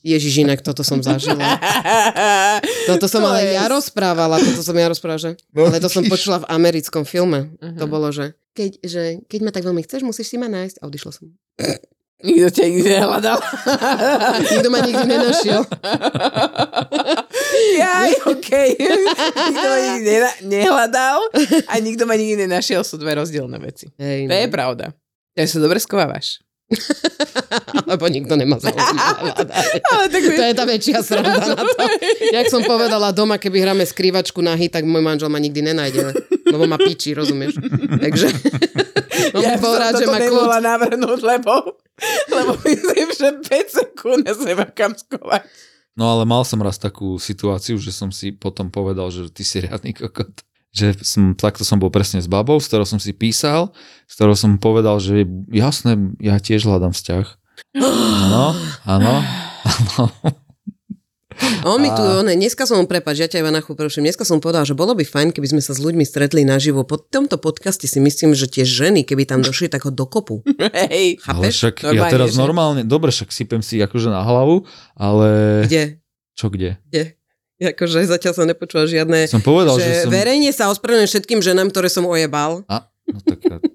Ježiš, 0.06 0.46
inak 0.46 0.62
toto 0.62 0.86
som 0.86 1.02
zažila. 1.02 1.42
Toto 2.89 3.06
som 3.06 3.22
To 3.22 3.30
ale 3.30 3.46
je- 3.46 3.58
ja 3.58 3.70
rozprávala, 3.70 4.38
toto 4.38 4.65
som 4.65 4.74
ja 4.74 4.89
rozprávala, 4.89 5.22
že... 5.22 5.32
No, 5.54 5.70
Ale 5.70 5.78
to 5.78 5.89
som 5.89 6.02
počula 6.06 6.42
v 6.42 6.50
americkom 6.50 7.06
filme. 7.06 7.54
Mhm. 7.62 7.78
To 7.78 7.86
bolo, 7.86 8.10
že 8.10 8.34
keď, 8.54 8.72
že 8.82 9.04
keď 9.26 9.39
ma 9.46 9.52
tak 9.54 9.63
veľmi 9.63 9.82
chceš, 9.86 10.02
musíš 10.02 10.30
si 10.30 10.38
ma 10.38 10.50
nájsť. 10.50 10.82
A 10.82 10.89
odišla 10.89 11.12
som. 11.13 11.26
Nikto 12.20 12.48
ťa 12.52 12.64
nikdy 12.68 12.90
nehľadal. 12.92 13.38
Nikto 14.44 14.68
ma 14.68 14.80
nikdy 14.82 15.06
nenašiel. 15.08 15.62
Jaj, 17.80 18.12
okej. 18.28 18.70
Nikto 19.40 19.66
ma 19.66 19.78
nikdy 19.80 20.04
nena- 20.06 20.40
nehľadal 20.44 21.20
a 21.66 21.74
nikto 21.80 22.04
ma 22.04 22.16
nikdy 22.16 22.44
nenašiel, 22.44 22.84
sú 22.84 22.96
dve 22.96 23.16
rozdielne 23.16 23.56
veci. 23.58 23.88
Hej, 23.96 24.28
To 24.28 24.36
je 24.36 24.48
pravda. 24.50 24.86
Takže 25.32 25.50
sa 25.50 25.60
dobre 25.60 25.80
skovávaš. 25.80 26.44
Lebo 27.88 28.06
nikto 28.14 28.36
nemá 28.36 28.60
záujem. 28.60 28.78
Ale 29.90 30.06
tak 30.06 30.22
To 30.22 30.44
je 30.44 30.54
tá 30.54 30.66
väčšia 30.68 31.00
sranda 31.02 31.42
na 31.42 31.56
to. 31.58 31.82
Jak 32.30 32.46
som 32.46 32.62
povedala 32.62 33.10
doma, 33.10 33.42
keby 33.42 33.64
hráme 33.64 33.82
skrývačku 33.82 34.38
na 34.40 34.54
hit, 34.54 34.76
tak 34.76 34.86
môj 34.86 35.02
manžel 35.02 35.32
ma 35.32 35.40
nikdy 35.40 35.66
nenájde. 35.66 36.14
Lebo 36.46 36.68
ma 36.68 36.78
pičí, 36.78 37.16
rozumieš? 37.16 37.58
Takže 37.98 38.28
on 39.34 39.42
ja 39.42 39.58
som 39.62 39.74
rád, 39.74 39.98
že 39.98 40.06
má 40.06 40.22
kľud. 40.22 40.46
navrhnúť, 40.62 41.20
lebo, 41.26 41.74
lebo 42.36 42.56
myslím, 42.64 43.08
že 43.12 43.28
5 43.44 43.78
sekúnd 43.80 44.24
sa 44.26 44.44
nemám 44.44 44.72
kam 44.74 44.94
skovať. 44.96 45.44
No 46.00 46.08
ale 46.16 46.24
mal 46.24 46.48
som 46.48 46.64
raz 46.64 46.80
takú 46.80 47.20
situáciu, 47.20 47.76
že 47.76 47.92
som 47.92 48.08
si 48.08 48.32
potom 48.32 48.72
povedal, 48.72 49.12
že 49.12 49.28
ty 49.28 49.44
si 49.44 49.60
riadny 49.60 49.92
kokot. 49.92 50.32
Že 50.70 51.02
som, 51.02 51.24
takto 51.34 51.66
som 51.66 51.82
bol 51.82 51.90
presne 51.90 52.22
s 52.22 52.30
babou, 52.30 52.62
s 52.62 52.70
ktorou 52.70 52.86
som 52.86 53.02
si 53.02 53.12
písal, 53.12 53.74
s 54.06 54.14
ktorou 54.16 54.38
som 54.38 54.62
povedal, 54.62 55.02
že 55.02 55.26
jasné, 55.50 55.98
ja 56.22 56.38
tiež 56.38 56.70
hľadám 56.70 56.94
vzťah. 56.94 57.26
Áno, 58.30 58.56
áno, 58.88 59.20
áno. 59.68 60.06
On 61.63 61.80
mi 61.80 61.89
tu, 61.91 62.04
on, 62.04 62.28
dneska 62.28 62.63
som 62.67 62.84
prepáč, 62.88 63.23
ja 63.23 63.28
ťa 63.28 63.43
iba 63.43 63.52
preruším. 63.52 64.08
Dneska 64.08 64.23
som 64.28 64.39
povedal, 64.43 64.63
že 64.67 64.75
bolo 64.75 64.95
by 64.95 65.04
fajn, 65.04 65.36
keby 65.36 65.56
sme 65.56 65.62
sa 65.63 65.75
s 65.75 65.80
ľuďmi 65.80 66.04
stretli 66.04 66.43
naživo. 66.43 66.84
Po 66.84 66.99
tomto 66.99 67.39
podcaste 67.39 67.88
si 67.88 67.99
myslím, 67.99 68.36
že 68.36 68.47
tie 68.47 68.63
ženy, 68.67 69.04
keby 69.08 69.28
tam 69.28 69.39
došli, 69.43 69.71
tak 69.71 69.88
ho 69.88 69.91
dokopu. 69.91 70.43
Hej. 70.91 71.19
Ale 71.28 71.52
Chápeš? 71.52 71.56
však 71.56 71.75
ja 71.84 71.88
Normálne, 71.91 72.13
teraz 72.13 72.30
že? 72.32 72.39
normálne, 72.39 72.82
dobre, 72.84 73.10
však 73.12 73.30
sypem 73.32 73.62
si 73.63 73.80
akože 73.80 74.12
na 74.12 74.23
hlavu, 74.23 74.63
ale... 74.95 75.28
Kde? 75.67 75.84
Čo 76.36 76.47
kde? 76.52 76.80
Kde? 76.88 77.19
Akože 77.60 78.08
zatiaľ 78.08 78.34
som 78.36 78.47
nepočula 78.47 78.88
žiadne... 78.88 79.28
Som 79.28 79.43
povedal, 79.43 79.75
že, 79.75 79.84
že 79.84 79.93
som... 80.08 80.12
verejne 80.15 80.52
sa 80.56 80.71
ospravedlňujem 80.71 81.12
všetkým 81.12 81.39
ženám, 81.43 81.67
ktoré 81.75 81.91
som 81.91 82.08
ojebal. 82.08 82.63
A, 82.71 82.88
no 83.12 83.19
tak 83.19 83.43
ja, 83.43 83.60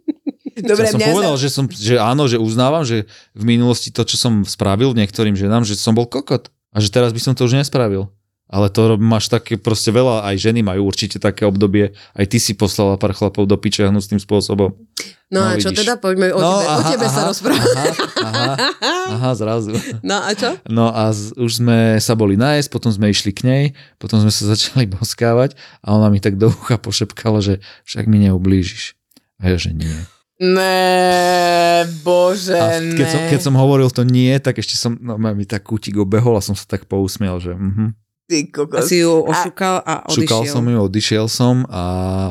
Dobre, 0.54 0.86
ja 0.86 0.94
som 0.94 1.02
povedal, 1.02 1.34
sa... 1.36 1.40
že, 1.42 1.48
som, 1.50 1.64
že 1.68 1.98
áno, 1.98 2.30
že 2.30 2.38
uznávam, 2.38 2.86
že 2.86 3.10
v 3.34 3.44
minulosti 3.44 3.90
to, 3.90 4.06
čo 4.06 4.14
som 4.14 4.46
spravil 4.46 4.94
niektorým 4.94 5.34
ženám, 5.34 5.66
že 5.66 5.74
som 5.74 5.92
bol 5.92 6.06
kokot. 6.06 6.53
A 6.74 6.82
že 6.82 6.90
teraz 6.90 7.14
by 7.14 7.20
som 7.22 7.32
to 7.32 7.46
už 7.46 7.54
nespravil. 7.54 8.10
Ale 8.44 8.68
to 8.68 9.00
máš 9.00 9.32
také 9.32 9.56
proste 9.56 9.88
veľa, 9.88 10.28
aj 10.28 10.36
ženy 10.36 10.60
majú 10.60 10.84
určite 10.84 11.16
také 11.16 11.48
obdobie, 11.48 11.96
aj 12.12 12.28
ty 12.28 12.36
si 12.36 12.52
poslala 12.52 13.00
pár 13.00 13.16
chlapov 13.16 13.48
do 13.48 13.56
piče 13.56 13.88
hnusným 13.88 14.20
spôsobom. 14.20 14.68
No, 15.32 15.40
No, 15.40 15.48
a 15.48 15.56
čo 15.56 15.72
vidíš. 15.72 15.80
teda? 15.80 15.96
Poďme 15.96 16.28
o 16.30 16.38
tebe, 16.38 16.64
o 16.68 16.82
tebe 16.84 17.06
sa 17.08 17.24
rozprávať. 17.24 17.72
Aha, 18.20 18.44
aha, 18.60 18.94
aha, 19.16 19.30
zrazu. 19.32 19.72
No 20.04 20.20
a 20.20 20.30
čo? 20.36 20.60
No 20.68 20.92
a 20.92 21.08
z, 21.10 21.32
už 21.34 21.64
sme 21.64 21.96
sa 21.98 22.12
boli 22.12 22.36
nájsť, 22.36 22.68
potom 22.68 22.92
sme 22.92 23.08
išli 23.08 23.32
k 23.32 23.40
nej, 23.48 23.64
potom 23.96 24.20
sme 24.20 24.28
sa 24.28 24.44
začali 24.52 24.92
boskávať 24.92 25.56
a 25.80 25.96
ona 25.96 26.12
mi 26.12 26.20
tak 26.20 26.36
do 26.36 26.52
ucha 26.52 26.76
pošepkala, 26.76 27.40
že 27.40 27.64
však 27.88 28.04
mi 28.04 28.28
neublížiš. 28.28 28.92
A 29.40 29.50
ja, 29.50 29.56
že 29.56 29.72
nie. 29.72 29.88
Ne, 30.44 31.88
bože, 32.04 32.52
A 32.52 32.76
ne. 32.76 32.92
keď 32.92 33.06
som, 33.08 33.20
keď 33.32 33.40
som 33.40 33.54
hovoril 33.56 33.88
to 33.88 34.04
nie, 34.04 34.36
tak 34.42 34.60
ešte 34.60 34.76
som, 34.76 34.98
no 35.00 35.16
mi 35.16 35.48
tak 35.48 35.64
kútik 35.64 35.96
obehol 35.96 36.36
a 36.36 36.44
som 36.44 36.52
sa 36.52 36.68
tak 36.68 36.84
pousmiel, 36.84 37.40
že 37.40 37.56
mhm. 37.56 37.96
Ty 38.24 38.40
A 38.40 38.48
kokos. 38.56 38.88
si 38.88 39.04
ju 39.04 39.20
ošukal 39.20 39.84
a 39.84 40.08
odišiel. 40.08 40.24
Šukal 40.24 40.42
som 40.48 40.64
ju, 40.64 40.78
odišiel 40.80 41.26
som 41.28 41.68
a 41.68 41.82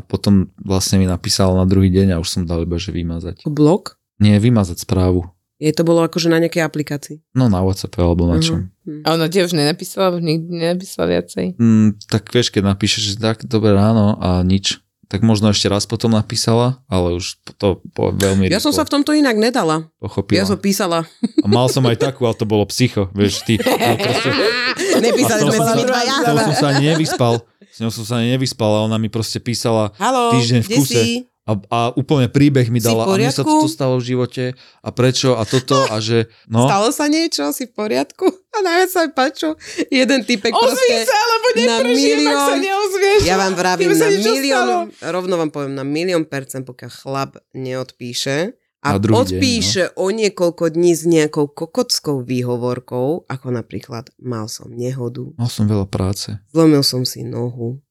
potom 0.10 0.49
vlastne 0.58 0.97
mi 0.97 1.06
napísal 1.06 1.54
na 1.54 1.69
druhý 1.69 1.93
deň 1.93 2.17
a 2.17 2.21
už 2.21 2.30
som 2.34 2.41
dal 2.49 2.65
iba, 2.65 2.82
že 2.82 2.89
vymazať. 2.89 3.45
Blok? 3.45 4.02
Nie, 4.17 4.41
vymazať 4.41 4.82
správu. 4.82 5.30
Je 5.62 5.69
to 5.69 5.86
bolo 5.86 6.02
akože 6.04 6.34
na 6.34 6.41
nejakej 6.41 6.65
aplikácii. 6.65 7.17
No 7.38 7.45
na 7.47 7.62
WhatsApp 7.62 7.95
alebo 8.02 8.26
na 8.26 8.41
čom. 8.41 8.73
Mhm. 8.84 9.06
A 9.06 9.15
ona 9.15 9.32
ti 9.32 9.39
už 9.39 9.56
nenapísala, 9.56 10.17
nikdy 10.17 10.49
nenapísala 10.49 11.08
viacej. 11.08 11.56
Mm, 11.56 12.02
tak 12.12 12.28
vieš, 12.36 12.52
keď 12.52 12.73
napíšeš, 12.76 13.15
že 13.15 13.21
tak, 13.21 13.47
dobré 13.47 13.71
ráno 13.71 14.19
a 14.19 14.43
nič, 14.43 14.82
tak 15.13 15.21
možno 15.21 15.45
ešte 15.47 15.69
raz 15.69 15.86
potom 15.86 16.10
napísala, 16.10 16.82
ale 16.88 17.13
už 17.13 17.38
to 17.56 17.78
po, 17.88 18.10
veľmi 18.10 18.49
Ja 18.49 18.58
som 18.58 18.73
sa 18.73 18.82
v 18.82 18.89
tomto 18.91 19.13
inak 19.13 19.38
nedala. 19.38 19.86
pochopila. 19.95 20.41
Ja 20.41 20.43
som 20.43 20.58
písala. 20.58 21.06
A 21.38 21.45
mal 21.45 21.69
som 21.69 21.86
aj 21.86 22.02
takú, 22.02 22.26
ale 22.26 22.34
to 22.34 22.43
bolo 22.43 22.65
psycho, 22.65 23.13
vieš, 23.13 23.45
ty. 23.45 23.62
Proste, 23.62 24.30
Nepísali 25.06 25.41
sme 25.45 25.54
sa- 25.56 25.78
my 25.78 25.84
dvaja. 25.84 26.15
som 26.41 26.56
sa 26.58 26.69
nevyspal. 26.76 27.34
S 27.63 27.78
ňou 27.78 27.89
som 27.89 28.02
sa 28.04 28.17
nevyspal 28.19 28.71
a 28.71 28.86
ona 28.86 28.97
mi 28.97 29.08
proste 29.08 29.38
písala 29.38 29.93
Haló, 29.95 30.34
týždeň 30.34 30.62
v 30.62 30.69
kuse. 30.71 30.93
si? 30.95 31.06
A, 31.43 31.60
a 31.67 31.79
úplne 31.99 32.32
príbeh 32.32 32.71
mi 32.71 32.79
dala 32.79 33.03
a 33.03 33.19
mne 33.19 33.27
sa 33.27 33.43
toto 33.43 33.67
stalo 33.67 33.99
v 33.99 34.15
živote 34.15 34.45
a 34.79 34.89
prečo 34.95 35.36
a 35.36 35.43
toto 35.43 35.75
a 35.91 35.99
že 35.99 36.32
no. 36.47 36.71
Stalo 36.71 36.88
sa 36.95 37.12
niečo? 37.12 37.51
Si 37.51 37.67
v 37.67 37.75
poriadku? 37.75 38.23
A 38.56 38.58
najviac 38.63 38.89
sa 38.89 39.03
mi 39.03 39.12
páčil 39.12 39.51
jeden 39.91 40.23
typek 40.23 40.56
Ozvi 40.56 40.71
proste... 40.71 41.03
sa, 41.03 41.19
lebo 41.19 41.47
na 41.67 41.77
milión- 41.84 42.47
sa 42.47 42.56
neozvieš. 42.56 43.19
Ja 43.27 43.36
vám 43.36 43.60
vravím, 43.60 43.91
na 43.91 44.08
milión, 44.08 44.67
stalo. 44.95 45.12
rovno 45.12 45.36
vám 45.36 45.51
poviem, 45.51 45.75
na 45.75 45.84
milión 45.84 46.23
percent, 46.23 46.63
pokiaľ 46.63 46.91
chlap 46.95 47.32
neodpíše 47.51 48.56
a 48.84 48.99
druhý 48.99 49.12
deň, 49.12 49.19
odpíše 49.19 49.84
o 49.99 50.12
niekoľko 50.12 50.71
dní 50.71 50.95
s 50.95 51.03
nejakou 51.03 51.51
kokotskou 51.51 52.23
výhovorkou, 52.23 53.27
ako 53.27 53.47
napríklad 53.51 54.12
mal 54.19 54.47
som 54.47 54.71
nehodu, 54.71 55.27
Mal 55.36 55.51
som 55.51 55.67
veľa 55.67 55.88
práce. 55.91 56.39
zlomil 56.56 56.84
som 56.88 57.03
si 57.03 57.23
nohu, 57.27 57.82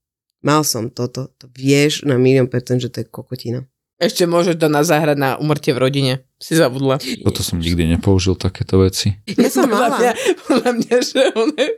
mal 0.42 0.66
som 0.66 0.90
toto, 0.90 1.30
to 1.38 1.46
vieš 1.54 2.02
na 2.02 2.18
milión 2.18 2.50
percent, 2.50 2.82
že 2.82 2.90
to 2.90 3.02
je 3.02 3.06
kokotina. 3.08 3.66
Ešte 4.02 4.26
môžeš 4.26 4.58
to 4.58 4.66
na 4.66 4.82
zahrať 4.82 5.14
na 5.14 5.38
umrtie 5.38 5.70
v 5.70 5.78
rodine. 5.78 6.12
Si 6.42 6.58
zabudla. 6.58 6.98
Toto 7.22 7.38
som 7.46 7.62
nikdy 7.62 7.86
nepoužil, 7.86 8.34
takéto 8.34 8.82
veci. 8.82 9.14
Ja 9.38 9.46
som 9.46 9.70
Podľa 9.70 9.94
mňa, 9.94 10.10
mala. 10.10 10.42
podľa 10.50 10.70
mňa, 10.74 10.96
že 11.06 11.22
on 11.38 11.48
je, 11.54 11.68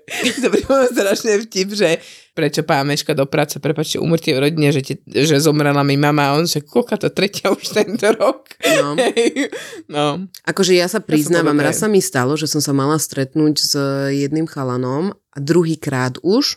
pripomína 0.48 0.88
strašne 0.88 1.32
vtip, 1.44 1.68
že 1.76 2.00
prečo 2.32 2.64
pán 2.64 2.88
meška 2.88 3.12
do 3.12 3.28
práce, 3.28 3.60
prepačte, 3.60 4.00
umrtie 4.00 4.32
v 4.32 4.48
rodine, 4.48 4.72
že, 4.72 4.80
ti, 4.80 4.94
že 5.04 5.36
zomrela 5.36 5.84
mi 5.84 6.00
mama 6.00 6.32
a 6.32 6.40
on, 6.40 6.48
že 6.48 6.64
koľka 6.64 6.96
to 6.96 7.12
tretia 7.12 7.52
už 7.52 7.60
tento 7.76 8.08
rok. 8.16 8.56
No. 8.80 8.96
no. 9.92 10.24
Akože 10.48 10.72
ja 10.72 10.88
sa 10.88 11.04
priznávam, 11.04 11.60
raz 11.60 11.84
sa 11.84 11.92
mi 11.92 12.00
stalo, 12.00 12.40
že 12.40 12.48
som 12.48 12.64
sa 12.64 12.72
mala 12.72 12.96
stretnúť 12.96 13.54
s 13.60 13.72
jedným 14.16 14.48
chalanom 14.48 15.12
a 15.12 15.38
druhýkrát 15.44 16.16
už 16.24 16.56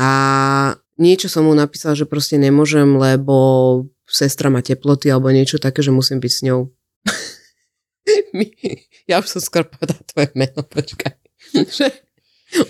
a 0.00 0.08
niečo 0.96 1.28
som 1.28 1.48
mu 1.48 1.54
napísala, 1.56 1.96
že 1.96 2.08
proste 2.08 2.36
nemôžem, 2.40 2.86
lebo 2.96 3.36
sestra 4.08 4.52
má 4.52 4.60
teploty 4.60 5.08
alebo 5.08 5.32
niečo 5.32 5.56
také, 5.56 5.80
že 5.80 5.94
musím 5.94 6.20
byť 6.20 6.32
s 6.32 6.40
ňou. 6.46 6.60
Ja 9.10 9.18
už 9.18 9.28
som 9.34 9.42
skoro 9.42 9.66
povedala 9.66 10.02
tvoje 10.08 10.30
meno, 10.38 10.62
počkaj. 10.62 11.14
Že 11.78 11.90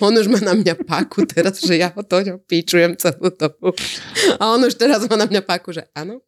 on 0.01 0.13
už 0.17 0.29
má 0.29 0.41
na 0.41 0.57
mňa 0.57 0.81
páku 0.85 1.25
teraz, 1.29 1.61
že 1.61 1.77
ja 1.77 1.93
ho 1.93 2.01
to 2.01 2.19
píčujem 2.49 2.97
celú 2.97 3.29
dobu. 3.29 3.75
A 4.41 4.49
on 4.53 4.61
už 4.65 4.77
teraz 4.79 5.05
má 5.05 5.15
na 5.19 5.29
mňa 5.29 5.41
páku, 5.45 5.75
že 5.75 5.85
áno, 5.93 6.23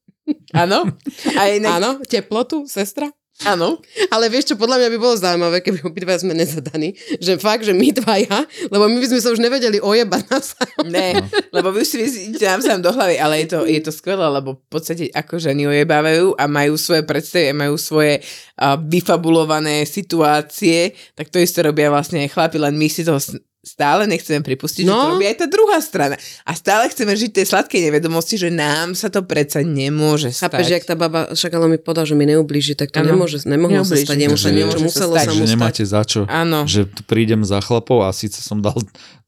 Áno? 0.54 0.90
A 1.38 1.42
inak, 1.54 1.78
áno, 1.78 1.90
teplotu, 2.02 2.66
sestra. 2.66 3.14
Áno. 3.44 3.84
Ale 4.08 4.32
vieš 4.32 4.54
čo, 4.54 4.56
podľa 4.56 4.80
mňa 4.80 4.90
by 4.96 4.98
bolo 5.02 5.16
zaujímavé, 5.20 5.60
keby 5.60 5.84
obidva 5.84 6.16
sme 6.16 6.32
nezadaní, 6.32 6.96
že 7.20 7.36
fakt, 7.36 7.68
že 7.68 7.76
my 7.76 7.92
dvaja, 7.92 8.48
lebo 8.72 8.88
my 8.88 8.98
by 9.04 9.08
sme 9.12 9.20
sa 9.20 9.34
už 9.36 9.44
nevedeli 9.44 9.84
ojebať 9.84 10.22
navzájom. 10.32 10.86
Ne, 10.88 11.20
lebo 11.52 11.76
vy 11.76 11.84
už 11.84 11.90
si 11.90 11.98
myslíte 12.00 12.48
navzájom 12.48 12.82
do 12.86 12.96
hlavy, 12.96 13.16
ale 13.20 13.44
je 13.44 13.48
to, 13.52 13.60
je 13.68 13.82
to 13.84 13.92
skvelé, 13.92 14.24
lebo 14.24 14.56
v 14.56 14.68
podstate 14.72 15.12
ako 15.12 15.36
ženy 15.42 15.68
ojebávajú 15.68 16.40
a 16.40 16.44
majú 16.48 16.80
svoje 16.80 17.04
predstavy, 17.04 17.52
a 17.52 17.58
majú 17.58 17.76
svoje 17.76 18.24
uh, 18.24 18.80
vyfabulované 18.80 19.84
situácie, 19.84 20.96
tak 21.18 21.28
to 21.28 21.42
isté 21.42 21.66
robia 21.66 21.92
vlastne 21.92 22.24
aj 22.24 22.32
chlapi, 22.32 22.56
len 22.62 22.80
my 22.80 22.88
si 22.88 23.04
to 23.04 23.18
stále 23.66 24.06
nechceme 24.06 24.40
pripustiť, 24.40 24.84
no. 24.84 24.88
že 24.88 24.96
to 24.96 25.02
No. 25.02 25.12
robí 25.12 25.26
aj 25.26 25.38
tá 25.38 25.48
druhá 25.48 25.78
strana. 25.80 26.16
A 26.42 26.54
stále 26.54 26.86
chceme 26.88 27.12
žiť 27.12 27.32
tej 27.34 27.46
sladkej 27.48 27.82
nevedomosti, 27.84 28.38
že 28.38 28.48
nám 28.48 28.94
sa 28.94 29.10
to 29.10 29.20
predsa 29.22 29.60
nemôže 29.60 30.30
stať. 30.30 30.54
Chápeš, 30.54 30.68
jak 30.72 30.86
tá 30.86 30.94
baba, 30.94 31.28
však 31.30 31.52
ale 31.52 31.66
mi 31.68 31.78
povedal, 31.78 32.06
že 32.06 32.14
mi 32.14 32.24
neublíži, 32.24 32.74
tak 32.74 32.90
to 32.90 33.00
Áno. 33.00 33.12
nemôže, 33.12 33.42
nemohlo 33.44 33.82
sa 33.82 33.92
Neublíži. 33.92 34.06
stať, 34.06 34.18
jemu 34.22 34.36
sa 34.36 34.42
Že- 34.44 34.54
niečo 34.54 34.68
Môže 34.68 34.78
sa 34.78 34.86
muselo 34.88 35.12
stať, 35.12 35.26
sa 35.26 35.32
mu 35.32 35.42
stať. 35.42 35.52
nemáte 35.52 35.84
za 35.84 36.02
čo. 36.04 36.22
Áno. 36.26 36.60
Že 36.64 36.82
tu 36.88 37.02
prídem 37.04 37.42
za 37.42 37.58
chlapov 37.60 37.98
a 38.00 38.10
síce 38.12 38.38
som 38.40 38.62
dal 38.62 38.78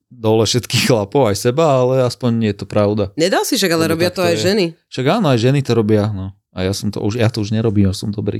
dole 0.08 0.46
všetkých 0.46 0.88
chlapov, 0.88 1.28
aj 1.28 1.38
seba, 1.44 1.66
ale 1.76 2.00
aspoň 2.02 2.30
nie 2.38 2.50
je 2.52 2.58
to 2.58 2.66
pravda. 2.66 3.10
Nedal 3.16 3.42
si 3.42 3.54
však, 3.54 3.68
ale 3.70 3.84
Lebo 3.84 3.94
robia 3.94 4.10
to 4.10 4.22
aj 4.22 4.34
je. 4.34 4.44
ženy. 4.46 4.66
Však 4.88 5.06
áno, 5.10 5.28
aj 5.28 5.40
ženy 5.42 5.60
to 5.60 5.74
robia, 5.74 6.08
no. 6.08 6.32
A 6.54 6.62
ja 6.62 6.72
som 6.72 6.88
to 6.88 7.02
už, 7.02 7.18
ja 7.18 7.28
to 7.28 7.40
už 7.40 7.52
nerobím, 7.52 7.86
ja 7.86 7.94
som 7.94 8.10
dobrý. 8.10 8.40